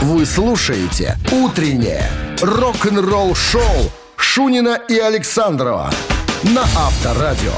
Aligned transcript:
Вы 0.00 0.24
слушаете 0.26 1.18
«Утреннее 1.32 2.08
рок-н-ролл-шоу» 2.40 3.90
Шунина 4.16 4.78
и 4.88 4.96
Александрова 4.96 5.90
на 6.44 6.62
Авторадио. 6.62 7.50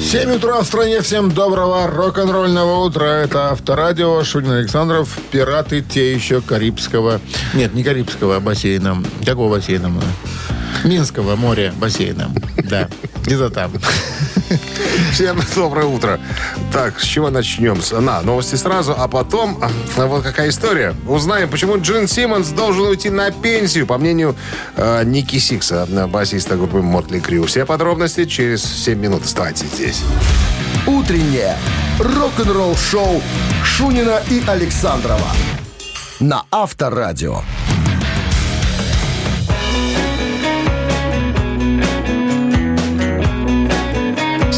7 0.00 0.36
утра 0.36 0.60
в 0.60 0.64
стране. 0.64 1.00
Всем 1.00 1.32
доброго 1.32 1.88
рок-н-ролльного 1.88 2.84
утра. 2.84 3.06
Это 3.06 3.50
Авторадио, 3.50 4.22
Шунин 4.22 4.52
Александров, 4.52 5.18
пираты 5.32 5.82
те 5.82 6.14
еще 6.14 6.40
Карибского... 6.40 7.20
Нет, 7.54 7.74
не 7.74 7.82
Карибского, 7.82 8.36
а 8.36 8.40
бассейна. 8.40 9.02
Какого 9.26 9.56
бассейна? 9.56 9.90
Минского 10.84 11.34
моря 11.34 11.74
бассейна. 11.76 12.30
Да, 12.70 12.88
где-то 13.24 13.50
там. 13.50 13.72
Всем 15.12 15.40
доброе 15.54 15.86
утро. 15.86 16.20
Так, 16.72 17.00
с 17.00 17.04
чего 17.04 17.30
начнем? 17.30 17.78
На, 18.02 18.20
новости 18.22 18.56
сразу, 18.56 18.94
а 18.96 19.08
потом 19.08 19.58
а, 19.62 20.06
вот 20.06 20.22
какая 20.22 20.48
история. 20.48 20.94
Узнаем, 21.06 21.48
почему 21.48 21.78
Джин 21.78 22.08
Симмонс 22.08 22.48
должен 22.48 22.86
уйти 22.86 23.10
на 23.10 23.30
пенсию, 23.30 23.86
по 23.86 23.98
мнению 23.98 24.36
э, 24.76 25.04
Ники 25.04 25.38
Сикса, 25.38 25.86
басиста 26.08 26.56
группы 26.56 26.78
Мотли 26.78 27.20
Крю. 27.20 27.46
Все 27.46 27.64
подробности 27.64 28.24
через 28.24 28.62
7 28.64 28.98
минут. 28.98 29.24
Оставайтесь 29.24 29.68
здесь. 29.74 30.02
Утреннее 30.86 31.56
рок-н-ролл-шоу 31.98 33.22
Шунина 33.64 34.22
и 34.30 34.42
Александрова 34.46 35.32
на 36.20 36.44
Авторадио. 36.50 37.42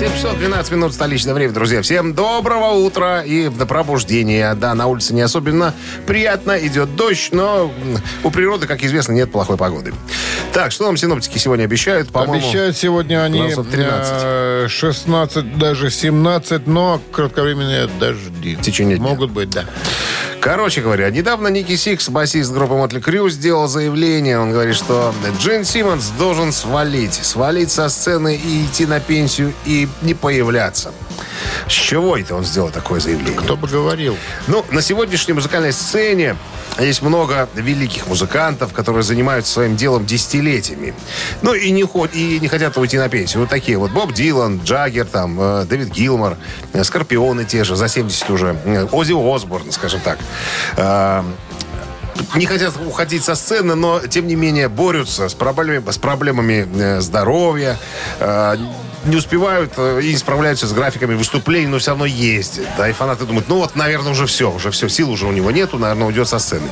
7 0.01 0.15
часов 0.15 0.39
12 0.39 0.73
минут 0.73 0.95
столичное 0.95 1.35
время, 1.35 1.53
друзья. 1.53 1.83
Всем 1.83 2.15
доброго 2.15 2.71
утра 2.71 3.23
и 3.23 3.51
до 3.51 3.67
пробуждения. 3.67 4.55
Да, 4.55 4.75
на 4.75 4.87
улице 4.87 5.13
не 5.13 5.21
особенно 5.21 5.75
приятно, 6.07 6.53
идет 6.53 6.97
дождь, 6.97 7.29
но 7.33 7.71
у 8.25 8.31
природы, 8.31 8.67
как 8.67 8.83
известно, 8.83 9.13
нет 9.13 9.31
плохой 9.31 9.59
погоды. 9.59 9.93
Так, 10.55 10.73
что 10.73 10.87
нам 10.87 10.97
синоптики 10.97 11.37
сегодня 11.37 11.65
обещают? 11.65 12.09
По-моему, 12.09 12.47
Обещают 12.47 12.79
сегодня 12.79 13.23
они 13.23 13.41
градусов 13.41 13.67
13. 13.67 14.71
16, 14.71 15.59
даже 15.59 15.91
17, 15.91 16.67
но 16.67 16.99
кратковременные 17.13 17.87
дожди. 18.01 18.57
В 18.57 18.63
течение 18.63 18.97
дня. 18.97 19.07
Могут 19.07 19.33
быть, 19.33 19.51
да. 19.51 19.67
Короче 20.41 20.81
говоря, 20.81 21.11
недавно 21.11 21.49
Ники 21.49 21.77
Сикс, 21.77 22.09
басист 22.09 22.51
группы 22.53 22.73
Mötley 22.73 22.99
Crüe, 22.99 23.29
сделал 23.29 23.69
заявление. 23.69 24.39
Он 24.39 24.53
говорит, 24.53 24.75
что 24.75 25.15
Джин 25.39 25.65
Симмонс 25.65 26.09
должен 26.19 26.51
свалить. 26.53 27.13
Свалить 27.13 27.71
со 27.71 27.91
сцены 27.91 28.37
и 28.37 28.65
идти 28.65 28.87
на 28.87 29.01
пенсию 29.01 29.53
и 29.67 29.87
не 30.01 30.15
появляться. 30.15 30.93
С 31.69 31.73
чего 31.73 32.17
это 32.17 32.35
он 32.35 32.45
сделал 32.45 32.71
такое 32.71 33.01
заявление? 33.01 33.37
Кто 33.37 33.57
бы 33.57 33.69
говорил? 33.69 34.17
Ну, 34.47 34.65
на 34.71 34.81
сегодняшней 34.81 35.35
музыкальной 35.35 35.73
сцене 35.73 36.37
есть 36.79 37.03
много 37.03 37.49
великих 37.55 38.07
музыкантов, 38.07 38.73
которые 38.73 39.03
занимаются 39.03 39.53
своим 39.53 39.77
делом 39.77 40.07
десятилетиями. 40.07 40.95
Ну, 41.43 41.55
и 41.55 41.71
не, 41.71 41.83
ход, 41.85 42.11
и 42.15 42.39
не 42.41 42.49
хотят 42.49 42.77
уйти 42.79 42.97
на 42.97 43.09
пенсию. 43.09 43.41
Вот 43.41 43.51
такие 43.51 43.77
вот. 43.77 43.91
Боб 43.91 44.13
Дилан, 44.13 44.61
Джаггер, 44.65 45.07
там, 45.07 45.39
э, 45.41 45.65
Дэвид 45.69 45.89
Гилмор, 45.89 46.37
э, 46.73 46.85
Скорпионы 46.85 47.45
те 47.45 47.65
же, 47.65 47.77
за 47.77 47.89
70 47.89 48.31
уже. 48.31 48.57
Э, 48.65 48.87
Оззи 48.91 49.13
Осборн, 49.13 49.73
скажем 49.73 50.01
так. 50.01 50.19
Э, 50.77 51.23
не 52.35 52.47
хотят 52.47 52.75
уходить 52.87 53.25
со 53.25 53.35
сцены, 53.35 53.75
но, 53.75 54.01
тем 54.01 54.27
не 54.27 54.35
менее, 54.35 54.69
борются 54.69 55.29
с 55.29 55.35
проблемами, 55.35 55.91
с 55.91 55.99
проблемами 55.99 56.69
э, 56.75 57.01
здоровья, 57.01 57.79
э, 58.19 58.57
не 59.05 59.17
успевают 59.17 59.79
и 59.79 60.11
не 60.11 60.17
справляются 60.17 60.67
с 60.67 60.73
графиками 60.73 61.15
выступлений, 61.15 61.67
но 61.67 61.79
все 61.79 61.93
равно 61.93 62.05
ездят. 62.05 62.67
Да, 62.77 62.89
и 62.89 62.93
фанаты 62.93 63.25
думают, 63.25 63.49
ну 63.49 63.57
вот, 63.57 63.75
наверное, 63.75 64.13
уже 64.13 64.27
все, 64.27 64.51
уже 64.51 64.71
все, 64.71 64.89
сил 64.89 65.11
уже 65.11 65.27
у 65.27 65.33
него 65.33 65.51
нету, 65.51 65.79
наверное, 65.79 66.07
уйдет 66.07 66.29
со 66.29 66.39
сцены. 66.39 66.69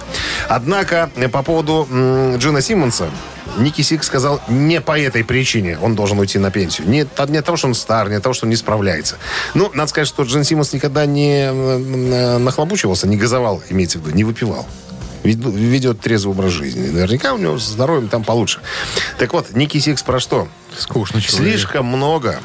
Однако, 0.47 1.09
по 1.33 1.43
поводу 1.43 1.89
Джина 2.37 2.61
Симмонса, 2.61 3.09
Ники 3.57 3.83
Сик 3.83 4.05
сказал, 4.05 4.41
не 4.49 4.81
по 4.81 4.99
этой 4.99 5.25
причине 5.25 5.79
он 5.81 5.95
должен 5.97 6.19
уйти 6.19 6.39
на 6.39 6.51
пенсию. 6.51 6.89
Не, 6.89 7.01
от- 7.03 7.29
не 7.31 7.39
от 7.39 7.45
того, 7.45 7.57
что 7.57 7.67
он 7.69 7.75
стар, 7.75 8.09
не 8.09 8.17
от 8.17 8.23
того, 8.23 8.33
что 8.35 8.47
он 8.47 8.51
не 8.51 8.57
справляется. 8.57 9.17
Ну, 9.55 9.71
надо 9.75 9.89
сказать, 9.89 10.07
что 10.09 10.23
Джин 10.23 10.45
Симмонс 10.45 10.73
никогда 10.73 11.07
не 11.07 11.51
нахлобучивался, 12.39 13.09
не 13.09 13.17
газовал, 13.17 13.63
имеется 13.71 13.99
в 13.99 14.03
виду, 14.03 14.15
не 14.15 14.25
выпивал. 14.25 14.67
Ведет 15.25 16.01
трезвый 16.01 16.33
образ 16.35 16.53
жизни. 16.53 16.89
Наверняка 16.91 17.33
у 17.35 17.39
него 17.39 17.59
с 17.59 17.65
здоровьем 17.65 18.09
там 18.09 18.23
получше. 18.23 18.61
Так 19.19 19.33
вот, 19.33 19.51
Ники 19.55 19.79
Сикс 19.79 20.03
про 20.03 20.21
что? 20.21 20.49
Скучно 20.77 21.21
человек. 21.21 21.53
Слишком 21.55 21.87
много 21.87 22.39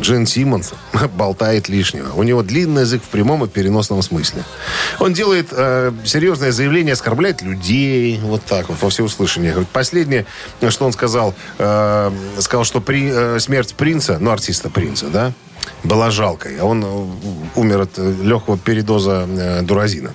Джин 0.00 0.26
Симмонс 0.26 0.72
болтает 1.16 1.68
лишнего. 1.68 2.12
У 2.14 2.22
него 2.22 2.42
длинный 2.42 2.82
язык 2.82 3.02
в 3.02 3.08
прямом 3.08 3.44
и 3.44 3.48
переносном 3.48 4.02
смысле. 4.02 4.42
Он 4.98 5.12
делает 5.12 5.48
э, 5.52 5.92
серьезное 6.04 6.52
заявление, 6.52 6.94
оскорбляет 6.94 7.42
людей, 7.42 8.18
вот 8.22 8.42
так 8.44 8.68
вот, 8.68 8.80
во 8.80 8.90
всеуслышание. 8.90 9.54
Последнее, 9.72 10.26
что 10.68 10.86
он 10.86 10.92
сказал, 10.92 11.34
э, 11.58 12.10
сказал, 12.40 12.64
что 12.64 12.80
при, 12.80 13.10
э, 13.10 13.38
смерть 13.40 13.74
принца, 13.74 14.18
ну, 14.20 14.30
артиста 14.30 14.70
принца, 14.70 15.06
да, 15.06 15.32
была 15.82 16.10
жалкой. 16.10 16.58
А 16.58 16.64
он 16.64 16.84
э, 16.84 17.06
умер 17.56 17.82
от 17.82 17.98
э, 17.98 18.14
легкого 18.22 18.58
передоза 18.58 19.26
э, 19.28 19.62
дуразина. 19.62 20.12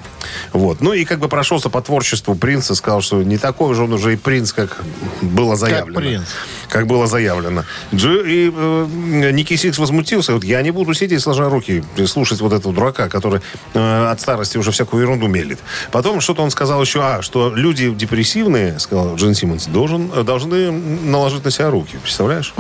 Вот. 0.53 0.81
Ну 0.81 0.93
и 0.93 1.05
как 1.05 1.19
бы 1.19 1.27
прошелся 1.27 1.69
по 1.69 1.81
творчеству 1.81 2.35
принца, 2.35 2.75
сказал, 2.75 3.01
что 3.01 3.23
не 3.23 3.37
такой 3.37 3.75
же 3.75 3.83
он 3.83 3.93
уже 3.93 4.13
и 4.13 4.15
принц, 4.15 4.51
как 4.51 4.83
было 5.21 5.55
заявлено. 5.55 5.99
принц. 5.99 6.27
Как 6.69 6.87
было 6.87 7.07
заявлено. 7.07 7.63
Джи- 7.93 8.23
и 8.27 8.53
э, 8.53 9.31
Ники 9.31 9.55
Сикс 9.55 9.77
возмутился. 9.77 10.33
Вот 10.33 10.43
я 10.43 10.61
не 10.61 10.71
буду 10.71 10.93
сидеть 10.93 11.21
сложа 11.21 11.49
руки, 11.49 11.83
слушать 12.05 12.41
вот 12.41 12.53
этого 12.53 12.73
дурака, 12.73 13.09
который 13.09 13.41
э, 13.73 14.09
от 14.09 14.21
старости 14.21 14.57
уже 14.57 14.71
всякую 14.71 15.03
ерунду 15.03 15.27
мелит. 15.27 15.59
Потом 15.91 16.21
что-то 16.21 16.41
он 16.41 16.51
сказал 16.51 16.81
еще, 16.81 17.01
а, 17.01 17.21
что 17.21 17.53
люди 17.55 17.89
депрессивные, 17.91 18.79
сказал 18.79 19.15
Джин 19.15 19.35
Симмонс, 19.35 19.67
должен, 19.67 20.11
э, 20.13 20.23
должны 20.23 20.71
наложить 20.71 21.43
на 21.45 21.51
себя 21.51 21.69
руки. 21.69 21.97
Представляешь? 22.01 22.53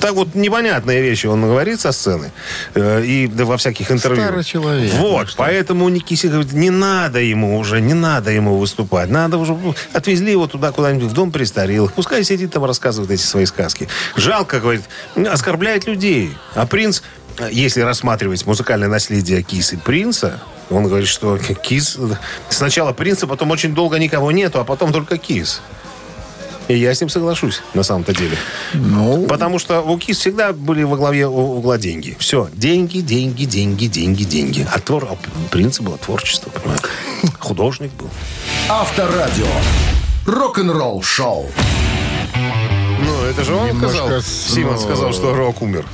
Так 0.00 0.14
вот 0.14 0.34
непонятные 0.34 1.02
вещи 1.02 1.26
он 1.26 1.42
говорит 1.42 1.80
со 1.80 1.92
сцены 1.92 2.32
э, 2.74 3.04
и 3.04 3.26
да, 3.26 3.44
во 3.44 3.56
всяких 3.56 3.90
интервью. 3.90 4.22
Старый 4.22 4.44
человек. 4.44 4.92
Вот, 4.94 5.34
поэтому 5.36 5.88
Ники 5.88 6.07
Сикс 6.07 6.26
говорит, 6.26 6.52
не 6.52 6.70
надо 6.70 7.20
ему 7.20 7.58
уже, 7.58 7.80
не 7.80 7.94
надо 7.94 8.30
ему 8.30 8.58
выступать. 8.58 9.08
Надо 9.08 9.38
уже, 9.38 9.52
ну, 9.54 9.74
отвезли 9.92 10.32
его 10.32 10.46
туда 10.46 10.72
куда-нибудь 10.72 11.10
в 11.10 11.12
дом 11.12 11.32
престарелых. 11.32 11.92
Пускай 11.92 12.24
сидит 12.24 12.52
там, 12.52 12.64
рассказывает 12.64 13.10
эти 13.10 13.22
свои 13.22 13.46
сказки. 13.46 13.88
Жалко, 14.16 14.60
говорит, 14.60 14.82
оскорбляет 15.14 15.86
людей. 15.86 16.36
А 16.54 16.66
принц, 16.66 17.02
э, 17.38 17.48
если 17.50 17.80
рассматривать 17.80 18.44
музыкальное 18.46 18.88
наследие 18.88 19.42
Кисы 19.42 19.78
принца, 19.78 20.40
он 20.70 20.86
говорит, 20.88 21.08
что 21.08 21.38
Кис... 21.38 21.98
Сначала 22.48 22.92
принца, 22.92 23.26
потом 23.26 23.50
очень 23.50 23.74
долго 23.74 23.98
никого 23.98 24.32
нету, 24.32 24.60
а 24.60 24.64
потом 24.64 24.92
только 24.92 25.16
Кис. 25.16 25.60
И 26.68 26.76
я 26.76 26.94
с 26.94 27.00
ним 27.00 27.08
соглашусь, 27.08 27.62
на 27.74 27.82
самом-то 27.84 28.12
деле. 28.12 28.36
Ну, 28.74 29.26
Потому 29.28 29.58
что 29.60 29.80
у 29.82 29.96
КИС 29.98 30.18
всегда 30.18 30.52
были 30.52 30.82
во 30.82 30.96
главе 30.96 31.26
угла 31.28 31.78
деньги. 31.78 32.16
Все, 32.18 32.48
деньги, 32.54 32.98
деньги, 32.98 33.44
деньги, 33.44 33.86
деньги, 33.86 34.24
деньги. 34.24 34.66
А, 34.74 34.80
твор... 34.80 35.06
а 35.10 35.16
принцип 35.50 35.84
было 35.84 35.96
творчество, 35.96 36.50
понимаешь? 36.50 36.80
Художник 37.38 37.92
был. 37.92 38.10
Авторадио. 38.68 39.46
Рок-н-ролл 40.26 41.02
шоу. 41.02 41.48
Ну, 42.34 43.24
это 43.30 43.44
же 43.44 43.54
он 43.54 43.68
Немножко 43.68 43.96
сказал. 43.98 44.20
с- 44.20 44.52
Симон 44.54 44.74
ну, 44.74 44.80
сказал, 44.80 45.12
что 45.12 45.34
рок 45.34 45.62
умер. 45.62 45.84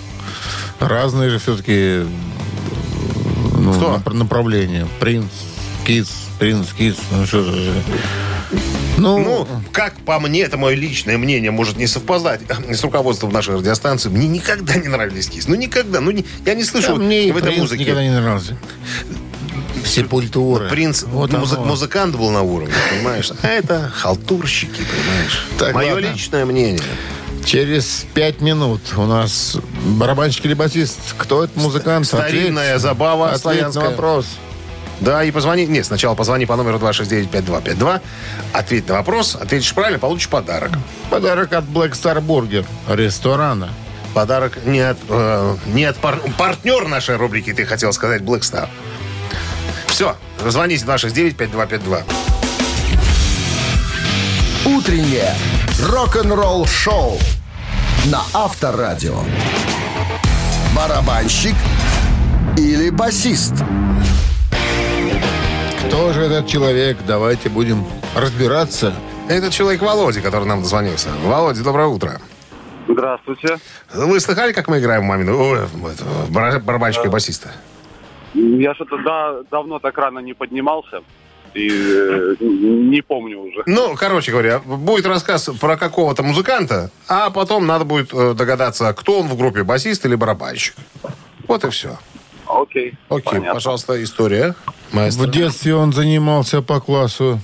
разные 0.81 1.29
же 1.29 1.39
все-таки 1.39 2.07
ну, 3.59 3.75
Кто? 3.75 3.97
нап- 3.97 4.15
направления. 4.15 4.89
Принц, 5.01 5.27
Кис, 5.87 6.09
принц, 6.39 6.69
Кис. 6.73 6.97
Ну, 7.11 7.27
что 7.27 7.43
же. 7.43 7.73
Ну, 9.03 9.19
Ну, 9.19 9.49
как 9.73 9.95
по 10.05 10.19
мне, 10.21 10.43
это 10.43 10.57
мое 10.57 10.75
личное 10.75 11.19
мнение, 11.19 11.51
может 11.51 11.77
не 11.77 11.87
совпадать 11.87 12.41
с 12.71 12.83
руководством 12.83 13.33
нашей 13.33 13.57
радиостанции. 13.57 14.09
Мне 14.09 14.29
никогда 14.29 14.75
не 14.77 14.89
нравились 14.89 15.29
КИС. 15.29 15.49
Ну, 15.49 15.55
никогда. 15.55 16.01
Ну, 16.01 16.11
не- 16.11 16.25
я 16.47 16.55
не 16.55 16.65
слышу 16.65 16.89
да, 16.89 16.95
мне 16.97 17.29
и 17.29 17.33
в 17.33 17.37
этой 17.37 17.57
музыке. 17.57 17.83
никогда 17.85 18.03
не 18.03 18.11
нравился. 18.11 18.57
Сепультура. 19.85 20.69
Принц, 20.69 21.03
Вот 21.03 21.33
музы- 21.33 21.59
музыкант 21.59 22.15
был 22.17 22.31
на 22.31 22.43
уровне, 22.43 22.73
понимаешь? 22.91 23.31
А 23.43 23.49
это 23.49 23.91
халтурщики, 23.95 24.71
понимаешь? 24.83 25.47
Так, 25.59 25.75
Мое 25.75 25.95
ладно. 25.95 26.07
личное 26.07 26.45
мнение. 26.47 26.81
Через 27.45 28.07
пять 28.15 28.41
минут 28.41 28.81
у 28.97 29.03
нас 29.03 29.57
барабанщик 29.85 30.45
или 30.47 30.55
басист. 30.55 30.99
Кто 31.19 31.43
это 31.45 31.59
музыкант? 31.59 32.07
Старинная 32.07 32.69
Ответь. 32.77 32.83
забава 32.83 33.33
Ответь 33.33 33.75
на 33.75 33.81
вопрос. 33.81 34.27
Да, 35.01 35.25
и 35.25 35.31
позвони. 35.31 35.67
Нет, 35.67 35.87
сначала 35.87 36.15
позвони 36.15 36.47
по 36.47 36.57
номеру 36.57 36.79
269-5252. 36.79 38.01
Ответь 38.53 38.89
на 38.89 38.95
вопрос. 38.95 39.37
Ответишь 39.41 39.75
правильно, 39.75 39.99
получишь 39.99 40.29
подарок. 40.29 40.71
Подарок 41.11 41.53
от 41.53 41.65
Black 41.65 41.93
Star 41.93 42.21
Burger 42.25 42.65
ресторана. 42.89 43.71
Подарок 44.15 44.59
не 44.65 44.81
от, 44.81 44.99
э, 45.09 45.57
не 45.67 45.85
от 45.85 45.97
пар- 45.97 46.21
партнер 46.39 46.87
нашей 46.87 47.17
рубрики, 47.17 47.53
ты 47.53 47.65
хотел 47.65 47.93
сказать, 47.93 48.23
Black 48.23 48.41
Star. 48.41 48.69
Все, 49.87 50.17
звоните 50.47 50.85
269-5252. 50.85 52.05
Утреннее 54.65 55.35
рок-н-ролл 55.81 56.67
шоу 56.67 57.19
на 58.07 58.23
Авторадио. 58.33 59.19
Барабанщик 60.77 61.55
или 62.57 62.91
басист? 62.91 63.55
Кто 65.87 66.13
же 66.13 66.23
этот 66.23 66.47
человек? 66.47 66.99
Давайте 67.07 67.49
будем 67.49 67.85
разбираться. 68.15 68.95
Это 69.29 69.51
человек 69.51 69.83
Володя, 69.83 70.21
который 70.21 70.47
нам 70.47 70.63
дозвонился. 70.63 71.09
Володя, 71.25 71.63
доброе 71.63 71.87
утро. 71.87 72.21
Здравствуйте. 72.89 73.59
Вы 73.95 74.21
слыхали, 74.21 74.53
как 74.53 74.69
мы 74.69 74.79
играем 74.79 75.03
в 75.03 75.07
мамину? 75.07 75.39
Ой, 75.39 75.61
барабанщика 76.31 77.07
и 77.07 77.11
басиста. 77.11 77.53
Я 78.35 78.75
что-то 78.75 78.99
да- 79.05 79.43
давно 79.51 79.79
так 79.79 79.97
рано 79.99 80.19
не 80.21 80.35
поднимался. 80.35 81.01
И 81.55 81.69
э, 81.69 82.35
не 82.41 83.03
помню 83.03 83.41
уже. 83.41 83.63
Ну, 83.67 83.95
короче 83.95 84.33
говоря, 84.33 84.59
будет 84.59 85.05
рассказ 85.05 85.51
про 85.61 85.77
какого-то 85.77 86.23
музыканта, 86.23 86.91
а 87.09 87.29
потом 87.29 87.67
надо 87.67 87.85
будет 87.85 88.09
э, 88.15 88.33
догадаться, 88.33 88.91
кто 88.95 89.21
он 89.21 89.29
в 89.29 89.37
группе, 89.37 89.63
басист 89.63 90.07
или 90.07 90.15
барабанщик. 90.15 90.75
Вот 91.47 91.63
и 91.65 91.71
все. 91.71 91.99
Окей. 92.47 92.95
Окей, 93.09 93.23
понятно. 93.25 93.55
пожалуйста, 93.55 94.03
история. 94.03 94.55
Маэстро. 94.93 95.27
В 95.27 95.31
детстве 95.31 95.75
он 95.75 95.93
занимался 95.93 96.63
по 96.63 96.81
классу, 96.81 97.41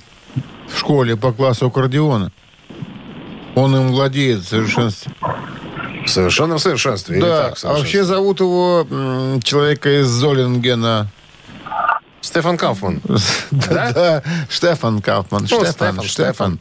в 0.73 0.79
школе 0.79 1.17
по 1.17 1.33
классу 1.33 1.67
аккордеона. 1.67 2.31
Он 3.55 3.75
им 3.77 3.89
владеет 3.89 4.41
в 4.41 4.49
совершенстве. 4.49 5.13
В 6.07 6.09
совершенном 6.11 6.59
совершенстве. 6.59 7.21
Да, 7.21 7.51
так, 7.51 7.59
а 7.65 7.73
вообще 7.75 8.05
зовут 8.05 8.41
его 8.41 8.87
м, 8.91 9.41
человека 9.43 10.01
из 10.01 10.07
Золингена. 10.07 11.09
Стефан 12.21 12.57
Кауфман. 12.57 13.01
Да, 13.51 13.93
да, 13.93 14.23
Штефан 14.51 15.01
Кауфман. 15.01 15.43
Ну, 15.43 15.47
Штефан, 15.47 15.73
Стефан, 15.73 16.03
Штефан. 16.05 16.59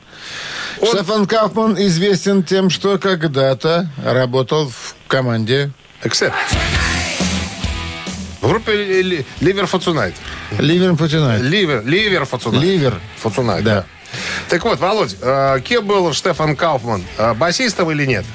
Он- 0.81 0.87
Штефан 0.87 1.25
Кауфман 1.27 1.75
известен 1.79 2.43
тем, 2.43 2.69
что 2.69 2.97
когда-то 2.97 3.89
работал 4.03 4.69
в 4.69 4.95
команде 5.07 5.71
Accept. 6.03 6.35
В 8.41 8.49
группе 8.49 8.73
Ли- 8.73 9.01
Ли- 9.03 9.25
Ливер 9.41 9.65
Фацунайт. 9.65 10.13
Ливер 10.59 10.95
Путинайт. 10.95 11.41
Ливер, 11.41 11.83
Ливер 11.85 12.25
Фацунайт. 12.25 12.63
Ливер. 12.63 12.99
Фацунайт, 13.17 13.63
Да. 13.63 13.75
да. 13.75 13.85
Так 14.49 14.63
вот, 14.63 14.79
Володь, 14.79 15.17
э, 15.21 15.59
кем 15.63 15.85
был 15.85 16.13
Штефан 16.13 16.55
Кауфман? 16.55 17.03
Э, 17.17 17.33
басистом 17.33 17.91
или 17.91 18.05
нет? 18.05 18.25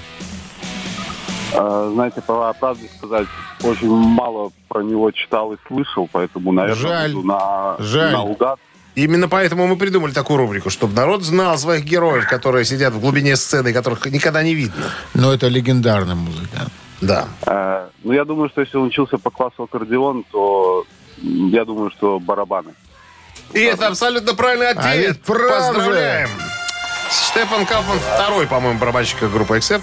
А, 1.54 1.90
знаете, 1.92 2.20
по 2.22 2.52
правде 2.54 2.88
сказать, 2.98 3.26
очень 3.62 3.88
мало 3.88 4.50
про 4.68 4.82
него 4.82 5.10
читал 5.10 5.52
и 5.52 5.56
слышал, 5.68 6.08
поэтому, 6.10 6.52
наверное, 6.52 6.80
Жаль. 6.82 7.12
буду 7.12 7.26
на, 7.28 7.76
Жаль. 7.78 8.12
наугад. 8.12 8.58
Именно 8.94 9.28
поэтому 9.28 9.66
мы 9.66 9.76
придумали 9.76 10.12
такую 10.12 10.36
рубрику, 10.38 10.68
чтобы 10.68 10.94
народ 10.94 11.22
знал 11.22 11.56
своих 11.56 11.84
героев, 11.84 12.26
которые 12.28 12.64
сидят 12.66 12.92
в 12.92 13.00
глубине 13.00 13.36
сцены, 13.36 13.68
и 13.68 13.72
которых 13.72 14.04
никогда 14.06 14.42
не 14.42 14.54
видно. 14.54 14.84
Но 15.14 15.32
это 15.32 15.48
легендарный 15.48 16.14
музыкант. 16.14 16.70
Да. 17.02 17.28
Э, 17.46 17.88
ну, 18.04 18.12
я 18.12 18.24
думаю, 18.24 18.48
что 18.48 18.60
если 18.62 18.78
он 18.78 18.84
учился 18.86 19.18
по 19.18 19.30
классу 19.30 19.64
аккордеон, 19.64 20.24
то 20.30 20.84
я 21.20 21.64
думаю, 21.64 21.90
что 21.90 22.18
барабаны. 22.18 22.72
И 23.52 23.60
это 23.60 23.88
абсолютно 23.88 24.34
правильный 24.34 24.70
ответ. 24.70 25.18
А 25.22 25.26
прав 25.26 25.66
же. 25.66 25.72
Поздравляем. 25.74 26.30
Штефан 27.10 27.66
Кауфман 27.66 27.98
второй, 27.98 28.46
по-моему, 28.46 28.78
барабанщик 28.78 29.18
группы 29.30 29.58
Accept. 29.58 29.82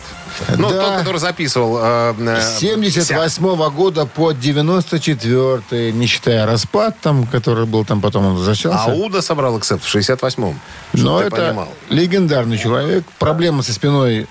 Ну, 0.57 0.69
Да. 0.71 0.81
тот, 0.83 0.97
который 0.99 1.17
записывал... 1.17 1.77
э, 1.79 2.15
э, 2.17 2.41
С 2.41 2.57
78 2.59 3.69
года 3.69 4.07
по 4.07 4.31
94 4.31 5.91
не 5.91 6.07
считая 6.07 6.47
распад, 6.47 6.95
там, 7.01 7.27
который 7.27 7.65
был 7.67 7.85
там, 7.85 8.01
потом 8.01 8.25
он 8.25 8.35
возвращался. 8.35 8.91
Ауда 8.91 9.21
собрал 9.21 9.57
Accept 9.59 9.79
в 9.83 9.95
68-м. 9.95 10.59
Но 10.93 11.21
это 11.21 11.35
понимал. 11.35 11.67
легендарный 11.89 12.57
человек. 12.57 13.03
Проблемы 13.19 13.61
со 13.61 13.73
спиной 13.73 14.25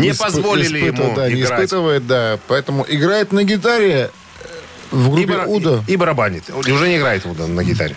Не 0.00 0.10
исп- 0.10 0.18
позволили 0.18 0.78
испытывает, 0.78 0.98
ему 0.98 1.16
да, 1.16 1.28
не 1.28 1.40
играть. 1.40 1.52
испытывает, 1.64 2.06
да. 2.06 2.38
Поэтому 2.48 2.84
играет 2.88 3.32
на 3.32 3.44
гитаре 3.44 4.10
э, 4.40 4.46
в 4.90 5.06
И, 5.18 5.24
группе 5.24 5.32
бара- 5.38 5.46
Уда. 5.46 5.84
и- 5.86 5.92
и 5.92 5.96
барабанит. 5.96 6.44
Уже 6.54 6.88
не 6.88 6.96
играет 6.98 7.24
Уда 7.26 7.46
на 7.46 7.62
гитаре. 7.64 7.94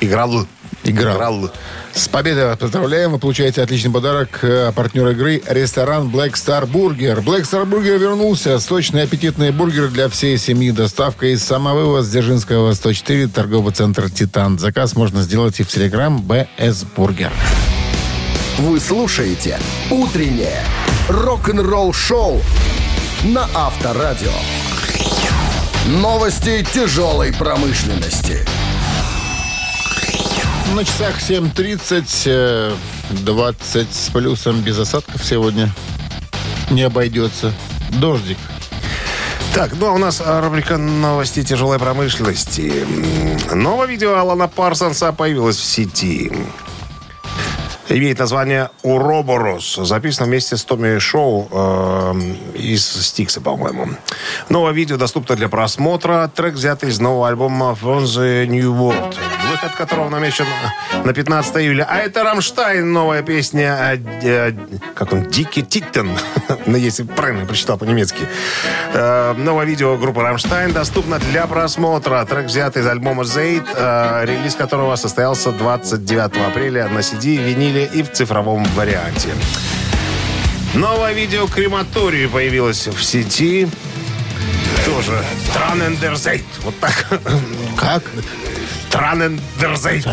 Играл. 0.00 0.46
Играл. 0.84 1.50
С 1.94 2.06
победой 2.06 2.44
вас 2.46 2.58
поздравляем. 2.58 3.12
Вы 3.12 3.18
получаете 3.18 3.62
отличный 3.62 3.90
подарок. 3.90 4.40
э, 4.42 4.70
Партнер 4.76 5.08
игры– 5.08 5.42
ресторан 5.48 6.08
Black 6.10 6.34
Star 6.34 6.70
Burger. 6.70 7.24
Black 7.24 7.42
Star 7.42 7.64
Burger 7.64 7.96
вернулся. 7.98 8.58
Сочные 8.60 9.04
аппетитные 9.04 9.52
бургеры 9.52 9.88
для 9.88 10.08
всей 10.10 10.36
семьи. 10.36 10.70
Доставка 10.70 11.26
из 11.26 11.42
самовывоз 11.42 12.06
Дзержинского 12.08 12.74
104, 12.74 13.26
торговый 13.28 13.72
центр 13.72 14.10
«Титан». 14.10 14.58
Заказ 14.58 14.94
можно 14.94 15.22
сделать 15.22 15.58
и 15.60 15.62
в 15.62 15.68
Телеграм 15.68 16.20
«БС 16.22 16.84
Бургер». 16.94 17.32
Вы 18.58 18.78
слушаете 18.78 19.58
«Утреннее 19.90 20.60
рок-н-ролл-шоу» 21.08 22.42
на 23.24 23.48
Авторадио. 23.54 24.32
Новости 25.86 26.66
тяжелой 26.72 27.32
промышленности. 27.32 28.46
На 30.74 30.84
часах 30.84 31.20
7.30, 31.20 32.22
э, 32.26 32.74
20 33.10 33.94
с 33.94 34.10
плюсом, 34.10 34.60
без 34.60 34.78
осадков 34.78 35.24
сегодня. 35.24 35.72
Не 36.70 36.82
обойдется. 36.82 37.52
Дождик. 38.00 38.38
Так, 39.54 39.72
ну 39.78 39.86
а 39.86 39.92
у 39.92 39.98
нас 39.98 40.20
рубрика 40.24 40.76
новости 40.76 41.42
тяжелой 41.42 41.78
промышленности. 41.78 42.84
Новое 43.54 43.86
видео 43.86 44.16
Алана 44.16 44.48
Парсонса 44.48 45.12
появилось 45.12 45.56
в 45.56 45.64
сети. 45.64 46.30
Имеет 47.88 48.18
название 48.18 48.70
«Уроборос». 48.82 49.76
Записано 49.76 50.26
вместе 50.26 50.56
с 50.56 50.64
Томми 50.64 50.98
Шоу 50.98 51.48
э, 51.52 52.14
из 52.54 52.84
Стикса, 52.84 53.40
по-моему. 53.40 53.90
Новое 54.48 54.72
видео 54.72 54.96
доступно 54.96 55.36
для 55.36 55.48
просмотра. 55.48 56.28
Трек 56.34 56.54
взят 56.54 56.82
из 56.82 56.98
нового 56.98 57.28
альбома 57.28 57.76
«From 57.80 58.02
the 58.02 58.46
New 58.46 58.72
World», 58.74 59.14
выход 59.52 59.76
которого 59.76 60.08
намечен 60.08 60.46
на 61.04 61.12
15 61.12 61.56
июля. 61.58 61.86
А 61.88 61.98
это 61.98 62.24
«Rammstein», 62.24 62.92
новая 62.92 63.22
песня, 63.22 63.78
э, 63.94 63.98
э, 64.22 64.52
как 64.96 65.12
он, 65.12 65.22
«Dicke 65.22 65.62
Titten», 65.62 66.10
ну, 66.66 66.76
если 66.76 67.04
правильно 67.04 67.46
прочитал 67.46 67.78
по-немецки. 67.78 68.26
Э, 68.94 69.32
новое 69.34 69.64
видео 69.64 69.96
группы 69.96 70.22
«Rammstein» 70.22 70.72
доступно 70.72 71.20
для 71.20 71.46
просмотра. 71.46 72.24
Трек 72.24 72.46
взят 72.46 72.76
из 72.76 72.86
альбома 72.86 73.24
«Zeit», 73.24 73.64
э, 73.76 74.24
релиз 74.24 74.56
которого 74.56 74.96
состоялся 74.96 75.52
29 75.52 76.48
апреля 76.48 76.88
на 76.88 76.98
CD, 76.98 77.36
виниле 77.36 77.75
и 77.84 78.02
в 78.02 78.12
цифровом 78.12 78.64
варианте. 78.74 79.28
Новое 80.74 81.12
видео 81.12 81.46
«Крематорию» 81.46 82.30
появилось 82.30 82.86
в 82.86 83.02
сети. 83.02 83.68
Тоже 84.84 85.24
«Транендерзейт». 85.54 86.44
Вот 86.62 86.78
так. 86.78 87.06
Как? 87.76 88.02
Транендерзейт. 88.90 90.06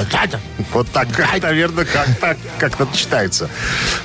Вот 0.73 0.89
так, 0.89 1.07
наверное, 1.41 1.85
как 1.85 2.07
так 2.19 2.37
как-то 2.57 2.87
читается. 2.93 3.49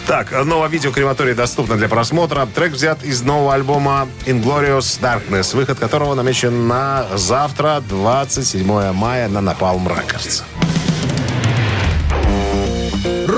Так, 0.07 0.33
новое 0.45 0.69
видео 0.69 0.93
крематории 0.93 1.33
доступно 1.33 1.77
для 1.77 1.88
просмотра. 1.88 2.47
Трек 2.47 2.73
взят 2.73 3.03
из 3.03 3.23
нового 3.23 3.55
альбома 3.55 4.09
Inglorious 4.27 5.00
Darkness, 5.00 5.57
выход 5.57 5.79
которого 5.79 6.15
намечен 6.15 6.69
на 6.69 7.07
завтра, 7.17 7.83
27 7.88 8.93
мая, 8.93 9.29
на 9.29 9.38
Napalm 9.38 9.87
Records. 9.87 10.43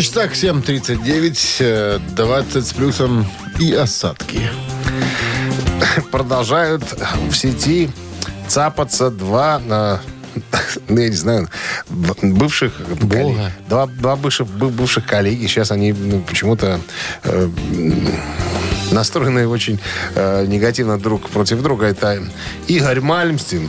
На 0.00 0.04
часах 0.04 0.32
7.39, 0.32 1.56
э, 1.60 1.98
20 2.16 2.66
с 2.66 2.72
плюсом 2.72 3.26
и 3.58 3.74
осадки. 3.74 4.40
Продолжают 6.10 6.82
в 7.28 7.34
сети 7.34 7.90
цапаться 8.48 9.10
два... 9.10 9.60
э, 9.62 9.98
ну, 10.88 11.00
я 11.00 11.08
не 11.10 11.14
знаю, 11.16 11.50
бывших 12.22 12.72
коллег- 13.02 13.52
два, 13.68 13.86
два 13.88 14.16
бывших, 14.16 14.46
быв- 14.46 14.70
бывших 14.70 15.04
коллеги. 15.04 15.46
Сейчас 15.46 15.70
они 15.70 15.92
ну, 15.92 16.20
почему-то 16.22 16.80
э, 17.24 17.50
настроенные 18.92 19.48
очень 19.48 19.78
э, 20.14 20.46
негативно 20.46 20.98
друг 20.98 21.28
против 21.28 21.60
друга. 21.62 21.84
Это 21.84 22.22
Игорь 22.68 23.02
Мальмстин 23.02 23.68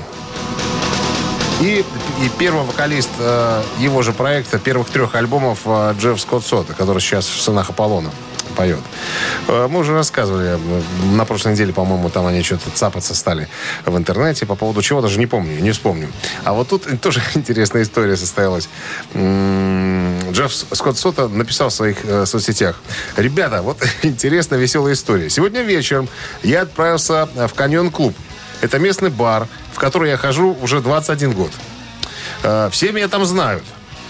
и, 1.61 1.85
и 2.21 2.29
первый 2.37 2.63
вокалист 2.63 3.09
э, 3.19 3.63
его 3.79 4.01
же 4.01 4.13
проекта, 4.13 4.59
первых 4.59 4.89
трех 4.89 5.15
альбомов 5.15 5.61
э, 5.65 5.95
Джефф 5.99 6.19
Скотт 6.21 6.45
Сота, 6.45 6.73
который 6.73 6.99
сейчас 6.99 7.25
в 7.25 7.41
«Сынах 7.41 7.69
Аполлона» 7.69 8.11
поет. 8.51 8.79
Э, 9.47 9.67
мы 9.67 9.79
уже 9.79 9.93
рассказывали, 9.93 10.59
э, 10.59 10.81
на 11.15 11.25
прошлой 11.25 11.53
неделе, 11.53 11.73
по-моему, 11.73 12.09
там 12.09 12.27
они 12.27 12.43
что-то 12.43 12.69
цапаться 12.69 13.15
стали 13.15 13.47
в 13.85 13.97
интернете 13.97 14.45
по 14.45 14.55
поводу 14.55 14.83
чего, 14.83 15.01
даже 15.01 15.17
не 15.17 15.25
помню, 15.25 15.59
не 15.59 15.71
вспомню. 15.71 16.09
А 16.43 16.53
вот 16.53 16.67
тут 16.67 16.85
тоже 17.01 17.21
интересная 17.33 17.81
история 17.81 18.15
состоялась. 18.15 18.69
Джефф 19.15 20.53
Скотт 20.53 20.97
Сота 20.97 21.27
написал 21.27 21.69
в 21.69 21.73
своих 21.73 21.97
э, 22.03 22.25
соцсетях. 22.27 22.79
Ребята, 23.17 23.63
вот 23.63 23.77
интересная, 24.03 24.59
веселая 24.59 24.93
история. 24.93 25.29
Сегодня 25.29 25.61
вечером 25.61 26.07
я 26.43 26.61
отправился 26.61 27.27
в 27.35 27.53
Каньон-клуб. 27.55 28.15
Это 28.61 28.77
местный 28.77 29.09
бар, 29.09 29.47
в 29.73 29.79
который 29.79 30.11
я 30.11 30.17
хожу 30.17 30.55
уже 30.61 30.81
21 30.81 31.31
год. 31.31 31.51
Э, 32.43 32.69
все 32.71 32.91
меня 32.91 33.07
там 33.07 33.25
знают. 33.25 33.63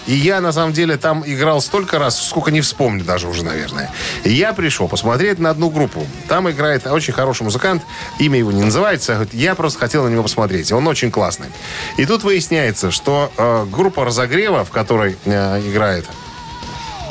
И 0.06 0.14
я, 0.14 0.40
на 0.40 0.52
самом 0.52 0.72
деле, 0.72 0.96
там 0.96 1.22
играл 1.24 1.60
столько 1.60 1.98
раз, 1.98 2.28
сколько 2.28 2.50
не 2.50 2.60
вспомню 2.60 3.04
даже 3.04 3.28
уже, 3.28 3.44
наверное. 3.44 3.90
И 4.24 4.32
я 4.32 4.52
пришел 4.52 4.88
посмотреть 4.88 5.38
на 5.38 5.50
одну 5.50 5.70
группу. 5.70 6.06
Там 6.28 6.50
играет 6.50 6.86
очень 6.86 7.12
хороший 7.12 7.44
музыкант. 7.44 7.82
Имя 8.18 8.38
его 8.38 8.50
не 8.50 8.62
называется. 8.62 9.26
Я 9.32 9.54
просто 9.54 9.78
хотел 9.78 10.04
на 10.04 10.08
него 10.08 10.24
посмотреть. 10.24 10.72
Он 10.72 10.86
очень 10.88 11.10
классный. 11.10 11.48
И 11.98 12.06
тут 12.06 12.24
выясняется, 12.24 12.90
что 12.90 13.30
э, 13.36 13.66
группа 13.70 14.04
разогрева, 14.04 14.64
в 14.64 14.70
которой 14.70 15.16
э, 15.24 15.60
играет 15.60 16.06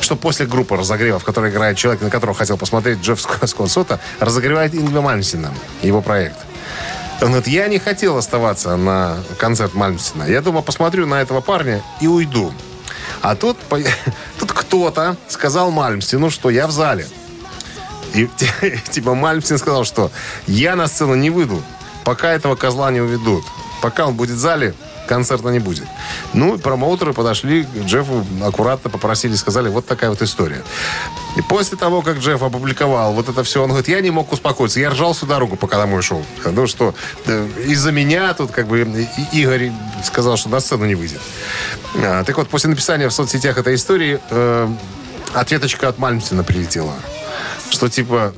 что 0.01 0.15
после 0.15 0.47
группы 0.47 0.75
разогрева, 0.75 1.19
в 1.19 1.23
которой 1.23 1.51
играет 1.51 1.77
человек, 1.77 2.01
на 2.01 2.09
которого 2.09 2.35
хотел 2.35 2.57
посмотреть 2.57 3.01
Джефф 3.01 3.21
Скотт 3.21 3.69
Сота, 3.69 3.99
разогревает 4.19 4.73
Ингви 4.73 4.99
Мальмсина, 4.99 5.53
его 5.83 6.01
проект. 6.01 6.39
Говорит, 7.21 7.47
я 7.47 7.67
не 7.67 7.77
хотел 7.77 8.17
оставаться 8.17 8.75
на 8.75 9.17
концерт 9.37 9.75
Мальмстина. 9.75 10.23
Я 10.23 10.41
думал, 10.41 10.63
посмотрю 10.63 11.05
на 11.05 11.21
этого 11.21 11.39
парня 11.39 11.83
и 11.99 12.07
уйду. 12.07 12.51
А 13.21 13.35
тут, 13.35 13.57
тут 14.39 14.51
кто-то 14.51 15.15
сказал 15.27 15.69
Мальмстину, 15.69 16.31
что 16.31 16.49
я 16.49 16.65
в 16.65 16.71
зале. 16.71 17.07
И 18.15 18.27
типа 18.89 19.13
Мальмстин 19.13 19.59
сказал, 19.59 19.85
что 19.85 20.11
я 20.47 20.75
на 20.75 20.87
сцену 20.87 21.13
не 21.13 21.29
выйду, 21.29 21.61
пока 22.03 22.31
этого 22.31 22.55
козла 22.55 22.89
не 22.89 23.01
уведут. 23.01 23.45
Пока 23.83 24.07
он 24.07 24.15
будет 24.15 24.35
в 24.35 24.39
зале, 24.39 24.73
концерта 25.11 25.49
не 25.49 25.59
будет. 25.59 25.87
Ну, 26.33 26.57
промоутеры 26.57 27.11
подошли 27.11 27.63
к 27.63 27.85
Джеффу, 27.85 28.25
аккуратно 28.45 28.89
попросили, 28.89 29.35
сказали, 29.35 29.67
вот 29.67 29.85
такая 29.85 30.09
вот 30.09 30.21
история. 30.21 30.63
И 31.35 31.41
после 31.41 31.77
того, 31.77 32.01
как 32.01 32.19
Джефф 32.19 32.41
опубликовал 32.41 33.11
вот 33.11 33.27
это 33.27 33.43
все, 33.43 33.61
он 33.61 33.71
говорит, 33.71 33.89
я 33.89 33.99
не 33.99 34.09
мог 34.09 34.31
успокоиться. 34.31 34.79
Я 34.79 34.89
ржал 34.89 35.11
всю 35.11 35.25
дорогу, 35.25 35.57
пока 35.57 35.75
домой 35.75 36.01
шел. 36.01 36.23
Ну 36.45 36.65
что, 36.65 36.95
из-за 37.67 37.91
меня 37.91 38.33
тут 38.33 38.51
как 38.51 38.67
бы 38.67 38.87
Игорь 39.33 39.73
сказал, 40.01 40.37
что 40.37 40.47
на 40.47 40.61
сцену 40.61 40.85
не 40.85 40.95
выйдет. 40.95 41.19
А, 41.95 42.23
так 42.23 42.37
вот, 42.37 42.47
после 42.47 42.69
написания 42.69 43.09
в 43.09 43.13
соцсетях 43.13 43.57
этой 43.57 43.75
истории 43.75 44.17
э, 44.29 44.69
ответочка 45.33 45.89
от 45.89 45.97
Мальмстина 45.97 46.45
прилетела. 46.45 46.93
Что 47.69 47.89
типа, 47.89 48.33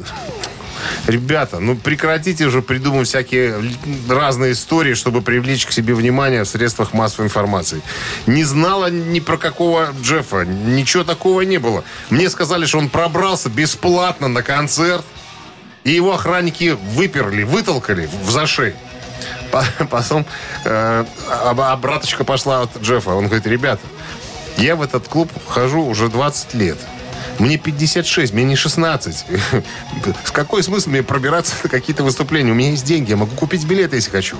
Ребята, 1.08 1.60
ну 1.60 1.76
прекратите 1.76 2.46
уже 2.46 2.62
придумывать 2.62 3.08
всякие 3.08 3.56
разные 4.10 4.54
истории, 4.54 4.94
чтобы 4.94 5.22
привлечь 5.22 5.66
к 5.66 5.72
себе 5.72 5.94
внимание 5.94 6.44
в 6.44 6.48
средствах 6.48 6.94
массовой 6.94 7.26
информации. 7.26 7.82
Не 8.26 8.44
знала 8.44 8.90
ни 8.90 9.20
про 9.20 9.38
какого 9.38 9.90
Джеффа. 10.02 10.46
Ничего 10.46 11.04
такого 11.04 11.42
не 11.42 11.58
было. 11.58 11.84
Мне 12.10 12.30
сказали, 12.30 12.66
что 12.66 12.78
он 12.78 12.90
пробрался 12.90 13.50
бесплатно 13.50 14.28
на 14.28 14.44
концерт. 14.44 15.06
И 15.84 15.92
его 15.92 16.14
охранники 16.14 16.78
выперли, 16.96 17.44
вытолкали 17.44 18.10
в 18.24 18.32
зашей. 18.32 18.74
Потом 19.90 20.26
э, 20.66 21.06
обраточка 21.30 22.24
пошла 22.24 22.62
от 22.62 22.82
Джеффа. 22.82 23.12
Он 23.12 23.26
говорит, 23.26 23.46
ребята, 23.46 23.82
я 24.58 24.76
в 24.76 24.82
этот 24.82 25.08
клуб 25.08 25.30
хожу 25.48 25.84
уже 25.84 26.08
20 26.10 26.54
лет. 26.54 26.78
Мне 27.40 27.58
56, 27.58 28.34
мне 28.34 28.44
не 28.44 28.56
16. 28.56 29.26
С 30.24 30.32
какой 30.32 30.64
смысл 30.64 30.90
мне 30.90 31.04
пробираться 31.04 31.56
на 31.64 31.70
какие-то 31.70 32.04
выступления? 32.04 32.52
У 32.52 32.56
меня 32.56 32.72
есть 32.72 32.86
деньги, 32.86 33.12
я 33.12 33.18
могу 33.18 33.36
купить 33.36 33.66
билеты, 33.66 33.98
если 33.98 34.10
хочу. 34.10 34.38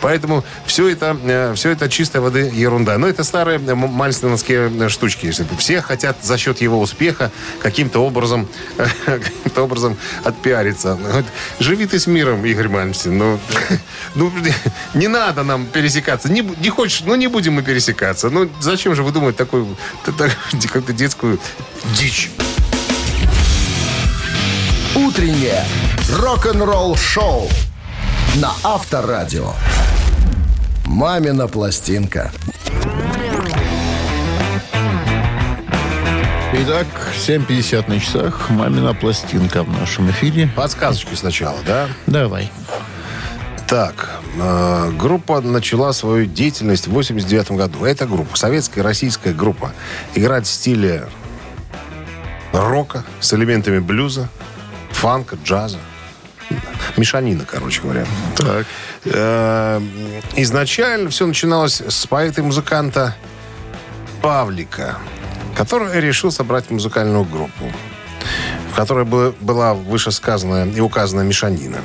Поэтому 0.00 0.44
все 0.66 0.88
это, 0.88 1.16
э, 1.22 1.54
все 1.54 1.70
это 1.70 1.88
чистой 1.88 2.20
воды 2.20 2.50
ерунда. 2.52 2.98
Но 2.98 3.06
это 3.06 3.24
старые 3.24 3.58
мальстиновские 3.58 4.70
э, 4.70 4.88
штучки. 4.88 5.32
Все 5.58 5.80
хотят 5.80 6.16
за 6.22 6.38
счет 6.38 6.60
его 6.60 6.80
успеха 6.80 7.30
каким-то 7.60 8.00
образом, 8.00 8.48
каким-то 9.06 9.62
образом 9.62 9.96
отпиариться. 10.24 10.98
Живи 11.58 11.86
ты 11.86 11.98
с 11.98 12.06
миром, 12.06 12.44
Игорь 12.44 12.68
Мальмстин. 12.68 13.16
Ну, 13.16 13.40
ну, 14.14 14.32
не 14.94 15.08
надо 15.08 15.42
нам 15.42 15.66
пересекаться. 15.66 16.30
Не, 16.30 16.42
не 16.42 16.68
хочешь, 16.68 17.02
ну 17.04 17.14
не 17.14 17.28
будем 17.28 17.54
мы 17.54 17.62
пересекаться. 17.62 18.30
Ну 18.30 18.50
зачем 18.60 18.94
же 18.94 19.02
вы 19.02 19.12
думаете 19.12 19.38
такую, 19.38 19.76
какую-то 20.04 20.92
детскую 20.92 21.38
дичь? 21.96 22.19
Утреннее 24.94 25.64
рок-н-ролл-шоу 26.18 27.48
на 28.36 28.52
Авторадио. 28.62 29.52
«Мамина 30.84 31.46
пластинка». 31.46 32.32
Итак, 36.52 36.86
7.50 37.16 37.88
на 37.88 38.00
часах. 38.00 38.50
«Мамина 38.50 38.92
пластинка» 38.92 39.62
в 39.62 39.68
нашем 39.70 40.10
эфире. 40.10 40.48
Подсказочки 40.56 41.14
сначала, 41.14 41.58
да? 41.64 41.88
Давай. 42.06 42.50
Так, 43.68 44.18
э, 44.36 44.90
группа 44.98 45.40
начала 45.40 45.92
свою 45.92 46.26
деятельность 46.26 46.88
в 46.88 46.90
89 46.90 47.52
году. 47.52 47.84
Это 47.84 48.04
группа, 48.04 48.36
советская, 48.36 48.82
российская 48.82 49.32
группа. 49.32 49.72
Играет 50.16 50.46
в 50.46 50.50
стиле 50.50 51.06
рока 52.52 53.04
с 53.20 53.32
элементами 53.34 53.78
блюза, 53.78 54.28
фанка, 54.90 55.36
джаза. 55.42 55.78
Мешанина, 56.96 57.44
короче 57.44 57.80
говоря. 57.80 58.04
Так. 58.36 58.66
Э, 59.04 59.80
изначально 60.36 61.08
все 61.10 61.26
начиналось 61.26 61.80
с 61.80 62.06
поэта 62.06 62.40
и 62.40 62.44
музыканта 62.44 63.14
Павлика, 64.20 64.98
который 65.56 66.00
решил 66.00 66.32
собрать 66.32 66.70
музыкальную 66.70 67.24
группу 67.24 67.72
в 68.70 68.76
которой 68.76 69.04
была 69.04 69.74
вышесказанная 69.74 70.66
и 70.66 70.80
указанная 70.80 71.24
мешанина. 71.24 71.78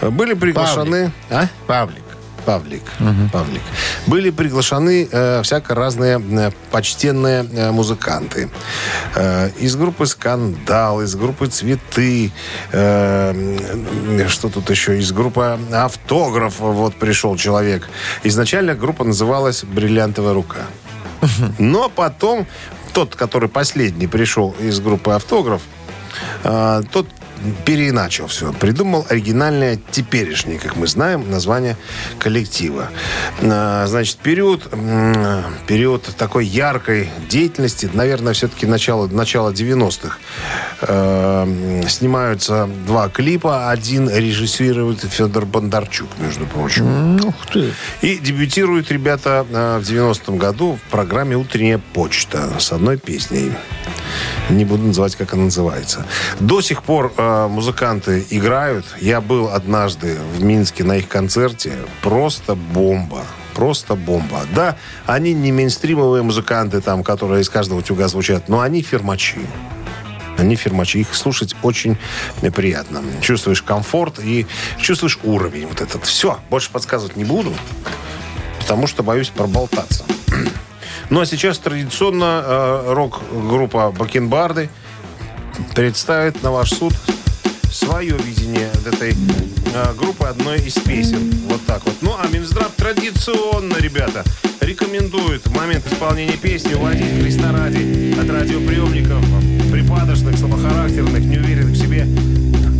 Были 0.00 0.34
приглашены... 0.34 1.12
Павлик. 1.28 1.50
А? 1.50 1.66
Павлик. 1.66 2.02
Павлик. 2.44 2.82
Угу. 3.00 3.30
Павлик. 3.32 3.62
Были 4.06 4.30
приглашены 4.30 5.08
э, 5.10 5.42
всяко 5.42 5.74
разные 5.74 6.18
э, 6.18 6.50
почтенные 6.70 7.44
э, 7.44 7.70
музыканты. 7.70 8.48
Э, 9.14 9.50
из 9.58 9.76
группы 9.76 10.06
«Скандал», 10.06 11.02
из 11.02 11.14
группы 11.14 11.46
«Цветы», 11.48 12.32
э, 12.72 14.26
что 14.28 14.48
тут 14.48 14.70
еще, 14.70 14.98
из 14.98 15.12
группы 15.12 15.58
«Автограф» 15.72 16.60
вот 16.60 16.94
пришел 16.94 17.36
человек. 17.36 17.88
Изначально 18.24 18.74
группа 18.74 19.04
называлась 19.04 19.64
«Бриллиантовая 19.64 20.34
рука». 20.34 20.60
Но 21.58 21.88
потом 21.88 22.46
тот, 22.92 23.14
который 23.14 23.48
последний 23.48 24.06
пришел 24.06 24.54
из 24.60 24.80
группы 24.80 25.12
«Автограф», 25.12 25.62
э, 26.44 26.82
тот 26.92 27.06
переиначил 27.64 28.26
все. 28.26 28.52
Придумал 28.52 29.06
оригинальное 29.08 29.78
теперешнее, 29.90 30.58
как 30.58 30.76
мы 30.76 30.86
знаем, 30.86 31.30
название 31.30 31.76
коллектива. 32.18 32.88
А, 33.42 33.86
значит, 33.86 34.16
период, 34.18 34.68
период 35.66 36.04
такой 36.16 36.46
яркой 36.46 37.10
деятельности, 37.28 37.88
наверное, 37.92 38.32
все-таки 38.32 38.66
начало, 38.66 39.06
начало 39.06 39.50
90-х. 39.50 40.18
А, 40.82 41.48
снимаются 41.88 42.68
два 42.86 43.08
клипа. 43.08 43.70
Один 43.70 44.08
режиссирует 44.08 45.00
Федор 45.00 45.46
Бондарчук, 45.46 46.08
между 46.18 46.46
прочим. 46.46 47.16
Ух 47.24 47.34
ты. 47.52 47.72
И 48.02 48.18
дебютируют 48.18 48.90
ребята 48.90 49.46
а, 49.52 49.78
в 49.78 49.82
90-м 49.82 50.38
году 50.38 50.78
в 50.86 50.90
программе 50.90 51.36
«Утренняя 51.36 51.80
почта» 51.92 52.58
с 52.58 52.72
одной 52.72 52.98
песней. 52.98 53.52
Не 54.50 54.64
буду 54.64 54.84
называть, 54.84 55.16
как 55.16 55.34
она 55.34 55.44
называется. 55.44 56.06
До 56.40 56.60
сих 56.60 56.82
пор 56.82 57.12
э, 57.16 57.22
музыканты 57.48 58.24
играют. 58.30 58.86
Я 59.00 59.20
был 59.20 59.48
однажды 59.48 60.16
в 60.36 60.42
Минске 60.42 60.84
на 60.84 60.96
их 60.96 61.08
концерте. 61.08 61.74
Просто 62.02 62.54
бомба. 62.54 63.22
Просто 63.54 63.96
бомба. 63.96 64.42
Да, 64.54 64.76
они 65.06 65.32
не 65.32 65.50
мейнстримовые 65.52 66.22
музыканты, 66.22 66.80
там, 66.80 67.02
которые 67.02 67.42
из 67.42 67.48
каждого 67.48 67.82
тюга 67.82 68.08
звучат, 68.08 68.48
но 68.48 68.60
они 68.60 68.82
фермачи. 68.82 69.40
Они 70.38 70.54
фермачи. 70.54 71.00
Их 71.00 71.14
слушать 71.14 71.56
очень 71.62 71.98
приятно. 72.54 73.02
Чувствуешь 73.20 73.62
комфорт 73.62 74.20
и 74.20 74.46
чувствуешь 74.78 75.18
уровень 75.24 75.66
вот 75.66 75.80
этот. 75.80 76.04
Все, 76.04 76.38
больше 76.50 76.70
подсказывать 76.70 77.16
не 77.16 77.24
буду, 77.24 77.52
потому 78.60 78.86
что 78.86 79.02
боюсь 79.02 79.28
проболтаться. 79.28 80.04
Ну 81.10 81.20
а 81.20 81.26
сейчас 81.26 81.56
традиционно 81.56 82.42
э, 82.44 82.92
рок-группа 82.92 83.92
Бакенбарды 83.92 84.68
представит 85.74 86.42
на 86.42 86.50
ваш 86.50 86.70
суд 86.70 86.94
свое 87.70 88.16
видение 88.18 88.70
этой 88.86 89.12
э, 89.12 89.94
группы 89.94 90.24
одной 90.26 90.58
из 90.58 90.74
песен. 90.74 91.32
Вот 91.48 91.64
так 91.66 91.84
вот. 91.84 91.94
Ну, 92.00 92.14
а 92.18 92.26
Минздрав 92.28 92.70
традиционно, 92.76 93.76
ребята, 93.78 94.24
рекомендует 94.60 95.46
в 95.46 95.54
момент 95.54 95.86
исполнения 95.86 96.36
песни 96.36 96.74
уводить 96.74 97.22
Христа 97.22 97.52
ради 97.52 98.18
от 98.18 98.28
радиоприемников 98.28 99.24
припадочных, 99.70 100.38
слабохарактерных, 100.38 101.20
неуверенных 101.24 101.74
в 101.74 101.76
себе 101.76 102.06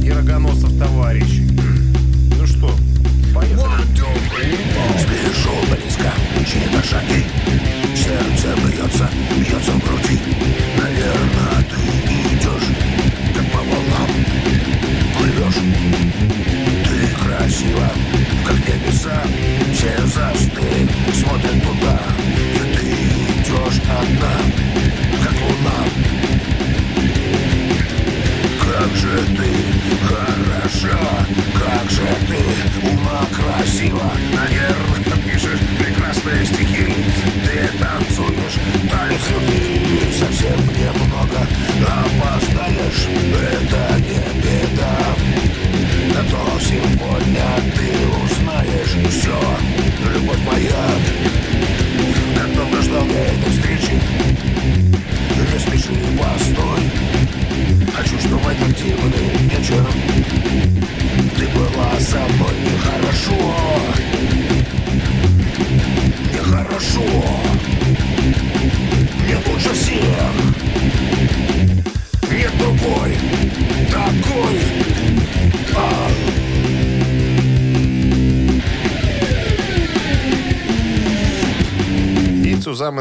и 0.04 0.11
рогоносцев 0.11 0.76
товарищей. 0.78 1.49
Ну 2.38 2.47
что, 2.47 2.70
поехали. 3.35 3.87
Спешу 4.99 5.50
близко, 5.70 6.12
чьи-то 6.47 6.82
шаги 6.87 7.25
Сердце 7.94 8.54
бьется, 8.66 9.08
бьется 9.37 9.73
в 9.73 9.85
груди 9.85 10.18
Наверное, 10.76 11.64
ты 11.70 12.18
как 13.38 13.52
по 13.52 13.59
волнам 13.59 14.09
Плывешь 15.16 16.38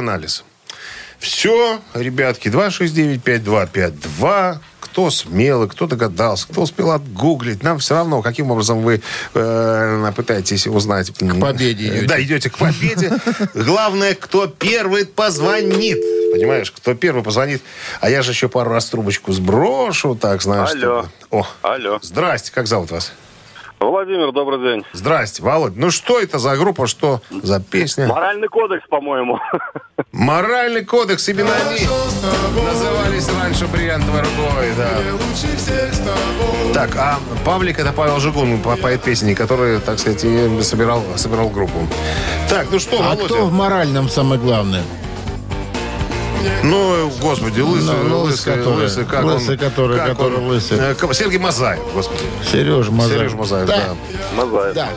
Цузам-анализ. 0.08 0.44
Все, 1.20 1.80
ребятки, 1.94 2.48
269-5252. 2.50 4.58
Кто 4.80 5.10
смелый, 5.12 5.68
кто 5.70 5.86
догадался, 5.88 6.48
кто 6.48 6.62
успел 6.62 6.92
отгуглить. 6.92 7.62
Нам 7.64 7.78
все 7.80 7.96
равно, 7.96 8.22
каким 8.22 8.52
образом 8.52 8.82
вы 8.82 9.02
э, 9.34 10.12
пытаетесь 10.16 10.66
узнать. 10.68 11.12
К 11.12 11.40
победе 11.40 11.88
идете. 11.88 12.06
Да, 12.08 12.22
идете 12.22 12.50
к 12.50 12.58
победе. 12.58 13.12
Главное, 13.54 14.16
кто 14.16 14.48
первый 14.48 15.06
позвонит. 15.06 15.98
Понимаешь, 16.34 16.72
кто 16.72 16.94
первый 16.96 17.22
позвонит. 17.24 17.62
А 18.00 18.10
я 18.10 18.22
же 18.24 18.32
еще 18.32 18.48
пару 18.50 18.72
раз 18.72 18.86
трубочку 18.88 19.34
сброшу, 19.34 20.16
так, 20.16 20.42
знаешь. 20.42 20.70
Алло. 20.72 20.80
чтобы- 20.80 21.10
О, 21.32 21.46
Алло. 21.64 22.00
здрасте, 22.02 22.52
как 22.54 22.68
зовут 22.68 22.92
вас? 22.92 23.12
Владимир, 23.79 24.31
добрый 24.31 24.60
день. 24.60 24.84
Здрасте, 24.93 25.43
Володь. 25.43 25.75
Ну 25.75 25.91
что 25.91 26.19
это 26.19 26.39
за 26.39 26.57
группа, 26.57 26.87
что 26.87 27.22
за 27.29 27.59
песня? 27.59 28.07
Моральный 28.07 28.48
кодекс, 28.48 28.83
по-моему. 28.90 29.40
Моральный 30.11 30.83
кодекс 30.83 31.29
именно 31.29 31.51
они 31.70 31.85
назывались 32.66 33.29
раньше 33.40 33.68
бриллиантовой 33.68 34.22
рукой, 34.22 34.72
да. 34.77 34.90
Так, 36.74 36.96
а 36.96 37.20
Павлик 37.46 37.77
это 37.79 37.92
Павел 37.94 38.20
Жигун, 38.20 38.59
по- 38.61 38.77
поэт 38.77 39.03
песни, 39.03 39.35
который, 39.35 39.79
так 39.79 40.00
сказать, 40.00 40.24
и 40.24 40.61
собирал, 40.63 41.03
собирал 41.16 41.50
группу. 41.50 41.87
Так, 42.50 42.68
ну 42.72 42.79
что, 42.79 42.98
А 43.00 43.03
Володя? 43.16 43.25
кто 43.25 43.46
в 43.46 43.51
моральном 43.53 44.09
самое 44.09 44.42
главное? 44.42 44.81
Ну, 46.64 47.12
господи, 47.22 47.62
лысый, 47.62 47.96
Ну, 48.04 48.22
лысый, 48.24 48.54
который- 48.54 48.84
лысый, 48.84 49.06
как 49.06 49.24
лысый, 49.24 49.52
он? 49.52 49.58
который- 49.58 49.98
как 49.98 50.10
который 50.10 50.38
он? 50.38 50.48
лысый. 50.48 50.78
Э, 50.80 50.96
Сергей 51.14 51.38
Мазаев, 51.40 51.80
господи. 51.94 52.22
Сережа 52.52 52.92
Мазаев. 52.92 53.20
Сережа 53.20 53.36
Мазаев, 53.38 53.68
да. 53.68 53.96
Мазаев. 54.36 54.76
Да. 54.76 54.90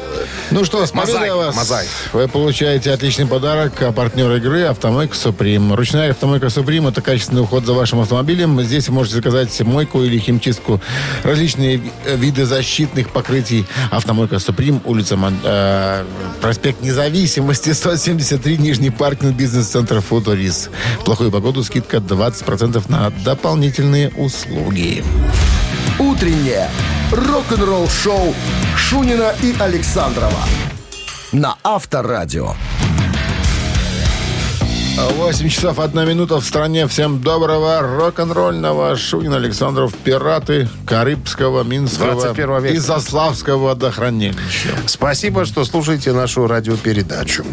Ну 0.51 0.65
что, 0.65 0.85
Мозаик, 0.93 1.35
вас. 1.35 1.55
мозаик. 1.57 1.89
Вы 2.13 2.27
получаете 2.29 2.91
отличный 2.93 3.27
подарок. 3.27 3.81
А 3.83 3.93
партнер 3.93 4.31
игры 4.37 4.63
«Автомойка 4.65 5.15
Суприм». 5.15 5.73
Ручная 5.75 6.11
«Автомойка 6.11 6.51
Суприм»— 6.51 6.87
это 6.89 7.03
качественный 7.03 7.43
уход 7.43 7.65
за 7.65 7.73
вашим 7.73 8.01
автомобилем. 8.01 8.61
Здесь 8.63 8.89
вы 8.89 8.95
можете 8.95 9.17
заказать 9.17 9.59
мойку 9.61 10.03
или 10.03 10.19
химчистку. 10.19 10.81
Различные 11.23 11.77
ви- 11.77 11.93
виды 12.17 12.45
защитных 12.47 13.11
покрытий. 13.11 13.65
«Автомойка 13.91 14.39
Суприм», 14.41 14.81
улица 14.85 15.17
Мон- 15.17 15.39
э, 15.45 16.05
проспект 16.41 16.83
Независимости, 16.83 17.71
173, 17.73 18.57
Нижний 18.59 18.91
паркинг, 18.91 19.37
бизнес-центр 19.37 20.01
«Футурис». 20.01 20.69
В 21.01 21.05
плохую 21.31 21.43
погоду 21.43 21.63
скидка 21.63 21.99
20% 21.99 22.91
на 22.91 23.11
дополнительные 23.25 24.11
услуги. 24.11 25.05
Утреннее 25.99 26.69
рок-н-ролл-шоу 27.13 28.35
Шунина 28.77 29.35
и 29.43 29.55
Александрова 29.59 30.45
на 31.33 31.57
Авторадио. 31.63 32.55
8 35.09 35.49
часов 35.49 35.79
1 35.79 36.09
минута 36.09 36.41
в 36.41 36.45
стране. 36.45 36.87
Всем 36.87 37.21
доброго 37.21 37.81
рок-н-ролльного. 37.81 38.97
Шунин, 38.97 39.33
Александров, 39.35 39.95
пираты 39.95 40.69
Карибского, 40.87 41.63
Минского 41.65 42.13
21 42.13 42.63
века. 42.63 42.75
и 42.75 42.79
Заславского 42.79 43.69
водохранилища. 43.69 44.71
Спасибо, 44.87 45.45
что 45.45 45.65
слушаете 45.65 46.13
нашу 46.13 46.47
радиопередачу. 46.47 47.45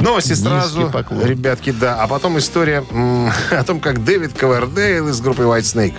Новости 0.00 0.34
сразу, 0.34 0.90
поклон. 0.90 1.24
ребятки, 1.24 1.70
да. 1.70 2.02
А 2.02 2.06
потом 2.08 2.38
история 2.38 2.84
м, 2.90 3.30
о 3.50 3.62
том, 3.64 3.80
как 3.80 4.04
Дэвид 4.04 4.32
Ковердейл 4.34 5.08
из 5.08 5.20
группы 5.20 5.42
White 5.42 5.60
Snake 5.62 5.94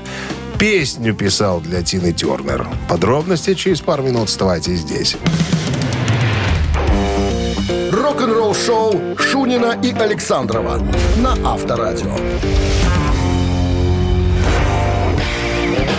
песню 0.59 1.13
писал 1.13 1.59
для 1.61 1.81
Тины 1.81 2.13
Тернер. 2.13 2.67
Подробности 2.87 3.53
через 3.55 3.81
пару 3.81 4.03
минут. 4.03 4.29
Вставайте 4.29 4.75
здесь. 4.75 5.17
Рок-н-ролл-шоу 8.25 9.17
Шунина 9.19 9.79
и 9.83 9.91
Александрова 9.91 10.81
на 11.17 11.33
Авторадио. 11.47 12.15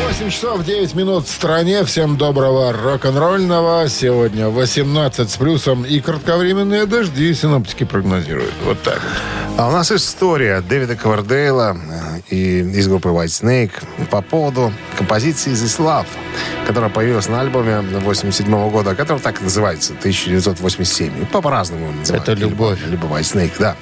8 0.08 0.30
часов 0.30 0.64
9 0.64 0.94
минут 0.96 1.26
в 1.26 1.30
стране. 1.30 1.84
Всем 1.84 2.16
доброго 2.16 2.72
рок-н-ролльного. 2.72 3.88
Сегодня 3.88 4.48
18 4.48 5.30
с 5.30 5.36
плюсом 5.36 5.84
и 5.84 6.00
кратковременные 6.00 6.86
дожди 6.86 7.32
синоптики 7.32 7.84
прогнозируют. 7.84 8.54
Вот 8.64 8.82
так 8.82 9.00
вот. 9.00 9.45
А 9.58 9.68
у 9.68 9.70
нас 9.70 9.90
история 9.90 10.60
Дэвида 10.60 10.96
Ковердейла 10.96 11.78
э, 11.78 12.20
и 12.28 12.58
из 12.58 12.88
группы 12.88 13.08
White 13.08 13.24
Snake 13.26 14.06
по 14.10 14.20
поводу 14.20 14.70
композиции 14.98 15.52
«This 15.52 15.78
Love», 15.78 16.06
которая 16.66 16.90
появилась 16.90 17.26
на 17.28 17.40
альбоме 17.40 17.80
87 17.80 18.70
года, 18.70 18.94
который 18.94 19.18
так 19.18 19.40
и 19.40 19.44
называется, 19.44 19.94
1987. 19.94 21.22
И 21.22 21.24
По-разному 21.24 21.90
называют. 21.90 22.28
Это 22.28 22.38
любовь. 22.38 22.80
Либо 22.86 23.06
White 23.06 23.20
Snake, 23.20 23.52
да. 23.58 23.76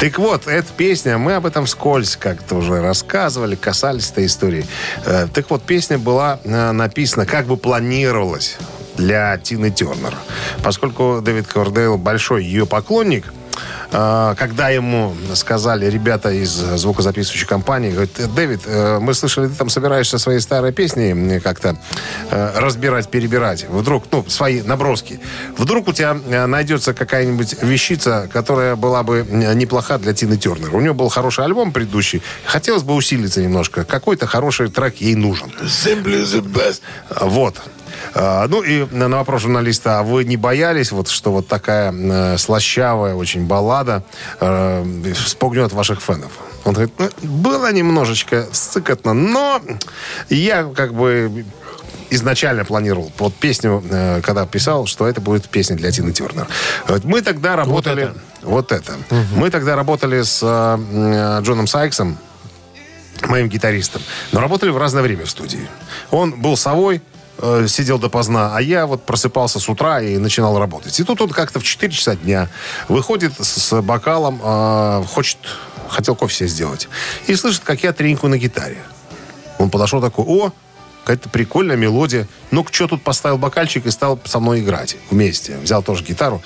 Так 0.00 0.18
вот, 0.18 0.46
эта 0.46 0.72
песня, 0.72 1.18
мы 1.18 1.34
об 1.34 1.44
этом 1.44 1.66
вскользь 1.66 2.16
как-то 2.16 2.54
уже 2.54 2.80
рассказывали, 2.80 3.54
касались 3.54 4.10
этой 4.10 4.24
истории. 4.24 4.64
Э, 5.04 5.28
Так 5.30 5.50
вот, 5.50 5.62
песня 5.62 5.98
была 5.98 6.40
э, 6.42 6.72
написана, 6.72 7.26
как 7.26 7.44
бы 7.46 7.58
планировалась 7.58 8.56
для 8.96 9.36
Тины 9.36 9.70
Тернер. 9.70 10.14
Поскольку 10.62 11.20
Дэвид 11.22 11.46
Ковердейл 11.46 11.98
большой 11.98 12.44
ее 12.44 12.64
поклонник, 12.64 13.26
когда 13.90 14.68
ему 14.68 15.14
сказали 15.34 15.86
ребята 15.86 16.30
из 16.30 16.50
звукозаписывающей 16.50 17.46
компании, 17.46 17.90
говорит, 17.90 18.34
Дэвид, 18.34 18.62
э, 18.66 18.98
мы 19.00 19.14
слышали, 19.14 19.48
ты 19.48 19.54
там 19.54 19.68
собираешься 19.68 20.18
свои 20.18 20.38
старые 20.40 20.72
песни 20.72 21.38
как-то 21.38 21.76
э, 22.30 22.52
разбирать, 22.58 23.08
перебирать. 23.08 23.66
Вдруг, 23.68 24.04
ну, 24.10 24.24
свои 24.28 24.62
наброски. 24.62 25.20
Вдруг 25.56 25.88
у 25.88 25.92
тебя 25.92 26.16
э, 26.26 26.46
найдется 26.46 26.94
какая-нибудь 26.94 27.62
вещица, 27.62 28.28
которая 28.32 28.76
была 28.76 29.02
бы 29.02 29.26
неплоха 29.30 29.98
для 29.98 30.12
Тины 30.12 30.36
Тернер. 30.36 30.74
У 30.74 30.80
нее 30.80 30.92
был 30.92 31.08
хороший 31.08 31.44
альбом 31.44 31.72
предыдущий. 31.72 32.22
Хотелось 32.44 32.82
бы 32.82 32.94
усилиться 32.94 33.42
немножко. 33.42 33.84
Какой-то 33.84 34.26
хороший 34.26 34.68
трек 34.68 34.96
ей 34.96 35.14
нужен. 35.14 35.48
Simply 35.62 36.22
the 36.22 36.42
best. 36.42 36.80
Вот. 37.20 37.56
А, 38.14 38.46
Ну 38.48 38.62
и 38.62 38.86
на 38.90 39.08
вопрос 39.08 39.42
журналиста, 39.42 40.00
а 40.00 40.02
вы 40.02 40.24
не 40.24 40.36
боялись, 40.36 40.92
вот, 40.92 41.08
что 41.08 41.32
вот 41.32 41.48
такая 41.48 41.92
э, 41.92 42.38
слащавая 42.38 43.14
очень 43.14 43.46
баллада 43.46 44.02
э, 44.40 45.12
вспугнет 45.14 45.72
ваших 45.72 46.00
фенов? 46.00 46.32
Он 46.64 46.72
говорит, 46.72 46.92
ну, 46.98 47.08
было 47.22 47.72
немножечко 47.72 48.46
сыкотно, 48.52 49.12
но 49.12 49.60
я 50.28 50.64
как 50.64 50.94
бы 50.94 51.44
изначально 52.10 52.64
планировал 52.64 53.12
под 53.16 53.34
песню, 53.34 53.82
э, 53.88 54.20
когда 54.22 54.46
писал, 54.46 54.86
что 54.86 55.06
это 55.06 55.20
будет 55.20 55.48
песня 55.48 55.76
для 55.76 55.90
Тины 55.90 56.12
Тернер. 56.12 56.46
Вот 56.88 57.04
Мы 57.04 57.22
тогда 57.22 57.56
работали... 57.56 58.12
Вот 58.42 58.72
это. 58.72 58.92
Мы 59.34 59.50
тогда 59.50 59.76
работали 59.76 60.22
с 60.22 60.40
э, 60.42 61.40
Джоном 61.42 61.66
Сайксом, 61.66 62.18
моим 63.22 63.48
гитаристом, 63.48 64.02
но 64.32 64.40
работали 64.40 64.70
в 64.70 64.78
разное 64.78 65.02
время 65.02 65.24
в 65.24 65.30
студии. 65.30 65.68
Он 66.10 66.32
был 66.32 66.56
совой, 66.56 67.02
э, 67.38 67.66
сидел 67.68 67.98
допоздна, 67.98 68.56
а 68.56 68.60
я 68.60 68.86
вот 68.86 69.04
просыпался 69.04 69.60
с 69.60 69.68
утра 69.68 70.00
и 70.00 70.18
начинал 70.18 70.58
работать. 70.58 70.98
И 71.00 71.04
тут 71.04 71.20
он 71.20 71.30
как-то 71.30 71.60
в 71.60 71.64
4 71.64 71.92
часа 71.92 72.16
дня 72.16 72.48
выходит 72.88 73.32
с, 73.38 73.60
с 73.60 73.82
бокалом, 73.82 74.40
э, 74.42 75.04
хочет, 75.08 75.38
хотел 75.88 76.16
кофе 76.16 76.34
себе 76.34 76.48
сделать, 76.48 76.88
и 77.26 77.34
слышит, 77.34 77.62
как 77.64 77.82
я 77.82 77.92
тренькаю 77.92 78.30
на 78.30 78.38
гитаре. 78.38 78.78
Он 79.58 79.70
подошел 79.70 80.00
такой, 80.00 80.24
о, 80.26 80.52
какая-то 81.06 81.28
прикольная 81.28 81.76
мелодия. 81.76 82.26
Ну, 82.50 82.66
что 82.68 82.88
тут 82.88 83.02
поставил 83.02 83.38
бокальчик 83.38 83.86
и 83.86 83.90
стал 83.90 84.18
со 84.24 84.40
мной 84.40 84.58
играть 84.60 84.96
вместе. 85.08 85.56
Взял 85.62 85.80
тоже 85.80 86.02
гитару. 86.02 86.42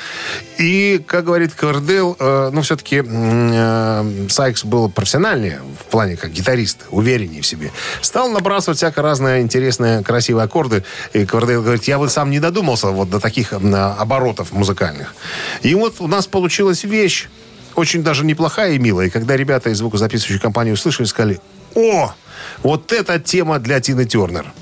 И, 0.59 1.03
как 1.07 1.25
говорит 1.25 1.55
Квердел, 1.55 2.15
э, 2.21 2.51
ну, 2.53 2.61
все-таки 2.61 3.03
э, 3.03 4.27
Сайкс 4.29 4.67
был 4.67 4.91
профессиональнее 4.91 5.61
в 5.81 5.91
плане 5.91 6.19
как 6.19 6.31
гитарист, 6.33 6.81
увереннее 6.91 7.41
в 7.41 7.47
себе. 7.47 7.73
Стал 8.03 8.31
набрасывать 8.31 8.77
всякое 8.77 9.01
разное 9.01 9.41
интересные, 9.41 10.03
красивые 10.05 10.45
аккорды. 10.45 10.85
И 11.15 11.25
Квердел 11.25 11.63
говорит, 11.63 11.85
я 11.85 11.99
бы 11.99 12.11
сам 12.11 12.29
не 12.29 12.39
додумался 12.39 12.89
вот 12.89 13.09
до 13.09 13.19
таких 13.19 13.55
м, 13.55 13.75
оборотов 13.75 14.53
музыкальных. 14.53 15.15
И 15.63 15.75
вот 15.75 15.97
у 16.01 16.07
нас 16.07 16.27
получилась 16.27 16.85
вещь, 16.85 17.29
очень 17.77 18.03
даже 18.03 18.27
неплохая 18.27 18.73
и 18.73 18.79
милая. 18.79 19.07
И 19.07 19.11
когда 19.11 19.39
ребята 19.39 19.71
из 19.71 19.79
звукозаписывающей 19.79 20.39
компании 20.39 20.73
услышали, 20.73 21.07
сказали, 21.07 21.41
о, 21.75 22.15
вот 22.63 22.93
эта 22.93 23.19
тема 23.19 23.59
для 23.59 23.81
Тины 23.81 24.05
Тернер. 24.05 24.53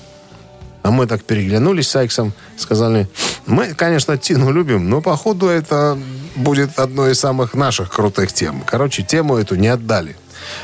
А 0.82 0.90
мы 0.90 1.06
так 1.06 1.22
переглянулись 1.24 1.88
с 1.88 1.90
Сайксом, 1.90 2.32
сказали, 2.56 3.08
мы, 3.46 3.74
конечно, 3.74 4.16
Тину 4.16 4.50
любим, 4.52 4.88
но, 4.88 5.00
походу, 5.00 5.48
это 5.48 5.98
будет 6.36 6.78
одной 6.78 7.12
из 7.12 7.20
самых 7.20 7.54
наших 7.54 7.90
крутых 7.90 8.32
тем. 8.32 8.62
Короче, 8.62 9.02
тему 9.02 9.36
эту 9.36 9.56
не 9.56 9.68
отдали. 9.68 10.16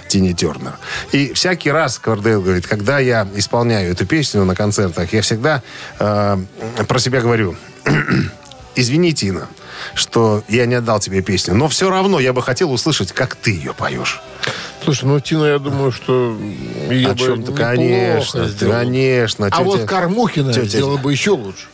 Тине 0.08 0.32
Тернер. 0.32 0.78
И 1.12 1.32
всякий 1.32 1.70
раз, 1.70 1.98
Квардейл 1.98 2.40
говорит, 2.40 2.66
когда 2.66 3.00
я 3.00 3.28
исполняю 3.34 3.92
эту 3.92 4.06
песню 4.06 4.44
на 4.44 4.54
концертах, 4.54 5.12
я 5.12 5.20
всегда 5.20 5.62
э, 5.98 6.38
про 6.86 6.98
себя 6.98 7.20
говорю, 7.20 7.56
извини, 8.76 9.12
Тина, 9.12 9.48
что 9.94 10.42
я 10.48 10.66
не 10.66 10.74
отдал 10.76 11.00
тебе 11.00 11.22
песню, 11.22 11.54
но 11.54 11.68
все 11.68 11.90
равно 11.90 12.18
я 12.20 12.32
бы 12.32 12.42
хотел 12.42 12.72
услышать, 12.72 13.12
как 13.12 13.34
ты 13.36 13.50
ее 13.52 13.74
поешь. 13.74 14.20
Слушай, 14.84 15.04
ну 15.06 15.20
Тина, 15.20 15.44
я 15.44 15.58
думаю, 15.58 15.92
что 15.92 16.36
ее 16.90 17.08
О 17.08 17.12
бы 17.12 17.18
чем-то, 17.18 17.52
конечно, 17.52 18.46
сделала. 18.48 18.78
конечно. 18.80 19.46
А 19.46 19.50
Тетя- 19.50 19.64
вот 19.64 19.84
Кармухина 19.84 20.50
тетя- 20.52 20.66
сделала 20.66 20.96
бы 20.98 21.10
еще 21.12 21.30
лучше. 21.30 21.66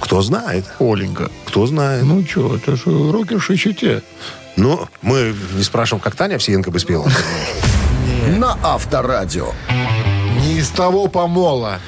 Кто 0.00 0.22
знает, 0.22 0.64
Оленька. 0.78 1.30
кто 1.46 1.66
знает. 1.66 2.04
Ну 2.04 2.24
что, 2.24 2.56
это 2.56 2.76
же 2.76 3.12
рокерши 3.12 3.56
чете. 3.56 4.02
Ну, 4.56 4.88
мы 5.02 5.34
не 5.54 5.62
спрашиваем, 5.62 6.00
как 6.02 6.14
Таня 6.16 6.36
Овсиенко 6.36 6.70
бы 6.70 6.78
спела. 6.80 7.06
На 8.38 8.56
Авторадио. 8.62 9.52
Не 10.40 10.58
из 10.58 10.68
того 10.70 11.06
помола. 11.08 11.80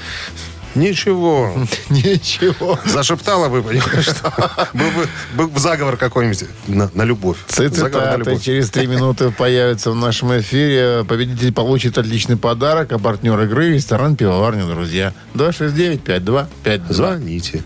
Ничего. 0.74 1.52
Ничего. 1.90 2.78
Зашептала 2.84 3.48
бы, 3.48 3.62
понимаешь, 3.62 4.04
что 4.04 4.32
был 4.72 4.90
бы, 4.90 5.08
был 5.34 5.48
бы 5.48 5.60
заговор 5.60 5.96
какой-нибудь 5.96 6.44
на, 6.66 6.90
на 6.94 7.02
любовь. 7.02 7.38
Цитаты 7.48 8.38
через 8.38 8.70
три 8.70 8.86
минуты 8.86 9.30
появятся 9.30 9.90
в 9.90 9.94
нашем 9.94 10.38
эфире. 10.40 11.04
Победитель 11.06 11.52
получит 11.52 11.98
отличный 11.98 12.36
подарок, 12.36 12.92
а 12.92 12.98
партнер 12.98 13.38
игры– 13.40 13.72
ресторан 13.74 14.16
«Пивоварня 14.16 14.64
Друзья». 14.64 15.12
269-5252. 15.34 16.92
Звоните. 16.92 17.62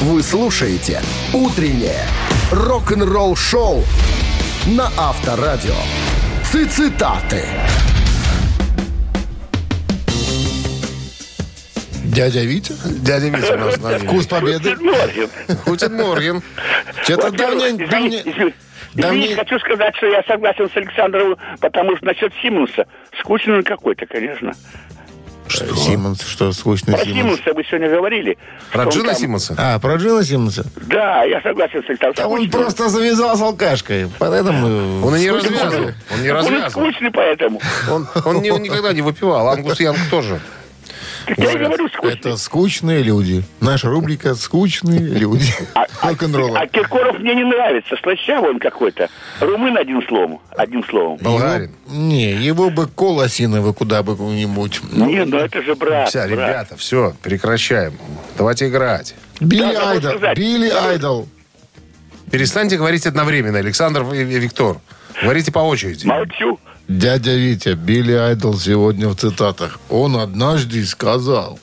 Вы 0.00 0.22
слушаете 0.22 1.02
«Утреннее 1.32 2.06
рок-н-ролл-шоу» 2.50 3.84
на 4.66 4.90
Авторадио. 4.96 5.74
Цитаты. 6.50 7.44
Дядя 12.10 12.40
Витя? 12.44 12.74
Дядя 12.84 13.28
Витя 13.28 13.52
у 13.54 13.58
нас 13.58 13.76
на. 13.78 13.98
Вкус 13.98 14.26
победы? 14.26 14.76
Guten 15.66 15.94
Morgen. 15.96 16.42
Что-то 17.02 17.30
Во-первых, 17.30 17.58
давнее... 17.60 17.86
извините, 17.86 17.88
давнее- 17.88 18.22
извините, 18.22 18.54
извините, 18.96 19.36
хочу 19.36 19.58
сказать, 19.60 19.96
что 19.96 20.06
я 20.06 20.22
согласен 20.26 20.68
с 20.72 20.76
Александром, 20.76 21.36
потому 21.60 21.96
что 21.96 22.06
насчет 22.06 22.32
Симонса. 22.42 22.86
Скучный 23.20 23.58
он 23.58 23.62
какой-то, 23.62 24.06
конечно. 24.06 24.52
Что? 25.46 25.74
Симмонс, 25.74 26.22
что 26.24 26.52
скучный 26.52 26.94
Про 26.94 27.04
Симмонс? 27.04 27.22
Симонса 27.40 27.54
вы 27.54 27.64
сегодня 27.64 27.90
говорили. 27.90 28.38
Про 28.72 28.82
он 28.84 28.88
Джина 28.90 29.08
там- 29.08 29.16
Симмонса? 29.16 29.54
А, 29.58 29.78
про 29.80 29.96
Джина 29.96 30.22
Симмонса? 30.24 30.64
Да, 30.86 31.24
я 31.24 31.40
согласен 31.42 31.82
с 31.84 31.88
Александром. 31.90 32.14
Да 32.16 32.28
он 32.28 32.48
просто 32.50 32.88
завязал 32.88 33.36
с 33.36 33.40
алкашкой, 33.40 34.08
поэтому... 34.20 35.04
Он 35.04 35.16
и 35.16 35.20
не 35.20 35.30
развязывал. 35.30 35.90
Он 36.12 36.22
не 36.22 36.30
Он 36.30 36.36
развязывал. 36.36 36.70
скучный 36.70 37.10
поэтому. 37.10 37.60
Он, 37.90 38.06
он 38.24 38.42
не- 38.42 38.50
он 38.52 38.62
никогда 38.62 38.92
не 38.92 39.02
выпивал. 39.02 39.48
Ангус 39.48 39.80
Янг 39.80 39.98
тоже. 40.08 40.40
Так 41.26 41.38
я 41.38 41.58
говорю, 41.58 41.88
скучный. 41.88 42.12
Это 42.12 42.36
скучные 42.36 43.02
люди. 43.02 43.42
Наша 43.60 43.88
рубрика 43.88 44.34
«Скучные 44.34 44.98
люди». 45.00 45.52
А, 45.74 45.84
а- 46.02 46.08
Рок-н-ролла. 46.10 46.58
а 46.60 46.66
Киркоров 46.66 47.18
мне 47.18 47.34
не 47.34 47.44
нравится. 47.44 47.94
Слащавый 48.02 48.50
он 48.50 48.58
какой-то. 48.58 49.08
Румын 49.40 49.76
одним 49.76 50.02
словом. 50.06 50.40
Одним 50.56 50.84
словом. 50.84 51.18
Болгарин. 51.18 51.70
Не, 51.88 52.32
его 52.32 52.70
бы 52.70 52.86
кол 52.86 53.20
осиновый 53.20 53.74
куда 53.74 54.02
бы 54.02 54.16
куда-нибудь. 54.16 54.80
Не, 54.92 55.24
ну 55.24 55.38
это 55.38 55.62
же 55.62 55.74
брат. 55.74 56.08
Все, 56.08 56.20
брат. 56.26 56.30
ребята, 56.30 56.76
все, 56.76 57.14
прекращаем. 57.22 57.94
Давайте 58.38 58.68
играть. 58.68 59.14
Билли 59.40 59.72
Да, 59.74 59.90
Айдол. 59.90 60.12
Билли 60.36 60.70
Айдол. 60.70 61.28
Перестаньте 62.30 62.76
говорить 62.76 63.06
одновременно, 63.06 63.58
Александр 63.58 64.02
и 64.14 64.20
и 64.20 64.38
Виктор. 64.38 64.76
Говорите 65.22 65.52
по 65.52 65.58
очереди. 65.60 66.06
Молчу. 66.06 66.58
Дядя 66.90 67.36
Витя, 67.36 67.74
Билли 67.74 68.14
Айдол 68.14 68.58
сегодня 68.58 69.08
в 69.08 69.14
цитатах. 69.14 69.78
Он 69.90 70.16
однажды 70.16 70.84
сказал, 70.84 71.60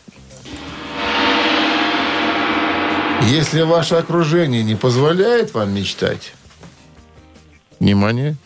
если 3.23 3.63
ваше 3.63 3.95
окружение 3.95 4.63
не 4.63 4.75
позволяет 4.75 5.53
вам 5.53 5.75
мечтать, 5.75 6.31
внимание, 7.81 8.37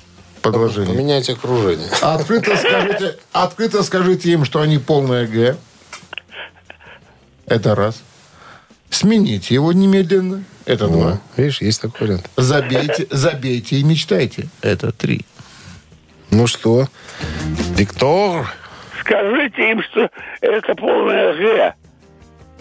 продолжение. 0.42 0.96
Поменяйте 0.96 1.34
окружение. 1.34 1.88
Открыто 2.02 2.58
скажите, 2.58 3.16
открыто 3.32 3.84
скажите 3.84 4.32
им, 4.32 4.44
что 4.44 4.60
они 4.60 4.80
полное 4.80 5.28
Г. 5.28 5.58
Это 7.46 7.76
раз. 7.76 8.02
Смените 8.90 9.54
его 9.54 9.72
немедленно. 9.72 10.44
Это 10.66 10.88
два. 10.88 11.22
Видишь, 11.38 11.62
есть 11.62 11.80
такой 11.80 12.08
вариант. 12.08 12.28
Забейте, 12.38 13.06
забейте 13.12 13.76
и 13.76 13.84
мечтайте. 13.84 14.50
Это 14.62 14.92
три. 14.92 15.28
Ну 16.32 16.48
что, 16.48 16.88
Виктор, 17.76 18.48
Скажите 19.02 19.72
им, 19.72 19.84
что 19.84 20.10
это 20.42 20.76
полная 20.76 21.34
Г. 21.34 21.74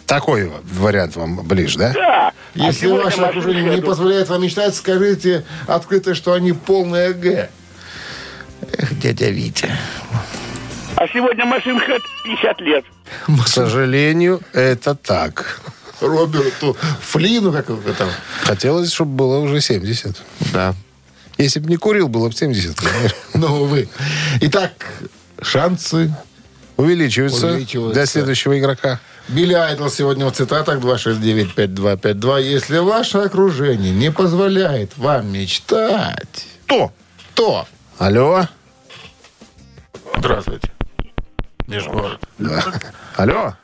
такой 0.06 0.50
вариант 0.64 1.14
вам 1.16 1.46
ближе, 1.46 1.78
да? 1.78 1.92
Да. 1.92 2.28
А 2.28 2.32
Если 2.54 2.86
сегодня 2.86 3.04
ваше 3.04 3.20
окружение 3.22 3.62
не 3.64 3.76
еду. 3.76 3.86
позволяет 3.86 4.28
вам 4.28 4.42
мечтать, 4.42 4.74
скажите 4.74 5.44
открыто, 5.68 6.14
что 6.14 6.32
они 6.32 6.52
полное 6.52 7.12
Г. 7.12 7.48
Эх, 8.76 8.98
дядя 8.98 9.30
Витя. 9.30 9.70
А 10.96 11.06
сегодня 11.08 11.44
машинка 11.44 11.98
50 12.24 12.60
лет. 12.62 12.84
К 13.26 13.46
сожалению, 13.48 14.40
это 14.52 14.94
так. 14.94 15.60
Роберту 16.00 16.76
Флину, 17.02 17.52
как 17.52 17.68
его 17.68 17.80
там. 17.92 18.08
Хотелось, 18.42 18.92
чтобы 18.92 19.12
было 19.12 19.38
уже 19.38 19.60
70. 19.60 20.16
Да. 20.52 20.74
Если 21.42 21.60
бы 21.60 21.68
не 21.68 21.76
курил, 21.76 22.08
было 22.08 22.28
бы 22.28 22.34
70. 22.34 22.76
понимаешь? 22.76 23.14
Ну, 23.34 23.62
увы. 23.62 23.88
Итак, 24.40 24.72
шансы. 25.40 26.14
Увеличиваются, 26.76 27.48
Увеличиваются. 27.48 27.94
для 27.94 28.06
следующего 28.06 28.58
игрока. 28.58 29.00
Билли 29.28 29.52
Айдл 29.54 29.88
сегодня 29.88 30.26
в 30.26 30.32
цитатах 30.32 30.78
269-5252. 30.80 32.42
Если 32.42 32.78
ваше 32.78 33.18
окружение 33.18 33.92
не 33.92 34.10
позволяет 34.10 34.96
вам 34.96 35.30
мечтать, 35.32 36.46
Кто? 36.66 36.92
то... 37.34 37.66
Алло? 37.98 38.46
Здравствуйте. 40.16 40.70
Нижгород. 41.66 42.20
Да. 42.38 42.64
Алло? 43.16 43.54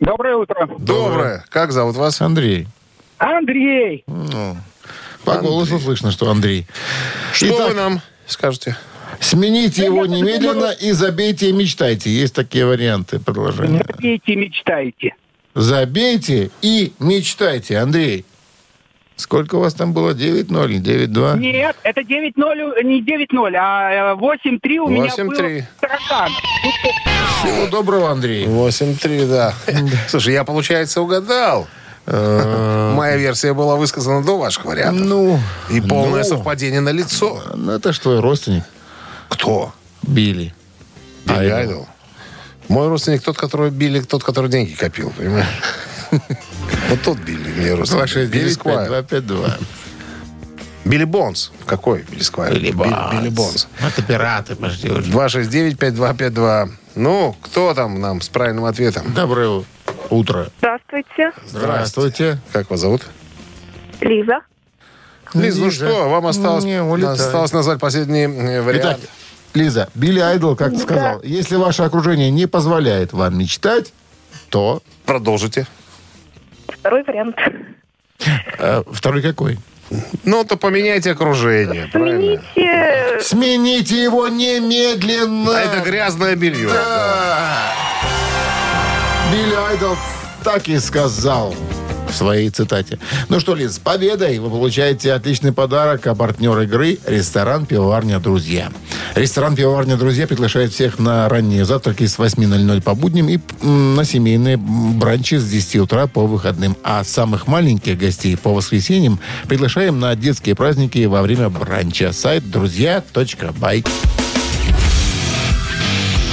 Доброе 0.00 0.36
утро. 0.36 0.68
Доброе. 0.78 1.44
Как 1.50 1.72
зовут 1.72 1.96
вас? 1.96 2.20
Андрей. 2.20 2.68
Андрей, 3.18 4.02
Ну, 4.06 4.56
по 5.24 5.38
голосу 5.38 5.78
слышно, 5.78 6.10
что 6.10 6.30
Андрей. 6.30 6.66
Что 7.32 7.46
Итак, 7.48 7.68
вы 7.68 7.74
нам 7.74 8.00
скажете? 8.26 8.76
Смените 9.20 9.84
его 9.84 10.06
немедленно 10.06 10.72
и 10.72 10.92
забейте 10.92 11.50
и 11.50 11.52
мечтайте. 11.52 12.10
Есть 12.10 12.34
такие 12.34 12.66
варианты 12.66 13.18
предложения. 13.18 13.84
забейте, 13.88 14.36
мечтайте. 14.36 15.14
Забейте 15.54 16.50
и 16.62 16.92
мечтайте, 16.98 17.78
Андрей. 17.78 18.24
Сколько 19.16 19.56
у 19.56 19.60
вас 19.60 19.74
там 19.74 19.92
было? 19.92 20.14
9-0, 20.14 20.48
9-2? 20.48 21.38
Нет, 21.38 21.76
это 21.84 22.00
9-0, 22.00 22.82
не 22.82 23.02
9-0, 23.02 23.54
а 23.56 24.14
э, 24.14 24.16
8-3 24.16 24.78
у 24.78 24.88
меня 24.88 25.06
8-3. 25.06 25.26
был 25.26 25.66
таракан. 25.80 26.32
Всего 27.38 27.66
доброго, 27.70 28.10
Андрей. 28.10 28.46
8-3, 28.46 29.28
да. 29.30 29.54
Слушай, 30.08 30.32
я, 30.32 30.44
получается, 30.44 31.00
угадал. 31.02 31.68
Моя 32.06 33.16
версия 33.16 33.52
была 33.54 33.76
высказана 33.76 34.24
до 34.24 34.38
ваших 34.38 34.64
вариантов. 34.64 35.06
Ну, 35.06 35.40
И 35.70 35.80
полное 35.80 36.22
ну, 36.22 36.28
совпадение 36.28 36.80
на 36.80 36.90
лицо. 36.90 37.42
Ну, 37.54 37.72
это 37.72 37.92
ж 37.92 37.98
твой 37.98 38.20
родственник, 38.20 38.64
Кто? 39.28 39.72
Билли. 40.02 40.52
Билли 41.24 41.38
Айдол. 41.38 41.56
Айдол. 41.58 41.88
Мой 42.68 42.88
родственник 42.88 43.22
тот, 43.22 43.36
который 43.36 43.70
Билли, 43.70 44.00
тот, 44.00 44.24
который 44.24 44.50
деньги 44.50 44.72
копил, 44.72 45.12
понимаешь? 45.16 45.46
Вот 46.88 47.00
тот 47.02 47.18
Билли 47.18 47.48
мне 47.56 47.74
родственник. 47.74 48.30
Билли 48.30 48.50
Сквайр. 48.50 48.90
269-5252. 48.90 49.60
Билли 50.84 51.04
Бонс. 51.04 51.52
Какой 51.64 52.02
Билли 52.02 52.22
Сквайр? 52.22 52.52
Билли 52.52 52.72
Билли 52.72 53.28
Бонс. 53.30 53.68
Это 53.80 54.02
пираты, 54.02 54.56
пошли 54.56 54.90
уже. 54.90 55.10
269-5252. 55.10 56.70
Ну, 56.96 57.36
кто 57.40 57.72
там 57.74 58.00
нам 58.00 58.20
с 58.20 58.28
правильным 58.28 58.64
ответом? 58.64 59.12
Доброе 59.14 59.48
утро. 59.48 59.71
Здравствуйте, 60.58 61.32
Здравствуйте. 61.46 62.38
Как 62.52 62.70
вас 62.70 62.80
зовут? 62.80 63.02
Лиза. 64.00 64.40
Лиз, 65.32 65.56
ну 65.56 65.66
Лиза. 65.66 65.86
что, 65.86 66.08
вам 66.10 66.26
осталось, 66.26 66.64
Не, 66.64 66.82
улетай. 66.82 67.14
осталось 67.14 67.52
назвать 67.52 67.80
последний 67.80 68.24
э, 68.26 68.60
Итак, 68.60 68.64
вариант. 68.66 69.00
Лиза, 69.54 69.88
Билли 69.94 70.20
Айдол 70.20 70.54
как 70.56 70.76
сказал, 70.76 71.22
если 71.22 71.56
ваше 71.56 71.82
окружение 71.84 72.30
не 72.30 72.46
позволяет 72.46 73.12
вам 73.14 73.38
мечтать, 73.38 73.92
то... 74.50 74.82
Продолжите. 75.06 75.66
Второй 76.68 77.02
вариант. 77.04 77.36
э, 78.58 78.82
второй 78.92 79.22
какой? 79.22 79.58
Ну, 80.24 80.44
то 80.44 80.56
поменяйте 80.58 81.12
окружение, 81.12 81.88
правильно? 81.90 82.42
Смените... 82.52 83.20
Смените 83.20 84.02
его 84.02 84.28
немедленно! 84.28 85.56
А 85.56 85.60
это 85.60 85.80
грязное 85.80 86.36
белье. 86.36 86.68
Да. 86.68 87.72
Билли 89.32 89.54
Айдол 89.54 89.96
так 90.44 90.68
и 90.68 90.78
сказал 90.78 91.54
в 92.06 92.14
своей 92.14 92.50
цитате. 92.50 92.98
Ну 93.30 93.40
что, 93.40 93.54
Лиз, 93.54 93.76
с 93.76 93.78
победой 93.78 94.38
вы 94.38 94.50
получаете 94.50 95.14
отличный 95.14 95.52
подарок, 95.52 96.06
а 96.06 96.14
партнер 96.14 96.60
игры– 96.60 96.98
ресторан 97.06 97.64
«Пивоварня 97.64 98.20
Друзья». 98.20 98.70
Ресторан 99.14 99.56
«Пивоварня 99.56 99.96
Друзья» 99.96 100.26
приглашает 100.26 100.74
всех 100.74 100.98
на 100.98 101.26
ранние 101.30 101.64
завтраки 101.64 102.04
с 102.06 102.18
8.00 102.18 102.82
по 102.82 102.94
будням 102.94 103.30
и 103.30 103.38
на 103.62 104.04
семейные 104.04 104.58
бранчи 104.58 105.36
с 105.36 105.48
10 105.48 105.76
утра 105.76 106.06
по 106.06 106.26
выходным. 106.26 106.76
А 106.82 107.02
самых 107.02 107.46
маленьких 107.46 107.96
гостей 107.96 108.36
по 108.36 108.52
воскресеньям 108.52 109.18
приглашаем 109.48 109.98
на 109.98 110.14
детские 110.14 110.54
праздники 110.54 111.06
во 111.06 111.22
время 111.22 111.48
бранча. 111.48 112.12
Сайт 112.12 112.50
друзья.бай. 112.50 113.82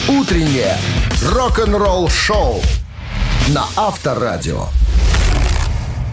Утреннее 0.09 0.75
рок-н-ролл-шоу 1.23 2.61
на 3.49 3.65
Авторадио. 3.75 4.67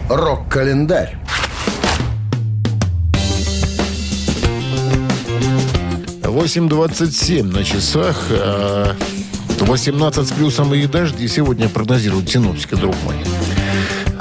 Рок-календарь. 0.09 1.17
8.27 6.23 7.43
на 7.43 7.63
часах. 7.63 8.25
э, 8.29 8.93
18 9.59 10.27
с 10.27 10.31
плюсом 10.31 10.73
и 10.73 10.87
дожди 10.87 11.27
сегодня 11.27 11.69
прогнозируют 11.69 12.29
синоптики, 12.29 12.75
друг 12.75 12.95
мой. 13.03 13.15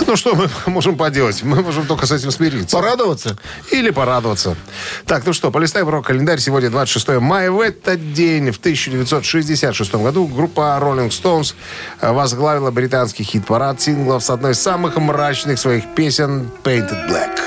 Ну, 0.07 0.14
что 0.14 0.35
мы 0.35 0.49
можем 0.66 0.97
поделать? 0.97 1.42
Мы 1.42 1.62
можем 1.62 1.87
только 1.87 2.07
с 2.07 2.12
этим 2.12 2.31
смириться. 2.31 2.77
Порадоваться? 2.77 3.37
Или 3.73 3.90
порадоваться. 3.90 4.57
Так, 5.05 5.27
ну 5.27 5.33
что, 5.33 5.51
полистаем 5.51 5.88
рок-календарь. 5.88 6.38
Сегодня 6.38 6.71
26 6.71 7.21
мая. 7.21 7.51
В 7.51 7.61
этот 7.61 8.12
день, 8.12 8.53
в 8.53 8.59
1966 8.59 9.95
году, 9.95 10.27
группа 10.27 10.79
Rolling 10.81 11.11
Stones 11.11 11.55
возглавила 12.01 12.71
британский 12.71 13.25
хит-парад 13.25 13.81
синглов 13.81 14.23
с 14.23 14.31
одной 14.31 14.53
из 14.53 14.61
самых 14.61 14.97
мрачных 14.97 15.59
своих 15.59 15.95
песен 15.95 16.49
«Painted 16.62 17.09
Black». 17.09 17.40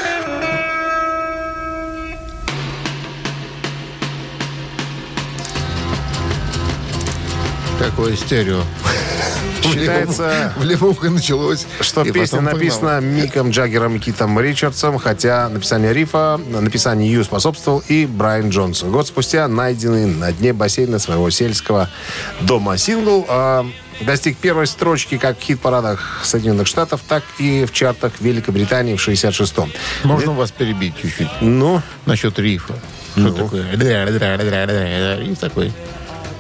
Какое 7.80 8.18
стерео. 8.18 8.62
Считается, 9.74 10.54
В 10.58 10.64
левухе 10.64 11.10
началось. 11.10 11.66
что 11.82 12.04
песня 12.04 12.42
написана 12.42 13.00
Миком 13.00 13.52
Джаггером 13.52 13.96
и 13.96 14.00
Китом 14.00 14.40
Ричардсом, 14.40 14.98
хотя 14.98 15.50
написание 15.50 15.94
рифа, 15.94 16.40
написанию 16.50 17.08
ее 17.08 17.24
способствовал 17.24 17.84
и 17.88 18.06
Брайан 18.06 18.50
Джонсон. 18.50 18.92
Год 18.92 19.08
спустя 19.08 19.48
найденный 19.48 20.06
на 20.06 20.32
дне 20.32 20.54
бассейна 20.54 21.00
своего 21.00 21.30
сельского 21.30 21.90
дома 22.42 22.78
сингл 22.78 23.26
а, 23.28 23.66
достиг 24.02 24.38
первой 24.38 24.68
строчки 24.68 25.18
как 25.18 25.40
в 25.40 25.42
хит-парадах 25.42 26.22
Соединенных 26.24 26.68
Штатов, 26.68 27.02
так 27.08 27.24
и 27.38 27.66
в 27.66 27.72
чартах 27.72 28.14
Великобритании 28.20 28.96
в 28.96 29.08
66-м. 29.08 29.72
Можно 30.04 30.34
вас 30.34 30.52
перебить 30.52 30.94
чуть-чуть 31.02 31.30
Ну, 31.42 31.82
насчет 32.06 32.38
рифа? 32.40 32.74
Что 33.16 33.32
такое? 33.32 33.66
Риф 35.20 35.40
такой. 35.40 35.74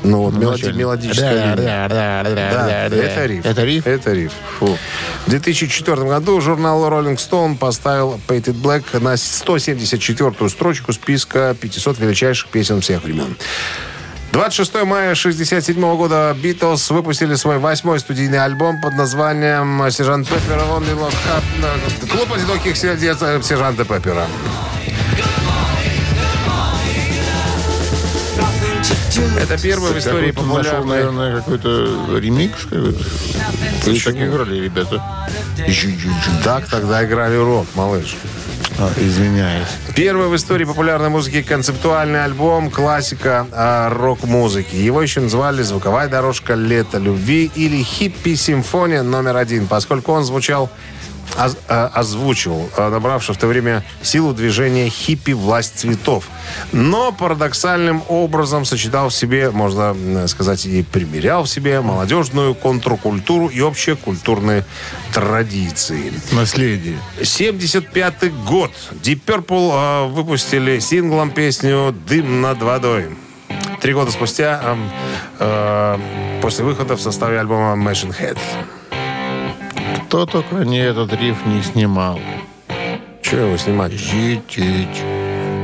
Ну 0.04 0.24
вот 0.24 0.34
мелоди, 0.34 0.72
мелодическая 0.72 1.56
Да, 1.56 1.88
да, 1.88 2.24
да, 2.24 2.36
да, 2.36 2.90
Да, 2.90 2.98
это 2.98 3.26
риф. 3.26 3.46
Это 3.46 3.64
риф? 3.64 3.88
Это 3.88 4.14
риф. 4.14 4.32
Фу. 4.60 4.78
В 5.26 5.30
2004 5.30 6.04
году 6.04 6.40
журнал 6.42 6.88
Rolling 6.90 7.18
Stone 7.18 7.58
поставил 7.58 8.20
Painted 8.28 8.62
Black 8.62 9.00
на 9.00 9.14
174-ю 9.14 10.50
строчку 10.50 10.94
списка 10.94 11.56
500 11.60 12.00
величайших 12.00 12.50
песен 12.50 12.82
всех 12.82 13.04
времен. 13.04 13.36
26 14.32 14.74
мая 14.84 15.12
1967 15.14 15.98
года 15.98 16.36
Битлз 16.40 16.92
выпустили 16.92 17.34
свой 17.36 17.58
восьмой 17.58 18.00
студийный 18.00 18.44
альбом 18.44 18.80
под 18.80 18.94
названием 18.94 19.90
«Сержант 19.90 20.28
Пеппер 20.28 20.58
Only 20.58 20.96
Love 20.96 21.16
Heart». 21.26 22.10
Клуб 22.12 22.32
одиноких 22.34 22.78
сердец 22.78 23.18
э, 23.22 23.42
Сержанта 23.42 23.86
Пеппера. 23.86 24.28
Это 29.17 29.58
первый 29.62 29.91
в 29.91 29.98
истории 29.98 30.32
Какой-то 30.32 30.58
нашел, 30.58 30.78
популярный... 30.78 31.12
наверное, 31.12 31.36
какой-то 31.38 32.19
ремикс. 32.19 32.67
есть 33.86 34.06
так 34.06 34.15
играли 34.15 34.62
ребята. 34.62 35.04
Так 36.43 36.67
тогда 36.67 37.04
играли 37.04 37.36
рок, 37.36 37.65
малыш. 37.76 38.15
А, 38.78 38.89
извиняюсь. 38.98 39.67
Первый 39.95 40.28
в 40.30 40.36
истории 40.36 40.63
популярной 40.63 41.10
музыки 41.10 41.41
концептуальный 41.41 42.24
альбом 42.24 42.69
классика 42.69 43.45
а, 43.52 43.89
рок-музыки. 43.89 44.76
Его 44.76 45.02
еще 45.02 45.19
называли 45.19 45.63
«Звуковая 45.63 46.08
дорожка 46.08 46.54
лета 46.54 46.98
любви» 46.98 47.52
или 47.56 47.84
«Хиппи-симфония 47.84 49.04
номер 49.04 49.36
один», 49.36 49.67
поскольку 49.67 50.13
он 50.13 50.24
звучал 50.24 50.69
оз- 51.38 51.58
а, 51.68 51.92
озвучивал, 51.94 52.70
а, 52.78 52.89
набравший 52.89 53.36
в 53.36 53.38
то 53.38 53.48
время 53.48 53.84
силу 54.02 54.34
движения 54.34 54.89
хиппи 54.89 55.32
«Власть 55.32 55.80
цветов». 55.80 56.26
Но 56.72 57.12
парадоксальным 57.12 58.04
образом 58.08 58.65
сочетал 58.65 59.10
в 59.10 59.13
себе, 59.13 59.52
можно 59.52 59.96
м, 59.96 60.28
сказать, 60.28 60.65
и 60.65 60.84
примерял 60.84 61.44
в 61.44 61.50
себе 61.50 61.82
молодежную 61.82 62.56
контркультуру 62.56 63.48
и 63.48 63.62
общие 63.62 63.96
культурные 63.96 64.65
традиции. 65.13 66.12
Наследие. 66.32 66.98
75 67.22 68.32
год. 68.46 68.72
Deep 69.04 69.22
Purple 69.26 70.06
э, 70.08 70.08
выпустили 70.10 70.80
синглом 70.80 71.32
песню 71.32 71.94
«Дым 72.08 72.42
над 72.42 72.62
водой». 72.62 73.08
Три 73.82 73.94
года 73.94 74.12
спустя, 74.12 74.62
э, 74.63 74.78
э, 75.39 75.98
после 76.42 76.65
выхода 76.65 76.96
в 76.96 77.02
составе 77.02 77.39
альбома 77.39 77.74
Machine 77.76 78.15
Head. 78.18 78.38
Кто 80.10 80.26
только 80.26 80.56
не 80.65 80.80
этот 80.80 81.13
риф 81.13 81.45
не 81.45 81.62
снимал. 81.62 82.19
Че 83.22 83.45
его 83.45 83.58
снимать? 83.58 83.91
Чуть-чуть. 83.91 85.04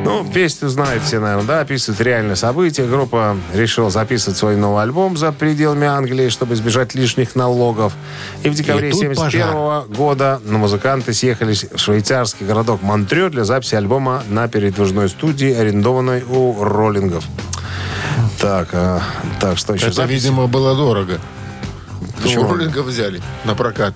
Ну, 0.03 0.23
песню 0.31 0.69
знают 0.69 1.01
все, 1.01 1.19
наверное, 1.19 1.47
да, 1.47 1.60
описывает 1.62 1.99
реальные 2.01 2.36
события. 2.36 2.86
Группа 2.86 3.36
решила 3.55 3.89
записывать 3.89 4.38
свой 4.38 4.55
новый 4.55 4.84
альбом 4.84 5.17
за 5.17 5.31
пределами 5.31 5.88
Англии, 5.88 6.29
чтобы 6.29 6.53
избежать 6.53 6.93
лишних 6.93 7.34
налогов. 7.34 7.93
И 8.43 8.49
в 8.49 8.53
декабре 8.53 8.89
И 8.89 8.91
тут 8.91 9.01
71 9.01 9.91
года 9.91 10.39
на 10.45 10.60
музыканты 10.60 11.15
съехались 11.15 11.63
в 11.63 11.79
швейцарский 11.79 12.45
городок 12.45 12.84
Монтрё 12.84 13.31
для 13.31 13.45
записи 13.45 13.73
альбома 13.73 14.21
на 14.29 14.47
передвижной 14.47 15.10
студии, 15.10 15.51
арендованной 15.51 16.21
у 16.21 16.63
роллингов. 16.63 17.23
Так, 18.39 18.69
а, 18.73 19.01
так, 19.41 19.58
что 19.58 19.73
еще? 19.73 19.88
Это, 19.88 19.95
Запись? 19.95 20.21
видимо, 20.21 20.45
было 20.45 20.75
дорого. 20.75 21.19
Почему? 22.21 22.47
Роллинга 22.47 22.84
взяли 22.84 23.23
на 23.43 23.55
прокат. 23.55 23.95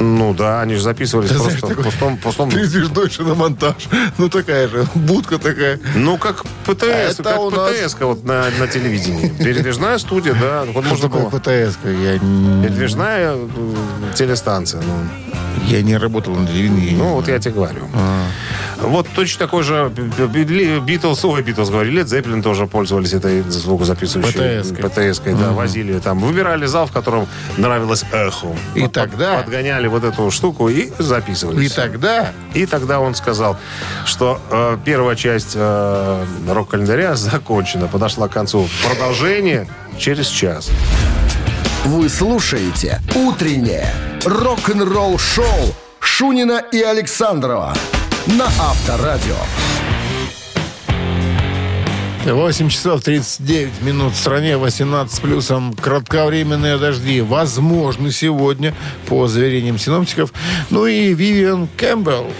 Ну 0.00 0.32
да, 0.34 0.62
они 0.62 0.74
же 0.74 0.82
записывались 0.82 1.28
Ты 1.28 1.36
просто 1.36 1.58
знаешь, 1.58 1.78
в 1.78 1.82
пустом, 1.82 2.16
пустом... 2.16 2.50
Ты 2.50 2.64
звездой 2.64 3.10
на 3.18 3.34
монтаж. 3.34 3.88
Ну, 4.16 4.28
такая 4.30 4.66
же 4.68 4.86
будка 4.94 5.38
такая. 5.38 5.78
Ну, 5.94 6.16
как 6.16 6.44
ПТС, 6.64 6.84
Это 6.84 7.22
как 7.22 7.52
нас- 7.52 7.70
ПТС 7.72 7.96
вот 8.00 8.24
на, 8.24 8.46
на 8.58 8.66
телевидении. 8.66 9.28
Передвижная 9.28 9.98
студия, 9.98 10.34
да. 10.34 10.64
Вот 10.72 10.86
можно 10.86 11.08
такое 11.08 11.28
было... 11.28 11.38
ПТС? 11.38 11.78
Я... 11.84 12.18
Передвижная 12.18 13.36
телестанция. 14.14 14.82
Ну. 14.82 14.94
Я 15.66 15.82
не 15.82 15.96
работал 15.96 16.34
на 16.34 16.46
телевидении. 16.46 16.96
Ну, 16.96 17.14
вот 17.14 17.28
я 17.28 17.38
тебе 17.38 17.54
говорю. 17.54 17.86
А. 17.94 18.24
Вот 18.82 19.06
точно 19.14 19.46
такой 19.46 19.62
же 19.62 19.90
Битлз, 19.94 21.24
ой, 21.24 21.42
Битлз 21.42 21.68
говорили, 21.70 21.96
Лед 21.96 22.08
Зеппелин 22.08 22.42
тоже 22.42 22.66
пользовались 22.66 23.12
этой 23.12 23.42
звукозаписывающей 23.42 24.62
ПТС-кой. 24.62 24.88
ПТС-кой, 24.90 25.34
да, 25.34 25.50
возили 25.50 25.98
там, 25.98 26.18
выбирали 26.18 26.66
зал, 26.66 26.86
в 26.86 26.92
котором 26.92 27.26
нравилось 27.58 28.04
эхо. 28.12 28.48
И 28.74 28.80
Вот 28.80 28.86
под- 28.86 28.92
тогда- 28.92 29.36
Подгоняли 29.42 29.86
вот 29.86 30.04
эту 30.04 30.30
штуку 30.30 30.68
и 30.68 30.90
записывали. 30.98 31.64
И 31.64 31.68
тогда 31.68 32.32
И 32.54 32.66
тогда 32.66 33.00
он 33.00 33.14
сказал, 33.14 33.56
что 34.06 34.40
э, 34.50 34.78
первая 34.84 35.14
часть 35.16 35.52
э, 35.54 36.24
рок-календаря 36.48 37.16
закончена, 37.16 37.86
подошла 37.86 38.28
к 38.28 38.32
концу. 38.32 38.68
Продолжение 38.86 39.68
через 39.98 40.26
час. 40.28 40.70
Вы 41.84 42.08
слушаете 42.08 43.00
«Утреннее 43.14 43.86
рок-н-ролл-шоу» 44.24 45.74
Шунина 46.00 46.62
и 46.72 46.80
Александрова 46.82 47.74
на 48.38 48.46
Авторадио. 48.46 49.36
8 52.24 52.68
часов 52.68 53.02
39 53.02 53.82
минут 53.82 54.12
в 54.12 54.16
стране, 54.16 54.56
18 54.56 55.12
с 55.12 55.20
плюсом. 55.20 55.74
Кратковременные 55.74 56.78
дожди 56.78 57.22
возможны 57.22 58.12
сегодня, 58.12 58.74
по 59.06 59.26
заверениям 59.26 59.78
синоптиков. 59.78 60.32
Ну 60.68 60.86
и 60.86 61.14
Вивиан 61.14 61.68
Кэмпбелл. 61.76 62.30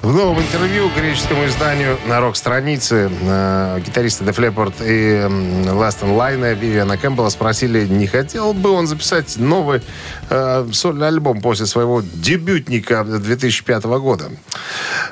В 0.00 0.14
новом 0.14 0.38
интервью 0.40 0.88
греческому 0.96 1.46
изданию 1.46 1.98
на 2.06 2.20
рок-странице 2.20 3.10
э, 3.20 3.80
гитаристы 3.84 4.22
Def 4.22 4.36
Leppard 4.36 4.74
и 4.80 5.68
Last 5.68 5.97
in 5.97 6.12
Line 6.12 6.52
Вивиана 6.52 6.96
Кэмпбелла 6.96 7.30
спросили, 7.30 7.84
не 7.84 8.06
хотел 8.06 8.54
бы 8.54 8.70
он 8.70 8.86
записать 8.86 9.36
новый 9.38 9.82
э, 10.30 10.68
сольный 10.72 11.08
альбом 11.08 11.40
после 11.40 11.66
своего 11.66 12.00
дебютника 12.00 13.02
2005 13.02 13.84
года. 13.86 14.30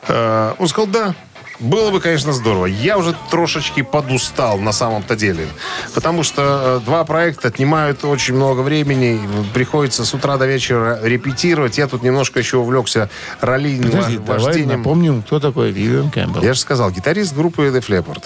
Э, 0.06 0.54
он 0.56 0.68
сказал, 0.68 0.86
да, 0.86 1.14
было 1.60 1.90
бы, 1.90 2.00
конечно, 2.00 2.32
здорово. 2.32 2.66
Я 2.66 2.98
уже 2.98 3.14
трошечки 3.30 3.82
подустал 3.82 4.58
на 4.58 4.72
самом-то 4.72 5.16
деле. 5.16 5.46
Потому 5.94 6.22
что 6.22 6.80
э, 6.82 6.84
два 6.84 7.04
проекта 7.04 7.48
отнимают 7.48 8.04
очень 8.04 8.34
много 8.34 8.60
времени. 8.60 9.20
Приходится 9.54 10.04
с 10.04 10.14
утра 10.14 10.36
до 10.36 10.46
вечера 10.46 10.98
репетировать. 11.02 11.78
Я 11.78 11.86
тут 11.86 12.02
немножко 12.02 12.38
еще 12.38 12.58
увлекся 12.58 13.08
раллийным 13.40 13.90
Подожди, 13.90 14.18
давай 14.18 14.44
вождением. 14.44 14.78
напомним, 14.78 15.22
кто 15.22 15.40
такой 15.40 15.70
Вивиан 15.70 16.10
Кэмпбелл. 16.10 16.42
Я 16.42 16.54
же 16.54 16.60
сказал, 16.60 16.90
гитарист 16.90 17.34
группы 17.34 17.62
Def 17.68 17.88
Leppard. 17.88 18.24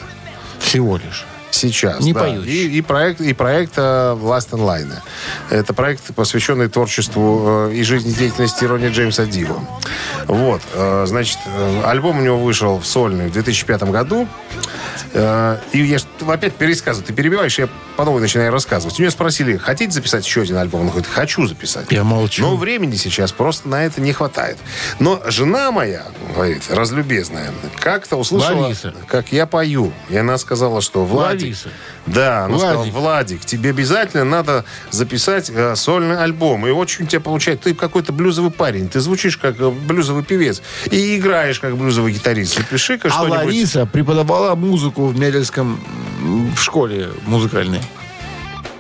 Всего 0.59 0.97
лишь. 0.97 1.25
Сейчас, 1.51 2.01
Не 2.01 2.13
да. 2.13 2.21
поющий. 2.21 2.67
И, 2.67 2.79
и 2.79 2.81
проект, 2.83 3.21
и 3.21 3.33
проект 3.33 3.75
э, 3.77 3.81
Last 3.81 4.51
in 4.51 4.61
Line. 4.61 4.93
Это 5.51 5.75
проект, 5.75 6.15
посвященный 6.15 6.69
творчеству 6.69 7.69
э, 7.71 7.75
и 7.75 7.83
жизнедеятельности 7.83 8.65
Ронни 8.65 8.89
Джеймса 8.89 9.27
Дио. 9.27 9.57
Вот, 10.27 10.63
э, 10.75 11.05
значит, 11.07 11.39
э, 11.47 11.83
альбом 11.85 12.19
у 12.19 12.23
него 12.23 12.39
вышел 12.39 12.79
в 12.79 12.87
сольный 12.87 13.29
в 13.29 13.33
2005 13.33 13.83
году. 13.85 14.29
Э, 15.13 15.59
и 15.73 15.83
я 15.83 15.99
опять 16.29 16.55
пересказываю. 16.55 17.07
Ты 17.07 17.13
перебиваешь, 17.13 17.59
я 17.59 17.69
по 17.97 18.05
новой 18.05 18.21
начинаю 18.21 18.53
рассказывать. 18.53 18.99
У 18.99 19.03
него 19.03 19.11
спросили, 19.11 19.57
хотите 19.57 19.93
записать 19.93 20.25
еще 20.25 20.43
один 20.43 20.57
альбом? 20.57 20.83
Он 20.83 20.89
говорит, 20.89 21.07
хочу 21.07 21.47
записать. 21.47 21.87
Я 21.91 22.05
молчу. 22.05 22.43
Но 22.43 22.57
времени 22.57 22.97
сейчас 22.97 23.33
просто 23.33 23.69
на 23.69 23.85
это 23.85 24.01
не 24.01 24.13
хватает. 24.13 24.59
Но 24.99 25.23
жена 25.27 25.71
моя, 25.71 26.07
говорит, 26.35 26.63
разлюбезная, 26.71 27.53
как-то 27.79 28.17
услышала, 28.17 28.63
Лариса. 28.63 28.95
как 29.07 29.33
я 29.33 29.47
пою. 29.47 29.93
И 30.09 30.17
она 30.17 30.39
сказала, 30.39 30.81
что 30.81 31.05
Владик... 31.05 31.43
Лариса. 31.43 31.69
Да, 32.07 32.45
она 32.45 32.59
сказала, 32.59 32.77
Владик. 32.79 32.95
Владик, 32.95 33.45
тебе 33.45 33.71
обязательно 33.71 34.25
надо 34.25 34.65
записать 34.91 35.51
э, 35.51 35.77
сольный 35.77 36.19
альбом. 36.19 36.67
И 36.67 36.71
очень 36.71 37.05
у 37.05 37.09
тебя 37.09 37.21
получается, 37.21 37.65
ты 37.65 37.75
какой-то 37.75 38.13
блюзовый 38.13 38.51
парень, 38.51 38.89
ты 38.89 39.01
звучишь 39.01 39.37
как 39.37 39.61
э, 39.61 39.71
блюзовый 39.71 40.25
певец 40.25 40.63
и 40.91 41.17
играешь 41.17 41.61
как 41.61 41.77
блюзовый 41.77 42.13
гитарист. 42.13 42.57
Запиши-ка 42.57 43.09
А 43.09 43.11
что-нибудь. 43.11 43.45
Лариса 43.45 43.87
преподавала 43.87 44.55
музыку 44.55 44.90
в 44.99 45.19
Медельском 45.19 45.81
в 46.21 46.61
школе 46.61 47.11
музыкальной. 47.27 47.81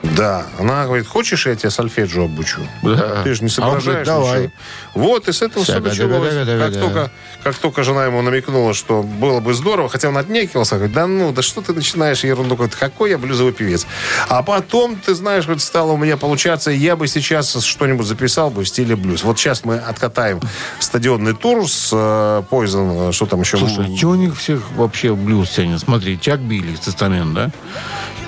Да, 0.02 0.46
она 0.58 0.86
говорит, 0.86 1.06
хочешь, 1.06 1.46
я 1.46 1.54
тебя 1.54 1.70
сольфеджио 1.70 2.24
обучу? 2.24 2.60
Да. 2.82 3.22
Ты 3.22 3.34
же 3.34 3.44
не 3.44 3.50
А 3.58 3.68
он 3.68 3.78
говорит, 3.78 3.84
соображаешь 3.84 4.06
давай. 4.06 4.42
ничего. 4.44 4.52
Вот, 4.94 5.28
и 5.28 5.32
с 5.32 5.42
этого 5.42 5.64
все 5.64 5.78
началось. 5.78 6.34
Как 6.46 6.72
только, 6.72 7.10
как 7.42 7.54
только 7.56 7.84
жена 7.84 8.06
ему 8.06 8.22
намекнула, 8.22 8.72
что 8.72 9.02
было 9.02 9.40
бы 9.40 9.52
здорово, 9.52 9.90
хотя 9.90 10.08
он 10.08 10.16
отнекивался, 10.16 10.76
говорит, 10.76 10.94
да 10.94 11.06
ну, 11.06 11.32
да 11.32 11.42
что 11.42 11.60
ты 11.60 11.74
начинаешь 11.74 12.24
ерунду, 12.24 12.56
говорит, 12.56 12.74
какой 12.74 13.10
я 13.10 13.18
блюзовый 13.18 13.52
певец. 13.52 13.86
А 14.28 14.42
потом, 14.42 14.96
ты 14.96 15.14
знаешь, 15.14 15.44
говорит, 15.44 15.62
стало 15.62 15.92
у 15.92 15.96
меня 15.98 16.16
получаться, 16.16 16.70
я 16.70 16.96
бы 16.96 17.06
сейчас 17.06 17.62
что-нибудь 17.62 18.06
записал 18.06 18.50
бы 18.50 18.64
в 18.64 18.68
стиле 18.68 18.96
блюз. 18.96 19.22
Вот 19.22 19.38
сейчас 19.38 19.64
мы 19.64 19.76
откатаем 19.76 20.40
стадионный 20.78 21.34
тур 21.34 21.68
с 21.68 21.90
э, 21.92 22.42
Poison, 22.50 23.10
э, 23.10 23.12
что 23.12 23.26
там 23.26 23.40
еще? 23.40 23.58
Слушай, 23.58 23.94
чего 23.96 24.12
у 24.12 24.16
них 24.16 24.36
всех 24.38 24.70
вообще 24.72 25.14
блюз 25.14 25.50
тянет? 25.50 25.80
Смотри, 25.80 26.18
Чак 26.18 26.40
Билли, 26.40 26.74
тестамент, 26.76 27.34
да? 27.34 27.50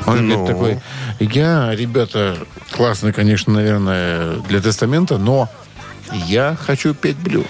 Он 0.07 0.27
Ну. 0.29 0.37
говорит 0.37 0.47
такой, 0.47 0.81
я, 1.21 1.75
ребята, 1.75 2.37
классно, 2.71 3.13
конечно, 3.13 3.53
наверное, 3.53 4.37
для 4.49 4.61
тестамента, 4.61 5.19
но 5.19 5.49
я 6.13 6.57
хочу 6.61 6.95
петь 6.95 7.17
блюз. 7.17 7.47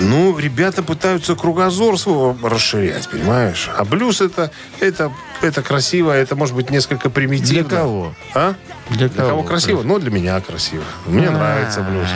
Ну, 0.00 0.36
ребята 0.36 0.82
пытаются 0.82 1.36
кругозор 1.36 1.96
свой 1.98 2.34
расширять, 2.42 3.08
понимаешь? 3.08 3.70
А 3.76 3.84
блюз 3.84 4.20
это, 4.20 4.50
это, 4.80 5.12
это 5.42 5.62
красиво, 5.62 6.10
это 6.10 6.34
может 6.34 6.56
быть 6.56 6.70
несколько 6.70 7.08
примитивно. 7.08 7.68
Для 7.68 7.78
кого? 7.78 8.14
А? 8.34 8.54
Для 8.90 9.08
Для 9.08 9.16
кого 9.22 9.28
кого 9.28 9.42
красиво? 9.44 9.82
Ну, 9.84 9.98
для 10.00 10.10
меня 10.10 10.40
красиво. 10.40 10.82
Мне 11.06 11.30
нравится 11.30 11.82
блюз. 11.82 12.08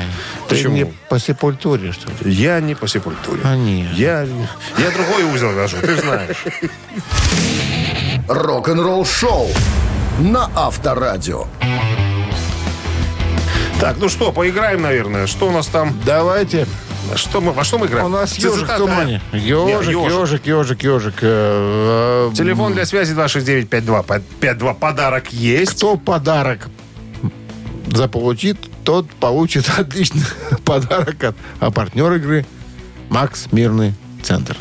Ты 0.48 0.56
Почему? 0.56 0.74
не 0.74 0.84
по 0.86 1.20
сепультуре, 1.20 1.92
что 1.92 2.08
ли? 2.24 2.32
Я 2.32 2.58
не 2.60 2.74
по 2.74 2.88
сепультуре. 2.88 3.42
А, 3.44 3.54
нет. 3.54 3.92
Я, 3.92 4.22
я 4.22 4.90
другой 4.90 5.22
узел 5.32 5.52
вяжу, 5.52 5.76
ты 5.80 5.96
знаешь. 6.00 6.44
Рок-н-ролл-шоу 8.28 9.48
на 10.18 10.50
Авторадио. 10.56 11.46
Так, 13.80 13.98
ну 13.98 14.08
что, 14.08 14.32
поиграем, 14.32 14.82
наверное. 14.82 15.26
Что 15.28 15.48
у 15.48 15.52
нас 15.52 15.66
там? 15.68 15.96
Давайте. 16.04 16.66
Что 17.14 17.40
мы, 17.40 17.52
во 17.52 17.62
что 17.62 17.78
мы 17.78 17.86
играем? 17.86 18.06
У 18.06 18.08
нас 18.08 18.36
ежик 18.36 18.68
в 18.68 18.76
тумане. 18.76 19.20
Ежик, 19.32 19.94
ежик, 19.94 20.46
ежик, 20.46 20.82
ежик. 20.82 21.14
Э, 21.20 22.30
э, 22.32 22.34
Телефон 22.36 22.72
для 22.72 22.84
связи 22.84 23.14
269-52. 23.14 24.22
52 24.40 24.74
подарок 24.74 25.32
есть. 25.32 25.74
Кто 25.74 25.96
подарок 25.96 26.68
заполучит, 27.86 28.58
тот 28.82 29.08
получит 29.08 29.70
отличный 29.78 30.24
подарок 30.64 31.22
от 31.22 31.36
а 31.60 31.70
партнер 31.70 32.12
игры 32.14 32.44
Макс 33.08 33.46
Мирный 33.52 33.94
Центр. 34.24 34.56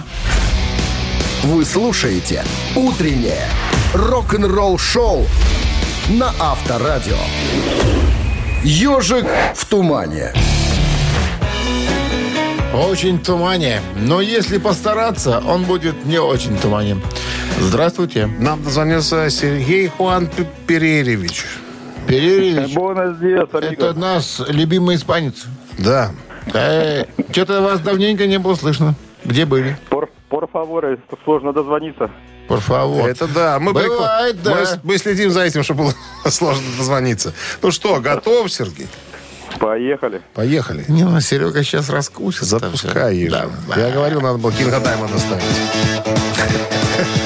Вы 1.46 1.64
слушаете 1.64 2.44
«Утреннее 2.76 3.48
рок-н-ролл-шоу» 3.94 5.28
на 6.10 6.34
Авторадио. 6.40 7.18
«Ежик 8.64 9.28
в 9.54 9.66
тумане». 9.66 10.34
Очень 12.74 13.20
в 13.20 13.24
тумане. 13.24 13.80
Но 13.96 14.22
если 14.22 14.58
постараться, 14.58 15.40
он 15.48 15.66
будет 15.66 16.04
не 16.06 16.18
очень 16.18 16.58
в 16.58 16.62
тумане. 16.62 16.98
Здравствуйте. 17.60 18.26
Нам 18.26 18.64
дозвонился 18.64 19.30
Сергей 19.30 19.88
Хуан 19.88 20.28
Переревич. 20.66 21.46
Días, 22.08 22.76
Это 23.62 23.94
наш 23.94 24.40
любимый 24.48 24.96
испанец. 24.96 25.46
Да. 25.78 26.12
Что-то 27.30 27.62
вас 27.62 27.82
давненько 27.82 28.26
не 28.26 28.40
было 28.40 28.56
слышно. 28.56 28.96
Где 29.24 29.46
были? 29.46 29.78
Por, 29.92 30.10
favor, 30.56 30.98
сложно 31.24 31.54
дозвониться. 31.54 32.10
Por 32.48 32.60
favor. 32.60 33.08
Это 33.08 33.28
да. 33.28 33.60
Мы, 33.60 33.74
Бывает, 33.74 34.36
прикла- 34.38 34.44
да. 34.44 34.80
мы 34.84 34.94
мы 34.94 34.98
следим 34.98 35.32
за 35.32 35.42
этим, 35.42 35.64
чтобы 35.64 35.84
было 35.86 35.94
сложно 36.32 36.64
дозвониться. 36.78 37.34
Ну 37.62 37.72
что, 37.72 38.00
готов, 38.00 38.52
Сергей? 38.52 38.88
Поехали. 39.60 40.22
Поехали. 40.34 40.84
Не, 40.88 41.04
ну, 41.04 41.20
Серега 41.22 41.64
сейчас 41.64 41.90
раскусится. 41.90 42.60
Запускай 42.60 43.16
ежа. 43.16 43.48
Давай. 43.68 43.88
Я 43.88 43.92
говорил, 43.94 44.22
надо 44.22 44.38
было 44.38 44.52
Кинга 44.52 44.80
Даймонда 44.80 45.18
ставить. 45.18 45.44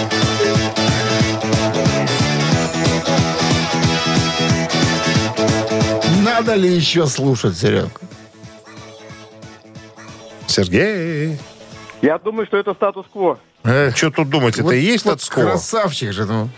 Надо 6.24 6.56
ли 6.56 6.70
еще 6.74 7.08
слушать, 7.08 7.58
Серег? 7.58 7.90
Сергей. 10.48 11.38
Я 12.02 12.18
думаю, 12.18 12.46
что 12.48 12.58
это 12.58 12.74
статус-кво. 12.74 13.40
Что 13.96 14.12
тут 14.12 14.30
думать? 14.30 14.56
Это 14.56 14.64
Вот- 14.64 14.74
и 14.74 14.80
есть 14.80 15.06
вот 15.06 15.22
статус-кво? 15.22 15.52
Красавчик 15.52 16.14
же. 16.14 16.26
Ну. 16.26 16.50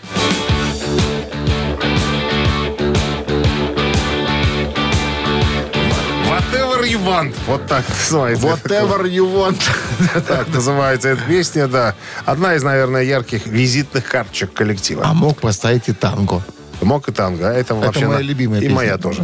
Whatever 6.29 6.83
you 6.85 6.99
want. 7.03 7.35
Вот 7.47 7.65
так 7.67 7.83
называется. 7.87 8.47
Whatever 8.47 9.03
you 9.03 9.25
want. 9.27 9.59
Так 10.27 10.47
называется 10.49 11.09
эта 11.09 11.21
песня, 11.23 11.67
да. 11.67 11.95
Одна 12.25 12.55
из, 12.55 12.63
наверное, 12.63 13.03
ярких 13.03 13.45
визитных 13.45 14.07
карточек 14.07 14.53
коллектива. 14.53 15.03
А 15.05 15.13
мог 15.13 15.39
поставить 15.39 15.89
и 15.89 15.93
танго. 15.93 16.41
Мок 16.85 17.09
и 17.09 17.11
танго. 17.11 17.47
Это, 17.47 17.75
вообще 17.75 18.05
моя 18.07 18.19
на- 18.19 18.23
любимая 18.23 18.59
И 18.59 18.63
песня. 18.63 18.75
моя 18.75 18.97
тоже. 18.97 19.23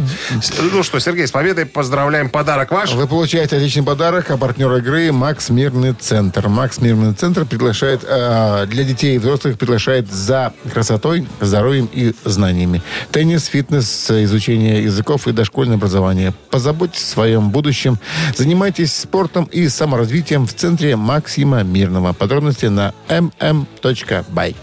Ну 0.72 0.82
что, 0.82 0.98
Сергей, 0.98 1.26
с 1.26 1.30
победой 1.30 1.66
поздравляем. 1.66 2.30
Подарок 2.30 2.70
ваш. 2.70 2.92
Вы 2.92 3.06
получаете 3.06 3.56
отличный 3.56 3.82
подарок, 3.82 4.30
а 4.30 4.36
партнер 4.36 4.72
игры 4.76 5.12
«Макс 5.12 5.50
Мирный 5.50 5.92
Центр». 5.92 6.48
«Макс 6.48 6.78
Мирный 6.78 7.14
Центр» 7.14 7.44
приглашает 7.44 8.04
э, 8.06 8.66
для 8.66 8.84
детей 8.84 9.16
и 9.16 9.18
взрослых 9.18 9.58
приглашает 9.58 10.10
за 10.10 10.52
красотой, 10.72 11.26
здоровьем 11.40 11.88
и 11.92 12.14
знаниями. 12.24 12.82
Теннис, 13.10 13.46
фитнес, 13.46 14.10
изучение 14.10 14.82
языков 14.84 15.26
и 15.26 15.32
дошкольное 15.32 15.76
образование. 15.76 16.32
Позаботьтесь 16.50 17.02
о 17.04 17.06
своем 17.06 17.50
будущем. 17.50 17.98
Занимайтесь 18.36 18.94
спортом 18.94 19.44
и 19.44 19.68
саморазвитием 19.68 20.46
в 20.46 20.54
Центре 20.54 20.96
Максима 20.96 21.62
Мирного. 21.62 22.12
Подробности 22.12 22.66
на 22.66 22.92
mm.by. 23.08 24.54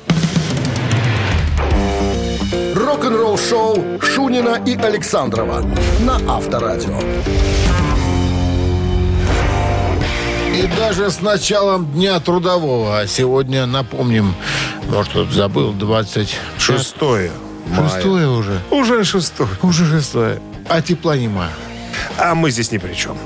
Рок-н-ролл 3.15 3.37
шоу 3.37 3.99
Шунина 4.01 4.61
и 4.65 4.75
Александрова 4.75 5.63
на 6.01 6.15
Авторадио. 6.27 6.99
И 10.53 10.67
даже 10.77 11.09
с 11.09 11.21
началом 11.21 11.85
Дня 11.93 12.19
Трудового, 12.19 12.99
а 12.99 13.07
сегодня, 13.07 13.65
напомним, 13.65 14.35
может, 14.89 15.11
кто-то 15.11 15.31
забыл, 15.31 15.71
20... 15.71 16.37
Шестое. 16.59 17.31
мая. 17.67 17.89
Шестое 17.89 18.27
уже. 18.27 18.59
Уже 18.69 19.05
шестое. 19.05 19.49
Уже 19.61 19.85
шестое. 19.85 20.41
А 20.67 20.81
тепла 20.81 21.15
нема. 21.15 21.47
А 22.17 22.35
мы 22.35 22.51
здесь 22.51 22.71
ни 22.73 22.79
при 22.79 22.93
чем. 22.95 23.17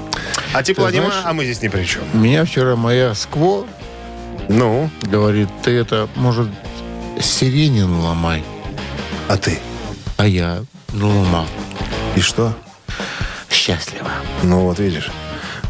А 0.53 0.61
тепла 0.61 0.89
Ты 0.89 0.97
нема, 0.97 1.07
знаешь- 1.07 1.23
а 1.25 1.33
мы 1.33 1.45
здесь 1.45 1.63
ни 1.63 1.67
при 1.67 1.83
чем. 1.83 2.03
Меня 2.13 2.45
вчера 2.45 2.75
моя 2.75 3.15
скво 3.15 3.65
Ну, 4.49 4.91
говорит, 5.01 5.49
ты 5.63 5.71
это, 5.71 6.07
может, 6.15 6.47
сиренин 7.19 7.99
ломай. 8.01 8.43
а 9.27 9.35
ты? 9.37 9.59
А 10.19 10.27
я 10.27 10.63
ломал. 10.93 11.45
И 12.17 12.19
что? 12.19 12.53
Счастливо. 13.49 14.11
Ну, 14.43 14.63
вот 14.65 14.77
видишь. 14.79 15.09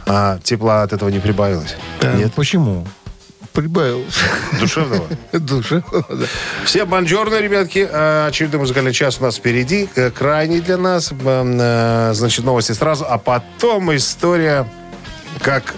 А 0.08 0.40
тепла 0.44 0.82
от 0.82 0.92
этого 0.92 1.10
не 1.10 1.20
прибавилось? 1.20 1.76
Да, 2.02 2.14
Нет? 2.14 2.34
Почему? 2.34 2.88
Прибавился. 3.54 4.22
Душевного? 4.60 5.06
Душа. 5.34 5.84
да. 5.92 6.26
Все 6.66 6.86
бонжорно, 6.86 7.40
ребятки. 7.40 7.88
Э, 7.88 8.26
Очередной 8.28 8.62
музыкальный 8.62 8.92
час 8.94 9.18
у 9.20 9.24
нас 9.24 9.38
впереди. 9.38 9.88
Э, 9.96 10.10
Крайний 10.10 10.62
для 10.62 10.78
нас. 10.78 11.12
Э, 11.12 12.12
Значит, 12.16 12.44
новости 12.44 12.72
сразу. 12.72 13.06
А 13.08 13.20
потом 13.20 13.96
история, 13.96 14.68
как 15.42 15.76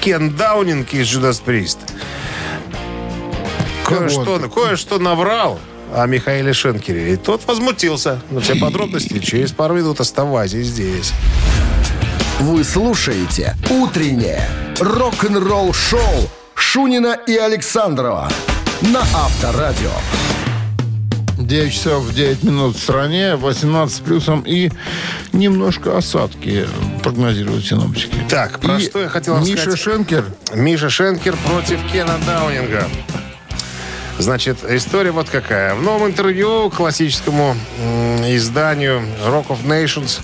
Кен 0.00 0.34
Даунинг 0.34 0.94
из 0.94 1.06
Judas 1.14 1.42
Priest. 1.44 1.78
Кое-что, 3.84 4.38
Кого? 4.38 4.48
кое-что 4.48 4.98
наврал 4.98 5.58
о 5.94 6.06
Михаиле 6.06 6.52
Шенкере. 6.52 7.14
И 7.14 7.16
тот 7.16 7.46
возмутился. 7.46 8.20
Но 8.30 8.40
все 8.40 8.56
подробности 8.56 9.18
через 9.20 9.52
пару 9.52 9.74
минут 9.74 10.00
оставайся 10.00 10.62
здесь. 10.62 11.12
Вы 12.40 12.64
слушаете 12.64 13.56
«Утреннее 13.70 14.48
рок-н-ролл-шоу» 14.80 16.28
Шунина 16.54 17.16
и 17.26 17.36
Александрова 17.36 18.28
на 18.82 19.00
Авторадио. 19.00 19.90
9 21.38 21.72
часов 21.72 22.12
9 22.12 22.42
минут 22.44 22.76
в 22.76 22.80
стране, 22.80 23.36
18 23.36 23.96
с 23.96 24.00
плюсом 24.00 24.42
и 24.46 24.70
немножко 25.32 25.96
осадки 25.96 26.66
прогнозируют 27.02 27.64
синоптики. 27.64 28.16
Так, 28.28 28.60
про 28.60 28.76
И 28.76 28.80
что 28.80 29.00
я 29.00 29.08
хотел 29.08 29.38
Миша 29.38 29.70
рассказать. 29.70 29.80
Шенкер 29.80 30.24
Миша 30.54 30.90
Шенкер 30.90 31.36
против 31.44 31.80
Кена 31.92 32.18
Даунинга. 32.26 32.88
Значит, 34.18 34.58
история 34.68 35.10
вот 35.10 35.28
какая. 35.28 35.74
В 35.74 35.82
новом 35.82 36.06
интервью 36.06 36.70
классическому 36.70 37.56
изданию 38.26 39.02
Rock 39.26 39.48
of 39.48 39.64
Nations 39.66 40.20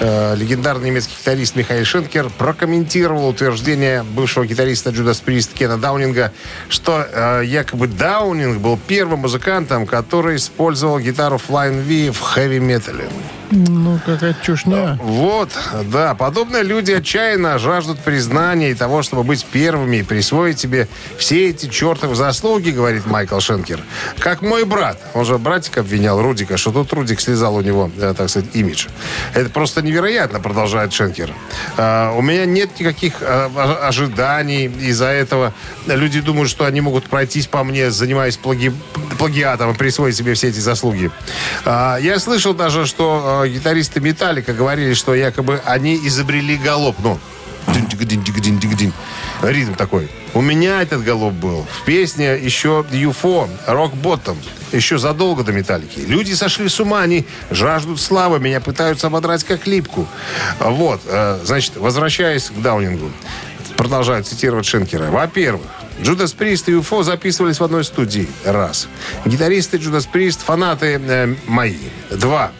легендарный 0.00 0.90
немецкий 0.90 1.14
гитарист 1.18 1.56
Михаил 1.56 1.84
Шенкер 1.84 2.30
прокомментировал 2.30 3.28
утверждение 3.28 4.02
бывшего 4.02 4.46
гитариста 4.46 4.90
Judas 4.90 5.22
Priest 5.24 5.50
Кена 5.54 5.78
Даунинга, 5.78 6.32
что 6.68 7.06
э, 7.10 7.42
якобы 7.44 7.86
Даунинг 7.86 8.58
был 8.58 8.78
первым 8.86 9.20
музыкантом, 9.20 9.86
который 9.86 10.36
использовал 10.36 10.98
гитару 10.98 11.36
Flying 11.36 11.82
V 11.82 12.12
в 12.12 12.20
хэви-метале. 12.20 13.08
Ну, 13.52 13.98
какая 14.06 14.36
чушня. 14.42 14.96
Вот, 15.02 15.50
да, 15.86 16.14
подобные 16.14 16.62
люди 16.62 16.92
отчаянно 16.92 17.58
жаждут 17.58 17.98
признания 17.98 18.70
и 18.70 18.74
того, 18.74 19.02
чтобы 19.02 19.24
быть 19.24 19.44
первыми 19.44 19.98
и 19.98 20.02
присвоить 20.04 20.60
себе 20.60 20.86
все 21.18 21.50
эти 21.50 21.66
чертовы 21.66 22.14
заслуги, 22.14 22.70
говорит 22.70 23.06
Майкл 23.06 23.40
Шенкер. 23.40 23.80
Как 24.20 24.42
мой 24.42 24.64
брат. 24.64 25.00
Он 25.14 25.24
же 25.24 25.36
братик 25.38 25.78
обвинял 25.78 26.22
Рудика, 26.22 26.56
что 26.56 26.70
тут 26.70 26.92
Рудик 26.92 27.20
слезал 27.20 27.56
у 27.56 27.60
него, 27.60 27.90
э, 27.96 28.14
так 28.16 28.28
сказать, 28.28 28.50
имидж. 28.54 28.86
Это 29.34 29.50
просто 29.50 29.82
невероятно, 29.90 30.40
продолжает 30.40 30.92
Шенкер. 30.92 31.32
А, 31.76 32.12
у 32.14 32.22
меня 32.22 32.46
нет 32.46 32.70
никаких 32.78 33.14
а, 33.20 33.50
о- 33.54 33.88
ожиданий 33.88 34.66
из-за 34.66 35.06
этого. 35.06 35.52
Люди 35.86 36.20
думают, 36.20 36.48
что 36.50 36.64
они 36.64 36.80
могут 36.80 37.04
пройтись 37.04 37.46
по 37.46 37.64
мне, 37.64 37.90
занимаясь 37.90 38.38
плаги- 38.42 38.72
плагиатом 39.18 39.72
и 39.72 39.74
присвоить 39.74 40.16
себе 40.16 40.34
все 40.34 40.48
эти 40.48 40.60
заслуги. 40.60 41.10
А, 41.64 41.98
я 41.98 42.18
слышал 42.18 42.54
даже, 42.54 42.86
что 42.86 43.40
а, 43.42 43.48
гитаристы 43.48 44.00
Металлика 44.00 44.52
говорили, 44.52 44.94
что 44.94 45.14
якобы 45.14 45.60
они 45.64 45.96
изобрели 46.06 46.56
галоп. 46.56 46.96
Ну. 47.00 47.18
Ритм 49.42 49.74
такой. 49.74 50.08
У 50.34 50.40
меня 50.40 50.82
этот 50.82 51.02
галоп 51.02 51.34
был 51.34 51.66
в 51.70 51.84
песне 51.84 52.36
еще 52.36 52.84
UFO, 52.90 53.48
Rock 53.66 53.92
Bottom, 54.00 54.36
еще 54.72 54.98
задолго 54.98 55.42
до 55.42 55.52
Металлики. 55.52 56.00
Люди 56.00 56.32
сошли 56.32 56.68
с 56.68 56.78
ума, 56.80 57.00
они 57.00 57.26
жаждут 57.50 58.00
славы, 58.00 58.38
меня 58.38 58.60
пытаются 58.60 59.08
ободрать 59.08 59.44
как 59.44 59.66
липку. 59.66 60.06
Вот, 60.60 61.00
э, 61.06 61.40
значит, 61.44 61.76
возвращаясь 61.76 62.50
к 62.50 62.60
Даунингу, 62.60 63.10
продолжаю 63.76 64.22
цитировать 64.22 64.66
Шенкера. 64.66 65.10
Во-первых, 65.10 65.66
Judas 66.02 66.36
Priest 66.36 66.64
и 66.66 66.72
UFO 66.72 67.02
записывались 67.02 67.60
в 67.60 67.64
одной 67.64 67.84
студии. 67.84 68.28
Раз. 68.44 68.88
Гитаристы 69.26 69.76
Judas 69.76 70.08
Priest 70.12 70.38
фанаты 70.44 71.00
э, 71.02 71.34
мои. 71.46 71.76
Два. 72.10 72.52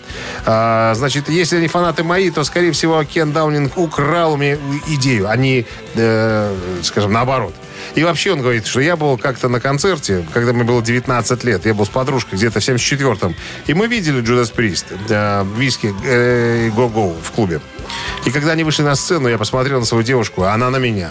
А, 0.47 0.95
значит, 0.95 1.29
если 1.29 1.57
они 1.57 1.69
фанаты 1.69 2.05
мои, 2.05 2.31
то, 2.31 2.45
скорее 2.45 2.73
всего, 2.73 3.03
Кен 3.05 3.33
Даунинг 3.33 3.77
украл 3.79 4.37
меня 4.37 4.57
идею, 4.89 5.29
не, 5.39 5.67
э, 5.95 6.57
скажем, 6.83 7.13
наоборот. 7.13 7.55
И 7.95 8.05
вообще 8.05 8.33
он 8.33 8.41
говорит, 8.41 8.67
что 8.67 8.81
я 8.81 8.97
был 8.97 9.17
как-то 9.19 9.49
на 9.49 9.61
концерте, 9.61 10.25
когда 10.33 10.53
мне 10.53 10.65
было 10.65 10.83
19 10.83 11.45
лет. 11.45 11.67
Я 11.67 11.75
был 11.75 11.87
с 11.87 11.89
подружкой 11.89 12.39
где-то 12.39 12.61
в 12.61 12.63
74-м. 12.63 13.35
И 13.67 13.75
мы 13.75 13.87
видели 13.87 14.23
Judas 14.23 14.55
Priest, 14.55 14.87
э, 15.09 15.45
виски 15.57 15.95
э, 16.05 16.71
Го-Го 16.71 17.15
в 17.23 17.31
клубе. 17.33 17.61
И 18.25 18.31
когда 18.31 18.53
они 18.53 18.65
вышли 18.65 18.83
на 18.83 18.95
сцену, 18.95 19.29
я 19.29 19.39
посмотрел 19.39 19.81
на 19.81 19.87
свою 19.87 20.05
девушку, 20.05 20.43
а 20.43 20.53
она 20.53 20.71
на 20.71 20.77
меня. 20.77 21.11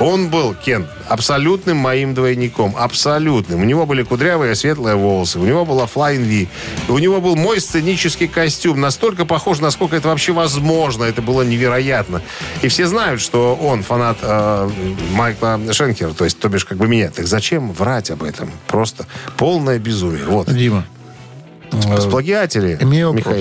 Он 0.00 0.28
был, 0.28 0.54
Кен, 0.54 0.86
абсолютным 1.08 1.76
моим 1.76 2.14
двойником. 2.14 2.74
Абсолютным. 2.76 3.60
У 3.60 3.64
него 3.64 3.86
были 3.86 4.02
кудрявые 4.02 4.54
светлые 4.56 4.96
волосы. 4.96 5.38
У 5.38 5.44
него 5.44 5.64
была 5.64 5.84
Flying 5.84 6.48
V. 6.88 6.92
У 6.92 6.98
него 6.98 7.20
был 7.20 7.36
мой 7.36 7.60
сценический 7.60 8.26
костюм. 8.26 8.80
Настолько 8.80 9.24
похож, 9.24 9.60
насколько 9.60 9.94
это 9.94 10.08
вообще 10.08 10.32
возможно. 10.32 11.04
Это 11.04 11.22
было 11.22 11.42
невероятно. 11.42 12.22
И 12.62 12.68
все 12.68 12.86
знают, 12.88 13.20
что 13.20 13.54
он 13.54 13.82
фанат 13.84 14.18
э, 14.22 14.70
Майкла 15.12 15.60
Шенкера. 15.72 16.12
То 16.12 16.24
есть, 16.24 16.40
то 16.40 16.48
бишь, 16.48 16.64
как 16.64 16.76
бы 16.76 16.88
меня. 16.88 17.10
Так 17.10 17.26
зачем 17.28 17.72
врать 17.72 18.10
об 18.10 18.24
этом? 18.24 18.50
Просто 18.66 19.06
полное 19.36 19.78
безумие. 19.78 20.24
Вот. 20.24 20.52
Дима, 20.52 20.84
Сплагиатели 22.00 22.78
имею 22.80 23.12
вопрос. 23.12 23.36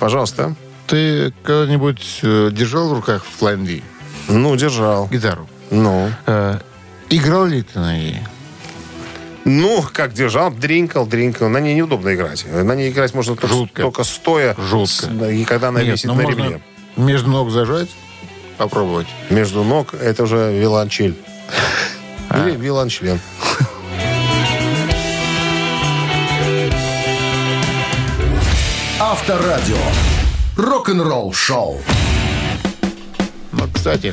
Пожалуйста. 0.00 0.54
ты 0.88 1.32
когда-нибудь 1.44 2.20
э, 2.22 2.50
держал 2.52 2.88
в 2.88 2.94
руках 2.94 3.24
Flying 3.40 3.64
V 3.64 3.82
Ну, 4.28 4.56
держал. 4.56 5.06
гитару? 5.08 5.48
Ну. 5.70 6.10
Э, 6.26 6.58
играл 7.10 7.46
ли 7.46 7.62
ты 7.62 7.78
на 7.78 7.96
ней? 7.96 8.18
Ну, 9.44 9.82
как 9.92 10.12
держал, 10.12 10.50
дринкал, 10.50 11.06
дринкал. 11.06 11.48
На 11.48 11.58
ней 11.58 11.74
неудобно 11.74 12.14
играть. 12.14 12.44
На 12.46 12.72
ней 12.74 12.90
играть 12.90 13.14
можно 13.14 13.34
только, 13.34 13.48
Жутко. 13.48 13.82
только 13.82 14.04
стоя. 14.04 14.54
Жутко. 14.58 15.30
И 15.30 15.44
когда 15.44 15.68
она 15.68 15.82
Нет, 15.82 15.94
висит 15.94 16.06
ну 16.06 16.14
на 16.14 16.22
ремне. 16.22 16.60
между 16.96 17.30
ног 17.30 17.50
зажать, 17.50 17.88
попробовать. 18.58 19.06
Между 19.30 19.64
ног 19.64 19.94
это 19.94 20.24
уже 20.24 20.52
виолончель. 20.58 21.16
А. 22.30 22.46
Или 22.46 22.56
виолончлен. 22.56 23.18
Авторадио. 29.00 29.76
Рок-н-ролл 30.56 31.32
шоу. 31.32 31.80
Ну, 33.52 33.64
кстати, 33.72 34.12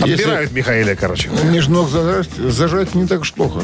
Отбирают 0.00 0.52
Михаила, 0.52 0.94
короче. 0.94 1.28
между 1.44 1.72
ног 1.72 1.90
зажать, 1.90 2.28
зажать 2.36 2.94
не 2.94 3.06
так 3.06 3.20
уж 3.20 3.32
плохо. 3.32 3.60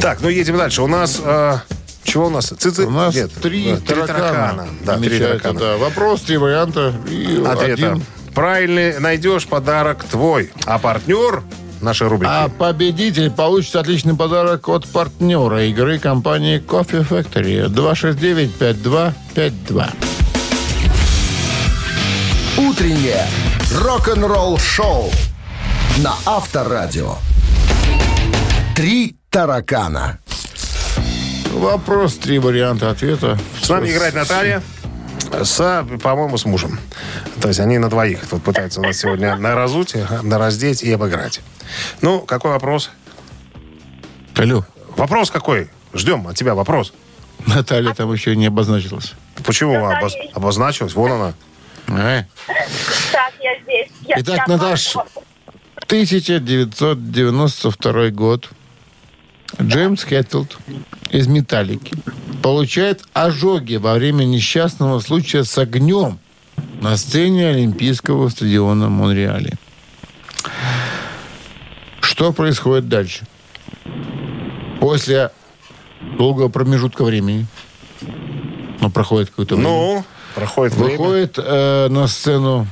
Так, 0.00 0.18
ну 0.20 0.28
едем 0.28 0.56
дальше. 0.56 0.82
У 0.82 0.86
нас... 0.86 1.20
э, 1.24 1.56
чего 2.04 2.26
у 2.26 2.30
нас? 2.30 2.52
Цици? 2.58 2.82
У 2.82 2.90
нас 2.90 3.14
Нет, 3.14 3.30
три, 3.40 3.76
да, 3.88 3.94
таракана. 4.06 4.66
Да, 4.84 4.98
три 4.98 5.18
таракана. 5.18 5.58
да. 5.60 5.76
Вопрос, 5.76 6.22
три 6.22 6.36
варианта 6.36 6.92
и 7.08 7.42
Ответа. 7.46 7.72
один. 7.72 8.02
Правильный 8.34 8.98
найдешь, 8.98 9.46
подарок 9.46 10.04
твой. 10.04 10.50
А 10.64 10.78
партнер 10.78 11.42
нашей 11.80 12.08
рубрики. 12.08 12.30
А 12.32 12.48
победитель 12.48 13.30
получит 13.30 13.76
отличный 13.76 14.14
подарок 14.16 14.68
от 14.68 14.86
партнера 14.88 15.64
игры 15.66 15.98
компании 15.98 16.60
Coffee 16.60 17.06
Factory 17.08 17.66
269-5252. 17.68 19.86
Утреннее 22.58 23.26
рок-н-ролл-шоу 23.74 25.10
на 25.98 26.14
Авторадио. 26.26 27.16
Три 28.76 29.16
таракана. 29.30 30.18
Вопрос, 31.52 32.16
три 32.16 32.38
варианта 32.38 32.90
ответа. 32.90 33.38
С 33.62 33.68
нами 33.68 33.90
играет 33.90 34.14
Наталья. 34.14 34.62
С, 35.42 35.84
по-моему, 36.02 36.36
с 36.36 36.44
мужем. 36.44 36.78
То 37.40 37.48
есть 37.48 37.60
они 37.60 37.78
на 37.78 37.88
двоих 37.88 38.26
тут 38.26 38.42
пытаются 38.42 38.80
нас 38.80 38.96
сегодня 38.98 39.36
на 39.36 39.54
разуть, 39.54 39.94
на 40.22 40.38
раздеть 40.38 40.82
и 40.82 40.92
обыграть. 40.92 41.40
Ну, 42.00 42.20
какой 42.20 42.50
вопрос? 42.50 42.90
Алло, 44.36 44.64
Вопрос 44.96 45.30
какой? 45.30 45.70
Ждем 45.94 46.26
от 46.28 46.36
тебя 46.36 46.54
вопрос. 46.54 46.92
Наталья 47.46 47.94
там 47.94 48.12
еще 48.12 48.36
не 48.36 48.46
обозначилась. 48.46 49.14
Почему 49.44 49.74
обоз- 49.74 50.12
обозначилась? 50.34 50.94
Вон 50.94 51.12
она. 51.12 51.34
Так, 53.12 53.32
я 53.42 53.60
здесь. 53.62 53.88
Я- 54.06 54.16
Итак, 54.20 54.36
я- 54.46 54.54
Наташ, 54.56 54.94
1992 55.86 58.10
год. 58.10 58.48
Джеймс 59.60 60.04
Хэтфилд 60.04 60.56
из 61.10 61.26
«Металлики» 61.26 61.92
получает 62.42 63.02
ожоги 63.12 63.76
во 63.76 63.92
время 63.94 64.24
несчастного 64.24 65.00
случая 65.00 65.44
с 65.44 65.58
огнем 65.58 66.18
на 66.80 66.96
сцене 66.96 67.48
Олимпийского 67.50 68.30
стадиона 68.30 68.88
Монреале. 68.88 69.52
Что 72.00 72.32
происходит 72.32 72.88
дальше? 72.88 73.26
После 74.80 75.30
долгого 76.18 76.48
промежутка 76.48 77.04
времени, 77.04 77.46
ну, 78.80 78.90
проходит 78.90 79.28
какое-то 79.30 79.54
время, 79.56 79.68
Ну, 79.68 80.04
проходит 80.34 80.74
время. 80.74 80.90
выходит 80.90 81.38
э, 81.38 81.88
на 81.88 82.06
сцену 82.06 82.66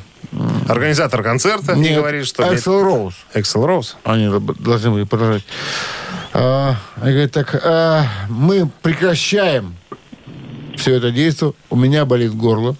Организатор 0.68 1.22
концерта 1.22 1.74
не 1.74 1.88
Нет, 1.88 1.98
говорит, 1.98 2.26
что... 2.26 2.54
Эксел 2.54 2.82
Роуз. 2.82 3.14
Эксел 3.34 3.66
Роуз. 3.66 3.96
Они 4.04 4.30
должны 4.60 4.90
были 4.90 5.04
продолжать. 5.04 5.42
А, 6.32 6.76
и 6.98 7.00
говорит 7.00 7.32
так, 7.32 7.60
а, 7.64 8.04
мы 8.28 8.70
прекращаем 8.82 9.76
все 10.76 10.94
это 10.94 11.10
действие. 11.10 11.54
У 11.68 11.76
меня 11.76 12.04
болит 12.04 12.34
горло. 12.34 12.76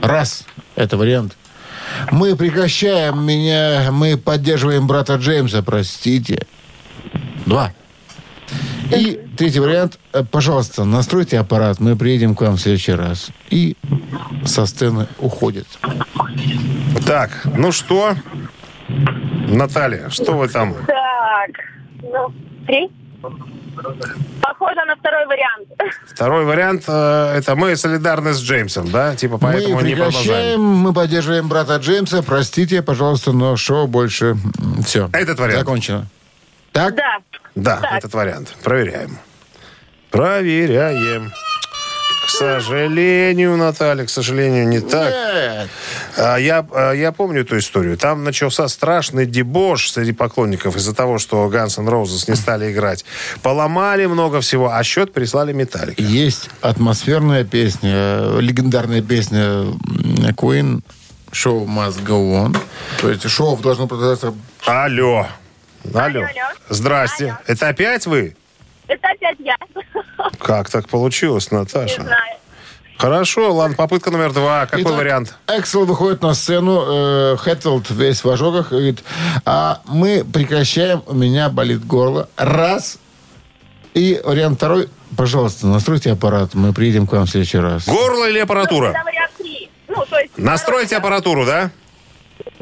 Раз. 0.00 0.44
Это 0.76 0.96
вариант. 0.96 1.36
Мы 2.12 2.36
прекращаем 2.36 3.24
меня, 3.24 3.88
мы 3.90 4.16
поддерживаем 4.16 4.86
брата 4.86 5.14
Джеймса, 5.16 5.62
простите. 5.62 6.46
Два. 7.46 7.72
И 8.90 9.20
третий 9.36 9.60
вариант. 9.60 9.98
Э, 10.12 10.24
Пожалуйста, 10.24 10.84
настройте 10.84 11.38
аппарат, 11.38 11.80
мы 11.80 11.96
приедем 11.96 12.34
к 12.34 12.40
вам 12.40 12.56
в 12.56 12.60
следующий 12.60 12.92
раз. 12.92 13.30
И 13.50 13.76
со 14.44 14.66
сцены 14.66 15.06
уходит. 15.18 15.66
Так, 17.06 17.30
ну 17.56 17.72
что? 17.72 18.14
Наталья, 19.48 20.08
что 20.10 20.32
вы 20.32 20.48
там? 20.48 20.74
Так, 20.86 21.50
ну, 22.02 22.32
три. 22.66 22.90
Похоже 24.42 24.84
на 24.86 24.96
второй 24.96 25.26
вариант. 25.26 25.68
Второй 26.06 26.44
вариант, 26.44 26.84
э, 26.88 27.34
это 27.36 27.54
мы 27.54 27.76
солидарны 27.76 28.32
с 28.32 28.40
Джеймсом, 28.40 28.90
да? 28.90 29.14
Типа 29.14 29.38
поэтому 29.38 29.76
мы 29.76 29.82
не 29.82 29.94
продолжаем. 29.94 30.60
мы 30.60 30.92
поддерживаем 30.92 31.48
брата 31.48 31.76
Джеймса. 31.76 32.22
Простите, 32.22 32.82
пожалуйста, 32.82 33.32
но 33.32 33.56
шоу 33.56 33.86
больше... 33.86 34.36
Все. 34.84 35.08
Этот 35.12 35.38
вариант. 35.38 35.60
Закончено. 35.60 36.06
Так? 36.72 36.96
Да. 36.96 37.18
Да, 37.58 37.78
Так. 37.78 37.92
этот 37.98 38.14
вариант. 38.14 38.54
Проверяем. 38.62 39.18
Проверяем. 40.10 41.32
К 42.24 42.30
сожалению, 42.30 43.56
Наталья, 43.56 44.04
к 44.04 44.10
сожалению, 44.10 44.68
не 44.68 44.80
так. 44.80 45.10
Нет. 45.12 45.68
А, 46.16 46.36
Я, 46.36 46.64
а, 46.72 46.92
я 46.92 47.10
помню 47.10 47.40
эту 47.40 47.58
историю. 47.58 47.96
Там 47.96 48.22
начался 48.22 48.68
страшный 48.68 49.26
дебош 49.26 49.90
среди 49.90 50.12
поклонников 50.12 50.76
из-за 50.76 50.94
того, 50.94 51.18
что 51.18 51.46
Guns 51.48 51.80
N' 51.80 51.88
Roses 51.88 52.24
не 52.28 52.36
стали 52.36 52.70
играть. 52.70 53.04
Поломали 53.42 54.06
много 54.06 54.40
всего, 54.40 54.70
а 54.72 54.82
счет 54.84 55.12
прислали 55.12 55.52
Металлика. 55.52 56.00
Есть 56.00 56.48
атмосферная 56.60 57.44
песня, 57.44 58.38
легендарная 58.38 59.02
песня 59.02 59.64
Queen 60.36 60.82
«Show 61.32 61.66
must 61.66 62.04
go 62.04 62.46
on». 62.46 62.56
То 63.00 63.10
есть 63.10 63.28
шоу 63.28 63.56
должно 63.56 63.86
продолжаться... 63.88 64.32
Алло. 64.64 65.26
Алло. 65.94 66.20
алло. 66.20 66.26
Здрасте. 66.68 67.26
Алло. 67.26 67.38
Это 67.46 67.68
опять 67.68 68.06
вы? 68.06 68.36
Это 68.86 69.08
опять 69.08 69.36
я. 69.40 69.56
Как 70.38 70.70
так 70.70 70.88
получилось, 70.88 71.50
Не 71.50 71.58
Наташа? 71.58 72.02
знаю. 72.02 72.36
Хорошо, 72.96 73.54
ладно, 73.54 73.76
попытка 73.76 74.10
номер 74.10 74.32
два. 74.32 74.66
Какой 74.66 74.82
Итак, 74.82 74.92
вариант? 74.94 75.34
Эксел 75.46 75.84
выходит 75.84 76.20
на 76.20 76.34
сцену, 76.34 76.82
э, 76.84 77.36
Хэтфилд 77.38 77.90
весь 77.90 78.24
в 78.24 78.28
ожогах, 78.28 78.72
и 78.72 78.74
говорит, 78.74 79.04
а 79.44 79.82
мы 79.84 80.24
прекращаем, 80.24 81.04
у 81.06 81.14
меня 81.14 81.48
болит 81.48 81.86
горло. 81.86 82.28
Раз. 82.36 82.98
И 83.94 84.20
вариант 84.24 84.56
второй, 84.56 84.88
пожалуйста, 85.16 85.68
настройте 85.68 86.10
аппарат, 86.10 86.54
мы 86.54 86.72
приедем 86.72 87.06
к 87.06 87.12
вам 87.12 87.26
в 87.26 87.30
следующий 87.30 87.58
раз. 87.58 87.86
Горло 87.86 88.28
или 88.28 88.40
аппаратура? 88.40 88.88
Вариант 89.04 89.32
три. 89.38 89.70
Ну, 89.86 90.04
то 90.04 90.18
есть... 90.18 90.36
Настройте 90.36 90.96
аппаратуру, 90.96 91.46
да? 91.46 91.70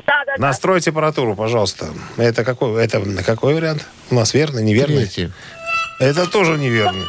Да, 0.06 0.24
да, 0.38 0.52
да. 0.52 0.88
Аппаратуру, 0.90 1.34
пожалуйста. 1.34 1.86
Это 2.16 2.44
какой, 2.44 2.82
это 2.84 3.00
какой 3.24 3.54
вариант? 3.54 3.86
У 4.10 4.14
нас 4.14 4.34
верный, 4.34 4.62
неверный? 4.62 5.06
Третий. 5.06 5.32
Это 5.98 6.26
тоже 6.26 6.58
неверный. 6.58 7.06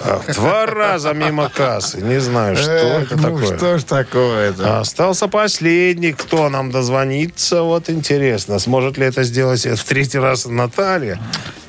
А, 0.00 0.20
Два 0.32 0.66
раза 0.66 1.12
мимо 1.12 1.50
кассы. 1.50 2.00
Не 2.00 2.20
знаю, 2.20 2.56
что 2.56 2.70
Эх, 2.70 3.12
это 3.12 3.16
ну 3.16 3.22
такое. 3.38 3.56
что 3.58 3.78
ж 3.78 3.84
такое-то? 3.84 4.80
Остался 4.80 5.28
последний. 5.28 6.12
Кто 6.12 6.48
нам 6.48 6.70
дозвонится? 6.70 7.62
Вот 7.62 7.90
интересно. 7.90 8.58
Сможет 8.58 8.96
ли 8.98 9.06
это 9.06 9.24
сделать 9.24 9.66
в 9.66 9.84
третий 9.84 10.18
раз 10.18 10.46
Наталья? 10.46 11.18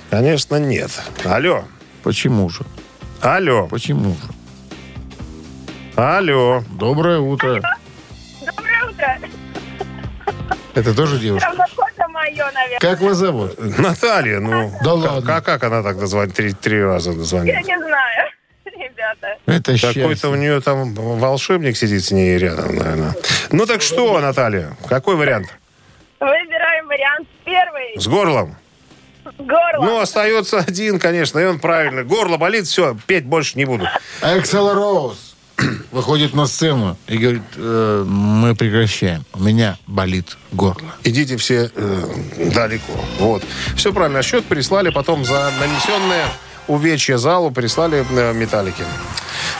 Конечно, 0.10 0.56
нет. 0.56 0.92
Алло. 1.26 1.66
Почему 2.04 2.50
же? 2.50 2.64
Алло. 3.22 3.68
Почему 3.68 4.12
же? 4.16 4.34
Алло. 5.96 6.64
Доброе 6.72 7.20
утро. 7.20 7.62
Доброе 8.46 8.90
утро. 8.90 9.18
Это 10.76 10.94
тоже 10.94 11.18
девушка? 11.20 11.52
Мое, 12.10 12.52
наверное. 12.54 12.80
Как 12.80 13.02
вас 13.02 13.18
зовут? 13.18 13.60
Наталья, 13.78 14.40
ну... 14.40 14.72
Да 14.84 14.92
как, 14.92 14.96
ладно. 14.96 15.22
Как, 15.26 15.46
как 15.46 15.64
она 15.66 15.84
так 15.84 16.00
дозвонит? 16.00 16.34
Три, 16.34 16.54
три 16.54 16.82
раза 16.82 17.12
Я 17.12 17.18
дозвонила. 17.18 17.58
не 17.58 17.78
знаю, 17.78 18.30
ребята. 18.66 19.38
Это 19.46 19.74
Какой-то 19.78 19.78
счастье. 20.12 20.30
у 20.30 20.36
нее 20.36 20.62
там 20.62 20.94
волшебник 20.94 21.76
сидит 21.76 22.04
с 22.06 22.12
ней 22.12 22.38
рядом, 22.38 22.76
наверное. 22.76 23.14
Ну 23.52 23.66
так 23.66 23.82
что, 23.82 24.20
Наталья, 24.22 24.78
какой 24.88 25.16
вариант? 25.16 25.48
Выбираем 26.20 26.88
вариант 26.88 27.28
первый. 27.44 28.00
С 28.00 28.08
горлом? 28.08 28.56
Горло. 29.38 29.84
Ну, 29.86 30.00
остается 30.00 30.60
один, 30.60 31.00
конечно, 31.00 31.40
и 31.40 31.46
он 31.46 31.60
правильный. 31.60 32.04
Горло 32.04 32.38
болит, 32.38 32.66
все, 32.68 32.96
петь 33.08 33.26
больше 33.26 33.58
не 33.58 33.66
буду. 33.66 33.88
Эксел 34.22 34.74
Роуз 34.74 35.25
выходит 35.92 36.34
на 36.34 36.48
сцену 36.48 36.98
и 37.08 37.18
говорит, 37.18 37.44
«Э, 37.56 38.04
мы 38.08 38.56
прекращаем. 38.56 39.26
У 39.34 39.42
меня 39.42 39.78
болит 39.88 40.38
горло. 40.52 40.94
Идите 41.04 41.38
все 41.38 41.72
э, 41.74 42.52
далеко. 42.54 42.94
Вот. 43.20 43.44
Все 43.76 43.94
правильно. 43.94 44.22
Счет 44.22 44.46
прислали 44.46 44.90
потом 44.90 45.26
за 45.26 45.52
нанесенное 45.60 46.26
увечье 46.68 47.18
залу, 47.18 47.52
прислали 47.52 48.06
э, 48.10 48.34
металлики. 48.34 48.84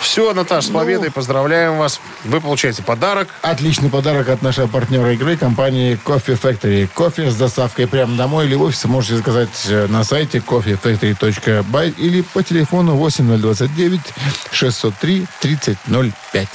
Все, 0.06 0.34
Наташ, 0.34 0.66
с 0.66 0.70
победой, 0.70 1.12
поздравляем 1.12 1.78
вас. 1.78 2.00
Вы 2.24 2.40
получаете 2.40 2.84
подарок. 2.84 3.28
Отличный 3.42 3.90
подарок 3.90 4.30
от 4.30 4.44
нашего 4.44 4.68
партнера 4.68 5.12
игры, 5.14 5.36
компании 5.36 6.00
Coffee 6.06 6.40
Factory. 6.40 6.88
Кофе 6.94 7.32
с 7.32 7.36
доставкой 7.36 7.88
прямо 7.88 8.16
домой 8.16 8.46
или 8.46 8.54
в 8.54 8.62
офис 8.62 8.86
можете 8.86 9.18
заказать 9.18 9.66
э, 9.68 9.88
на 9.88 10.04
сайте 10.04 10.38
coffeefactory.by 10.38 11.96
или 11.98 12.22
по 12.22 12.44
телефону 12.44 12.96
8029 12.96 14.00
603 14.52 15.26
3005. 15.42 16.48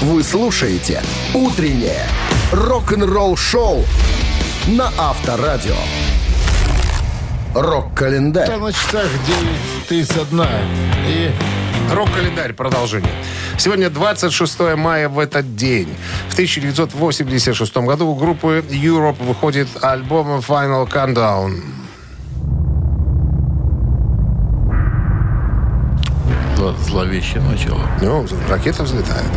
Вы 0.00 0.22
слушаете 0.24 1.02
«Утреннее 1.34 2.08
рок-н-ролл-шоу» 2.52 3.84
на 4.66 4.90
Авторадио. 4.96 5.76
Рок-календарь. 7.54 8.50
На 8.56 8.72
часах 8.72 9.08
9.31. 9.88 10.48
И 11.06 11.30
Рок-календарь, 11.92 12.52
продолжение. 12.52 13.12
Сегодня 13.58 13.90
26 13.90 14.76
мая 14.76 15.08
в 15.08 15.20
этот 15.20 15.54
день. 15.54 15.88
В 16.28 16.32
1986 16.32 17.76
году 17.76 18.08
у 18.08 18.14
группы 18.16 18.64
Europe 18.68 19.22
выходит 19.22 19.68
альбом 19.82 20.38
Final 20.38 20.90
Countdown. 20.90 21.60
Начало, 26.64 26.74
зловещее 26.84 27.42
начало. 27.42 27.80
Ну, 28.00 28.26
ракета 28.48 28.82
взлетает. 28.82 29.30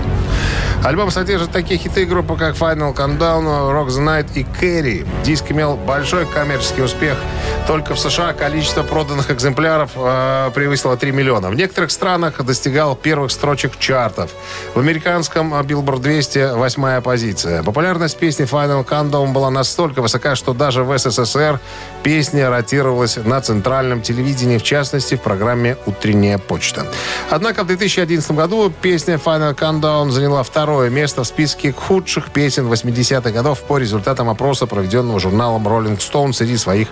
Альбом 0.83 1.11
содержит 1.11 1.51
такие 1.51 1.79
хиты 1.79 2.05
группы, 2.05 2.37
как 2.37 2.55
Final 2.55 2.95
Countdown, 2.95 3.43
Rock 3.73 3.87
the 3.87 4.05
Night 4.05 4.29
и 4.35 4.43
Carry. 4.43 5.07
Диск 5.23 5.51
имел 5.51 5.75
большой 5.75 6.25
коммерческий 6.25 6.81
успех. 6.81 7.17
Только 7.65 7.95
в 7.95 7.99
США 7.99 8.33
количество 8.33 8.83
проданных 8.83 9.31
экземпляров 9.31 9.91
э, 9.95 10.51
превысило 10.53 10.95
3 10.95 11.11
миллиона. 11.11 11.49
В 11.49 11.55
некоторых 11.55 11.91
странах 11.91 12.43
достигал 12.45 12.95
первых 12.95 13.31
строчек 13.31 13.77
чартов. 13.79 14.31
В 14.75 14.79
американском 14.79 15.53
Billboard 15.55 15.99
200 15.99 16.55
восьмая 16.55 17.01
позиция. 17.01 17.63
Популярность 17.63 18.17
песни 18.17 18.45
Final 18.45 18.87
Countdown 18.87 19.33
была 19.33 19.49
настолько 19.49 20.01
высока, 20.01 20.35
что 20.35 20.53
даже 20.53 20.83
в 20.83 20.97
СССР 20.97 21.59
песня 22.03 22.49
ротировалась 22.49 23.17
на 23.17 23.41
центральном 23.41 24.01
телевидении, 24.01 24.57
в 24.57 24.63
частности, 24.63 25.15
в 25.15 25.21
программе 25.21 25.75
«Утренняя 25.85 26.37
почта». 26.37 26.85
Однако 27.29 27.63
в 27.63 27.67
2011 27.67 28.31
году 28.31 28.71
песня 28.81 29.15
Final 29.15 29.55
Countdown 29.55 30.11
заняла 30.11 30.43
второе 30.43 30.89
место 30.89 31.23
в 31.23 31.27
списке 31.27 31.73
худших 31.73 32.31
песен 32.31 32.71
80-х 32.71 33.31
годов 33.31 33.61
по 33.63 33.77
результатам 33.77 34.29
опроса, 34.29 34.65
проведенного 34.65 35.19
журналом 35.19 35.67
Rolling 35.67 35.97
Stone 35.97 36.33
среди 36.33 36.57
своих 36.57 36.87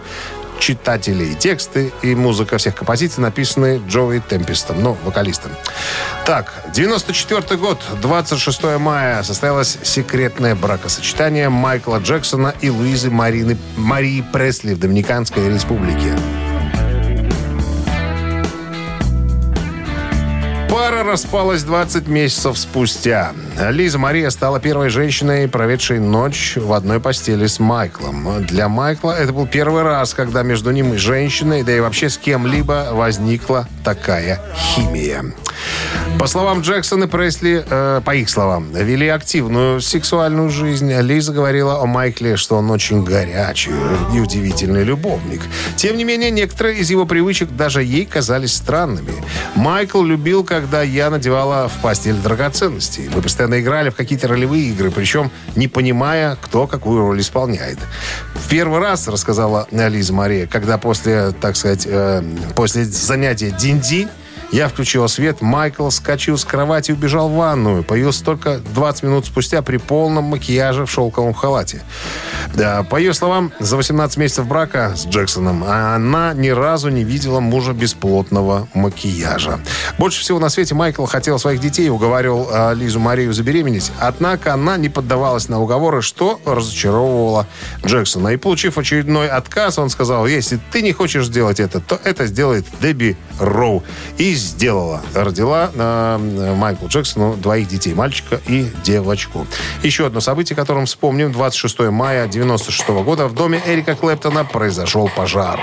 читателей. 0.59 1.35
Тексты 1.35 1.91
и 2.01 2.15
музыка 2.15 2.57
всех 2.57 2.75
композиций 2.75 3.21
написаны 3.21 3.81
Джоуи 3.87 4.19
Темпестом, 4.19 4.81
ну, 4.81 4.97
вокалистом. 5.03 5.51
Так, 6.25 6.53
94 6.73 7.59
год, 7.59 7.81
26 8.01 8.63
мая, 8.79 9.23
состоялось 9.23 9.77
секретное 9.83 10.55
бракосочетание 10.55 11.49
Майкла 11.49 11.97
Джексона 11.97 12.53
и 12.61 12.69
Луизы 12.69 13.09
Марины, 13.09 13.57
Марии 13.77 14.21
Пресли 14.21 14.73
в 14.73 14.79
Доминиканской 14.79 15.53
республике. 15.53 16.13
Пара 20.75 21.05
распалась 21.05 21.63
20 21.63 22.09
месяцев 22.09 22.57
спустя. 22.57 23.31
Лиза 23.69 23.97
Мария 23.97 24.29
стала 24.29 24.59
первой 24.59 24.89
женщиной, 24.89 25.47
проведшей 25.47 25.99
ночь 25.99 26.57
в 26.57 26.73
одной 26.73 26.99
постели 26.99 27.47
с 27.47 27.61
Майклом. 27.61 28.45
Для 28.45 28.67
Майкла 28.67 29.13
это 29.13 29.31
был 29.31 29.47
первый 29.47 29.83
раз, 29.83 30.13
когда 30.13 30.43
между 30.43 30.71
ним 30.71 30.93
и 30.93 30.97
женщиной, 30.97 31.63
да 31.63 31.73
и 31.73 31.79
вообще 31.79 32.09
с 32.09 32.17
кем-либо 32.17 32.89
возникла 32.91 33.69
такая 33.85 34.41
химия. 34.53 35.23
По 36.19 36.27
словам 36.27 36.61
Джексона, 36.61 37.07
Пресли, 37.07 37.65
э, 37.67 38.01
по 38.03 38.15
их 38.15 38.29
словам, 38.29 38.71
вели 38.71 39.07
активную 39.07 39.81
сексуальную 39.81 40.49
жизнь. 40.49 40.91
Лиза 41.01 41.33
говорила 41.33 41.81
о 41.81 41.85
Майкле, 41.85 42.37
что 42.37 42.55
он 42.55 42.71
очень 42.71 43.03
горячий 43.03 43.73
и 44.13 44.19
удивительный 44.19 44.83
любовник. 44.83 45.41
Тем 45.75 45.97
не 45.97 46.03
менее, 46.03 46.31
некоторые 46.31 46.77
из 46.77 46.89
его 46.89 47.05
привычек 47.05 47.49
даже 47.55 47.83
ей 47.83 48.05
казались 48.05 48.53
странными. 48.53 49.13
Майкл 49.55 50.03
любил, 50.03 50.43
когда 50.65 50.81
я 50.81 51.11
надевала 51.11 51.67
в 51.67 51.79
постель 51.79 52.15
драгоценности. 52.15 53.07
Мы 53.13 53.21
постоянно 53.21 53.61
играли 53.61 53.91
в 53.91 53.95
какие-то 53.95 54.27
ролевые 54.27 54.63
игры, 54.71 54.89
причем 54.89 55.29
не 55.55 55.67
понимая, 55.67 56.37
кто 56.41 56.65
какую 56.65 57.01
роль 57.01 57.21
исполняет. 57.21 57.77
В 58.33 58.49
первый 58.49 58.79
раз, 58.79 59.07
рассказала 59.07 59.67
Лиза 59.69 60.11
Мария, 60.11 60.47
когда 60.47 60.79
после, 60.79 61.33
так 61.39 61.55
сказать, 61.55 61.85
э, 61.85 62.23
после 62.55 62.83
занятия 62.85 63.51
динди 63.51 64.07
я 64.51 64.67
включила 64.67 65.07
свет, 65.07 65.41
Майкл 65.41 65.89
скачил 65.89 66.37
с 66.37 66.45
кровати 66.45 66.91
и 66.91 66.93
убежал 66.93 67.29
в 67.29 67.35
ванную. 67.35 67.83
Появился 67.83 68.23
только 68.23 68.59
20 68.73 69.03
минут 69.03 69.25
спустя 69.25 69.61
при 69.61 69.77
полном 69.77 70.25
макияже 70.25 70.85
в 70.85 70.91
шелковом 70.91 71.33
халате. 71.33 71.81
Да, 72.53 72.83
по 72.83 72.97
ее 72.97 73.13
словам, 73.13 73.51
за 73.59 73.75
18 73.75 74.17
месяцев 74.17 74.47
брака 74.47 74.93
с 74.95 75.05
Джексоном 75.05 75.63
она 75.63 76.33
ни 76.33 76.49
разу 76.49 76.89
не 76.89 77.03
видела 77.03 77.39
мужа 77.39 77.73
бесплотного 77.73 78.67
макияжа. 78.73 79.59
Больше 79.97 80.21
всего 80.21 80.39
на 80.39 80.49
свете 80.49 80.75
Майкл 80.75 81.05
хотел 81.05 81.39
своих 81.39 81.59
детей 81.59 81.89
уговаривал 81.89 82.47
а, 82.51 82.73
Лизу 82.73 82.99
Марию 82.99 83.33
забеременеть. 83.33 83.91
Однако 83.99 84.53
она 84.53 84.77
не 84.77 84.89
поддавалась 84.89 85.49
на 85.49 85.61
уговоры, 85.61 86.01
что 86.01 86.39
разочаровывало 86.45 87.47
Джексона. 87.85 88.29
И 88.29 88.37
получив 88.37 88.77
очередной 88.77 89.27
отказ, 89.27 89.77
он 89.79 89.89
сказал, 89.89 90.27
если 90.27 90.59
ты 90.71 90.81
не 90.81 90.91
хочешь 90.91 91.25
сделать 91.25 91.59
это, 91.59 91.79
то 91.79 91.99
это 92.03 92.25
сделает 92.27 92.65
Дебби 92.81 93.17
Роу. 93.39 93.83
И 94.17 94.34
сделала. 94.35 95.01
Родила 95.13 95.71
э, 95.73 96.55
Майклу 96.55 96.87
Джексону 96.87 97.35
двоих 97.35 97.67
детей, 97.67 97.93
мальчика 97.93 98.39
и 98.47 98.69
девочку. 98.83 99.47
Еще 99.83 100.05
одно 100.05 100.19
событие, 100.19 100.55
которым 100.55 100.85
вспомним. 100.85 101.31
26 101.31 101.79
мая 101.91 102.27
96 102.27 102.87
года 102.89 103.27
в 103.27 103.33
доме 103.33 103.61
Эрика 103.65 103.95
Клэптона 103.95 104.45
произошел 104.45 105.09
пожар. 105.15 105.59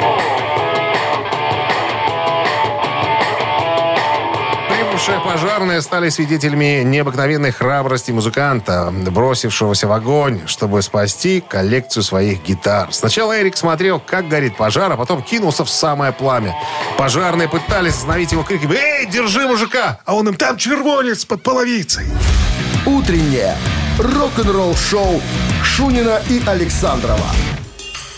Прибывшие 5.05 5.33
пожарные 5.33 5.83
стали 5.83 6.11
свидетелями 6.11 6.85
необыкновенной 6.85 7.51
храбрости 7.51 8.13
музыканта, 8.13 8.93
бросившегося 8.93 9.89
в 9.89 9.93
огонь, 9.93 10.43
чтобы 10.47 10.81
спасти 10.81 11.41
коллекцию 11.41 12.05
своих 12.05 12.45
гитар. 12.45 12.87
Сначала 12.93 13.37
Эрик 13.37 13.57
смотрел, 13.57 13.99
как 13.99 14.29
горит 14.29 14.57
пожар, 14.57 14.93
а 14.93 14.97
потом 14.97 15.25
кинулся 15.25 15.65
в 15.65 15.71
самое 15.71 16.13
пламя. 16.13 16.55
Пожарные 16.99 17.49
пытались 17.49 17.95
остановить 17.95 18.31
его 18.31 18.45
криками 18.45 18.77
«Эй, 18.77 19.07
держи 19.07 19.49
мужика!» 19.49 19.99
А 20.05 20.15
он 20.15 20.29
им 20.29 20.37
«Там 20.37 20.57
червонец 20.57 21.25
под 21.25 21.43
половицей!» 21.43 22.07
Утреннее 22.87 23.57
рок-н-ролл-шоу 23.99 25.21
Шунина 25.65 26.23
и 26.29 26.41
Александрова 26.47 27.27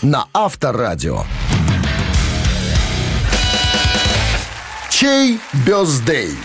на 0.03 0.27
Авторадио. 0.33 1.23
Чей 4.91 5.39
бездей? 5.65 6.37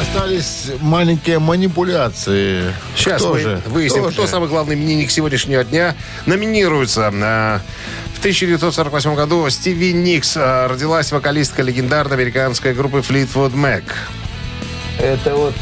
Остались 0.00 0.70
маленькие 0.80 1.38
манипуляции. 1.38 2.72
Сейчас 2.96 3.20
Кто 3.22 3.34
мы 3.34 3.40
же? 3.40 3.62
выясним, 3.66 4.02
Кто 4.04 4.12
кто, 4.12 4.22
же? 4.22 4.28
самый 4.28 4.48
главный 4.48 4.74
именинник 4.74 5.10
сегодняшнего 5.10 5.64
дня. 5.64 5.94
Номинируется 6.26 7.10
э, 7.12 7.58
в 8.14 8.18
1948 8.20 9.14
году 9.14 9.48
Стиви 9.50 9.92
Никс. 9.92 10.36
э, 10.36 10.66
Родилась 10.68 11.12
вокалистка 11.12 11.62
легендарной 11.62 12.16
американской 12.16 12.72
группы 12.72 12.98
Fleetwood 12.98 13.52
Mac. 13.54 13.82
Это 14.98 15.34
вот 15.34 15.54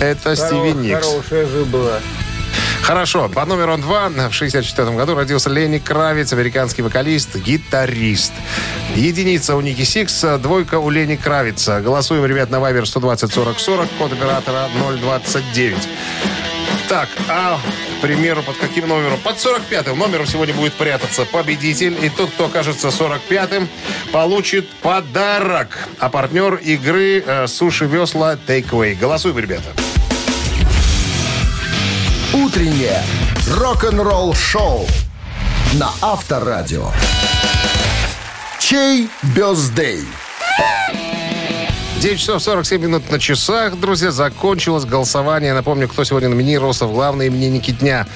Это 0.00 0.34
Стиви 0.34 0.72
Никс. 0.72 1.04
хорошая 1.06 1.46
же 1.46 1.64
была. 1.66 1.98
Хорошо. 2.86 3.28
По 3.28 3.44
номеру 3.44 3.76
два 3.78 4.08
в 4.08 4.32
64 4.32 4.92
году 4.92 5.16
родился 5.16 5.50
Ленни 5.50 5.78
Кравец, 5.78 6.32
американский 6.32 6.82
вокалист, 6.82 7.34
гитарист. 7.34 8.32
Единица 8.94 9.56
у 9.56 9.60
Ники 9.60 9.82
Сикс, 9.82 10.24
двойка 10.38 10.78
у 10.78 10.88
Лени 10.88 11.16
Кравица. 11.16 11.80
Голосуем, 11.80 12.24
ребят, 12.26 12.48
на 12.50 12.60
Вайбер 12.60 12.86
120 12.86 13.32
40 13.32 13.58
40, 13.58 13.88
код 13.98 14.12
оператора 14.12 14.68
029. 15.00 15.76
Так, 16.88 17.08
а, 17.28 17.58
к 17.98 18.02
примеру, 18.02 18.44
под 18.44 18.56
каким 18.56 18.86
номером? 18.86 19.18
Под 19.18 19.34
45-м 19.34 19.98
номером 19.98 20.26
сегодня 20.28 20.54
будет 20.54 20.74
прятаться 20.74 21.24
победитель. 21.24 21.98
И 22.00 22.08
тот, 22.08 22.30
кто 22.30 22.44
окажется 22.44 22.88
45-м, 22.88 23.68
получит 24.12 24.70
подарок. 24.82 25.88
А 25.98 26.08
партнер 26.08 26.54
игры 26.54 27.24
э, 27.26 27.48
«Суши-весла 27.48 28.36
Takeaway». 28.46 28.94
Голосуем, 28.94 29.40
ребята. 29.40 29.72
Утреннее 32.46 33.02
рок-н-ролл-шоу 33.56 34.86
на 35.72 35.90
Авторадио. 36.00 36.92
Чей 38.60 39.08
бездей? 39.34 40.04
9 41.98 42.20
часов 42.20 42.40
47 42.40 42.80
минут 42.80 43.10
на 43.10 43.18
часах. 43.18 43.80
Друзья, 43.80 44.12
закончилось 44.12 44.84
голосование. 44.84 45.54
Напомню, 45.54 45.88
кто 45.88 46.04
сегодня 46.04 46.28
номинировался 46.28 46.86
в 46.86 46.92
главные 46.92 47.30
именинники 47.30 47.72
дня. 47.72 48.06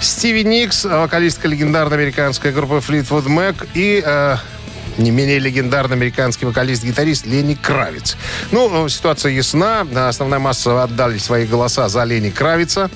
Стиви 0.00 0.44
Никс, 0.44 0.84
вокалистка 0.84 1.48
легендарной 1.48 1.96
американской 1.96 2.52
группы 2.52 2.76
Fleetwood 2.76 3.26
Mac 3.26 3.66
и... 3.74 4.00
э, 4.06 4.36
не 4.98 5.10
менее 5.10 5.38
легендарный 5.38 5.96
американский 5.96 6.46
вокалист-гитарист 6.46 7.26
Лени 7.26 7.54
Кравиц. 7.54 8.16
Ну, 8.50 8.88
ситуация 8.88 9.32
ясна. 9.32 9.86
Основная 10.08 10.38
масса 10.38 10.82
отдали 10.82 11.18
свои 11.18 11.46
голоса 11.46 11.88
за 11.88 12.04
Лени 12.04 12.30
Кравица. 12.30 12.90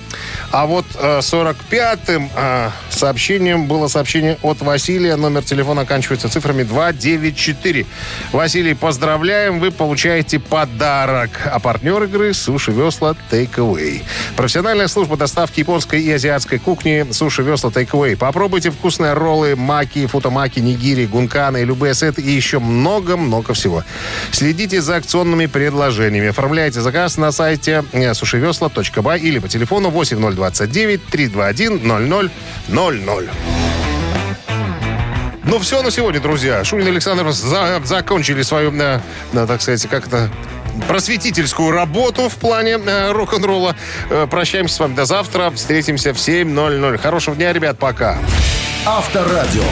А 0.51 0.67
вот 0.67 0.87
э, 0.95 1.19
45-м 1.19 2.31
э, 2.35 2.71
сообщением 2.91 3.67
было 3.67 3.89
сообщение 3.89 4.39
от 4.43 4.61
Василия. 4.61 5.17
Номер 5.17 5.43
телефона 5.43 5.83
оканчивается 5.83 6.29
цифрами 6.29 6.63
294. 6.63 7.87
Василий, 8.33 8.75
поздравляем. 8.75 9.61
Вы 9.61 9.71
получаете 9.71 10.39
подарок. 10.39 11.31
А 11.45 11.59
партнер 11.59 12.03
игры 12.05 12.33
Суши 12.35 12.73
Весла 12.73 13.15
Takeaway. 13.31 14.03
Профессиональная 14.37 14.89
служба 14.89 15.17
доставки 15.17 15.61
японской 15.61 16.01
и 16.01 16.13
азиатской 16.13 16.59
кухни 16.59 17.07
Суши 17.11 17.43
Весла 17.43 17.71
Takeaway. 17.71 18.17
Попробуйте 18.17 18.71
вкусные 18.71 19.13
роллы, 19.13 19.57
маки, 19.57 20.07
футамаки, 20.07 20.61
нигири, 20.61 21.07
гунканы, 21.07 21.65
любые 21.65 21.86
сеты 21.95 22.23
и 22.23 22.31
еще 22.31 22.59
много-много 22.59 23.55
всего. 23.55 23.85
Следите 24.33 24.81
за 24.81 24.97
акционными 24.97 25.47
предложениями. 25.47 26.29
Оформляйте 26.29 26.81
заказ 26.81 27.17
на 27.17 27.33
сайте 27.33 27.85
э, 27.93 28.15
сушевесла.бай 28.15 29.21
или 29.21 29.39
по 29.39 29.49
телефону 29.49 29.91
8029 29.91 31.05
321 31.07 32.31
0000. 32.69 33.31
Ну, 35.45 35.61
все 35.61 35.81
на 35.83 35.93
сегодня, 35.93 36.21
друзья. 36.21 36.65
Шунин 36.65 36.89
и 36.89 36.91
Александр 36.91 37.31
за- 37.31 37.81
закончили 37.85 38.43
свою, 38.43 38.73
э, 38.73 39.01
э, 39.33 39.47
так 39.47 39.63
сказать, 39.63 39.87
как 39.89 40.09
то 40.09 40.29
просветительскую 40.89 41.71
работу 41.71 42.29
в 42.29 42.35
плане 42.35 42.79
э, 42.85 43.13
рок-н-ролла. 43.13 43.77
Э, 44.11 44.27
прощаемся 44.29 44.75
с 44.75 44.81
вами 44.81 44.95
до 44.95 45.05
завтра. 45.05 45.51
Встретимся 45.51 46.13
в 46.13 46.17
7.00. 46.17 46.99
Хорошего 46.99 47.37
дня, 47.37 47.53
ребят. 47.53 47.79
Пока. 47.79 48.19
Авторадио. 48.85 49.63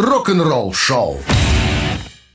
Рок-н-ролл 0.00 0.72
шоу. 0.72 1.18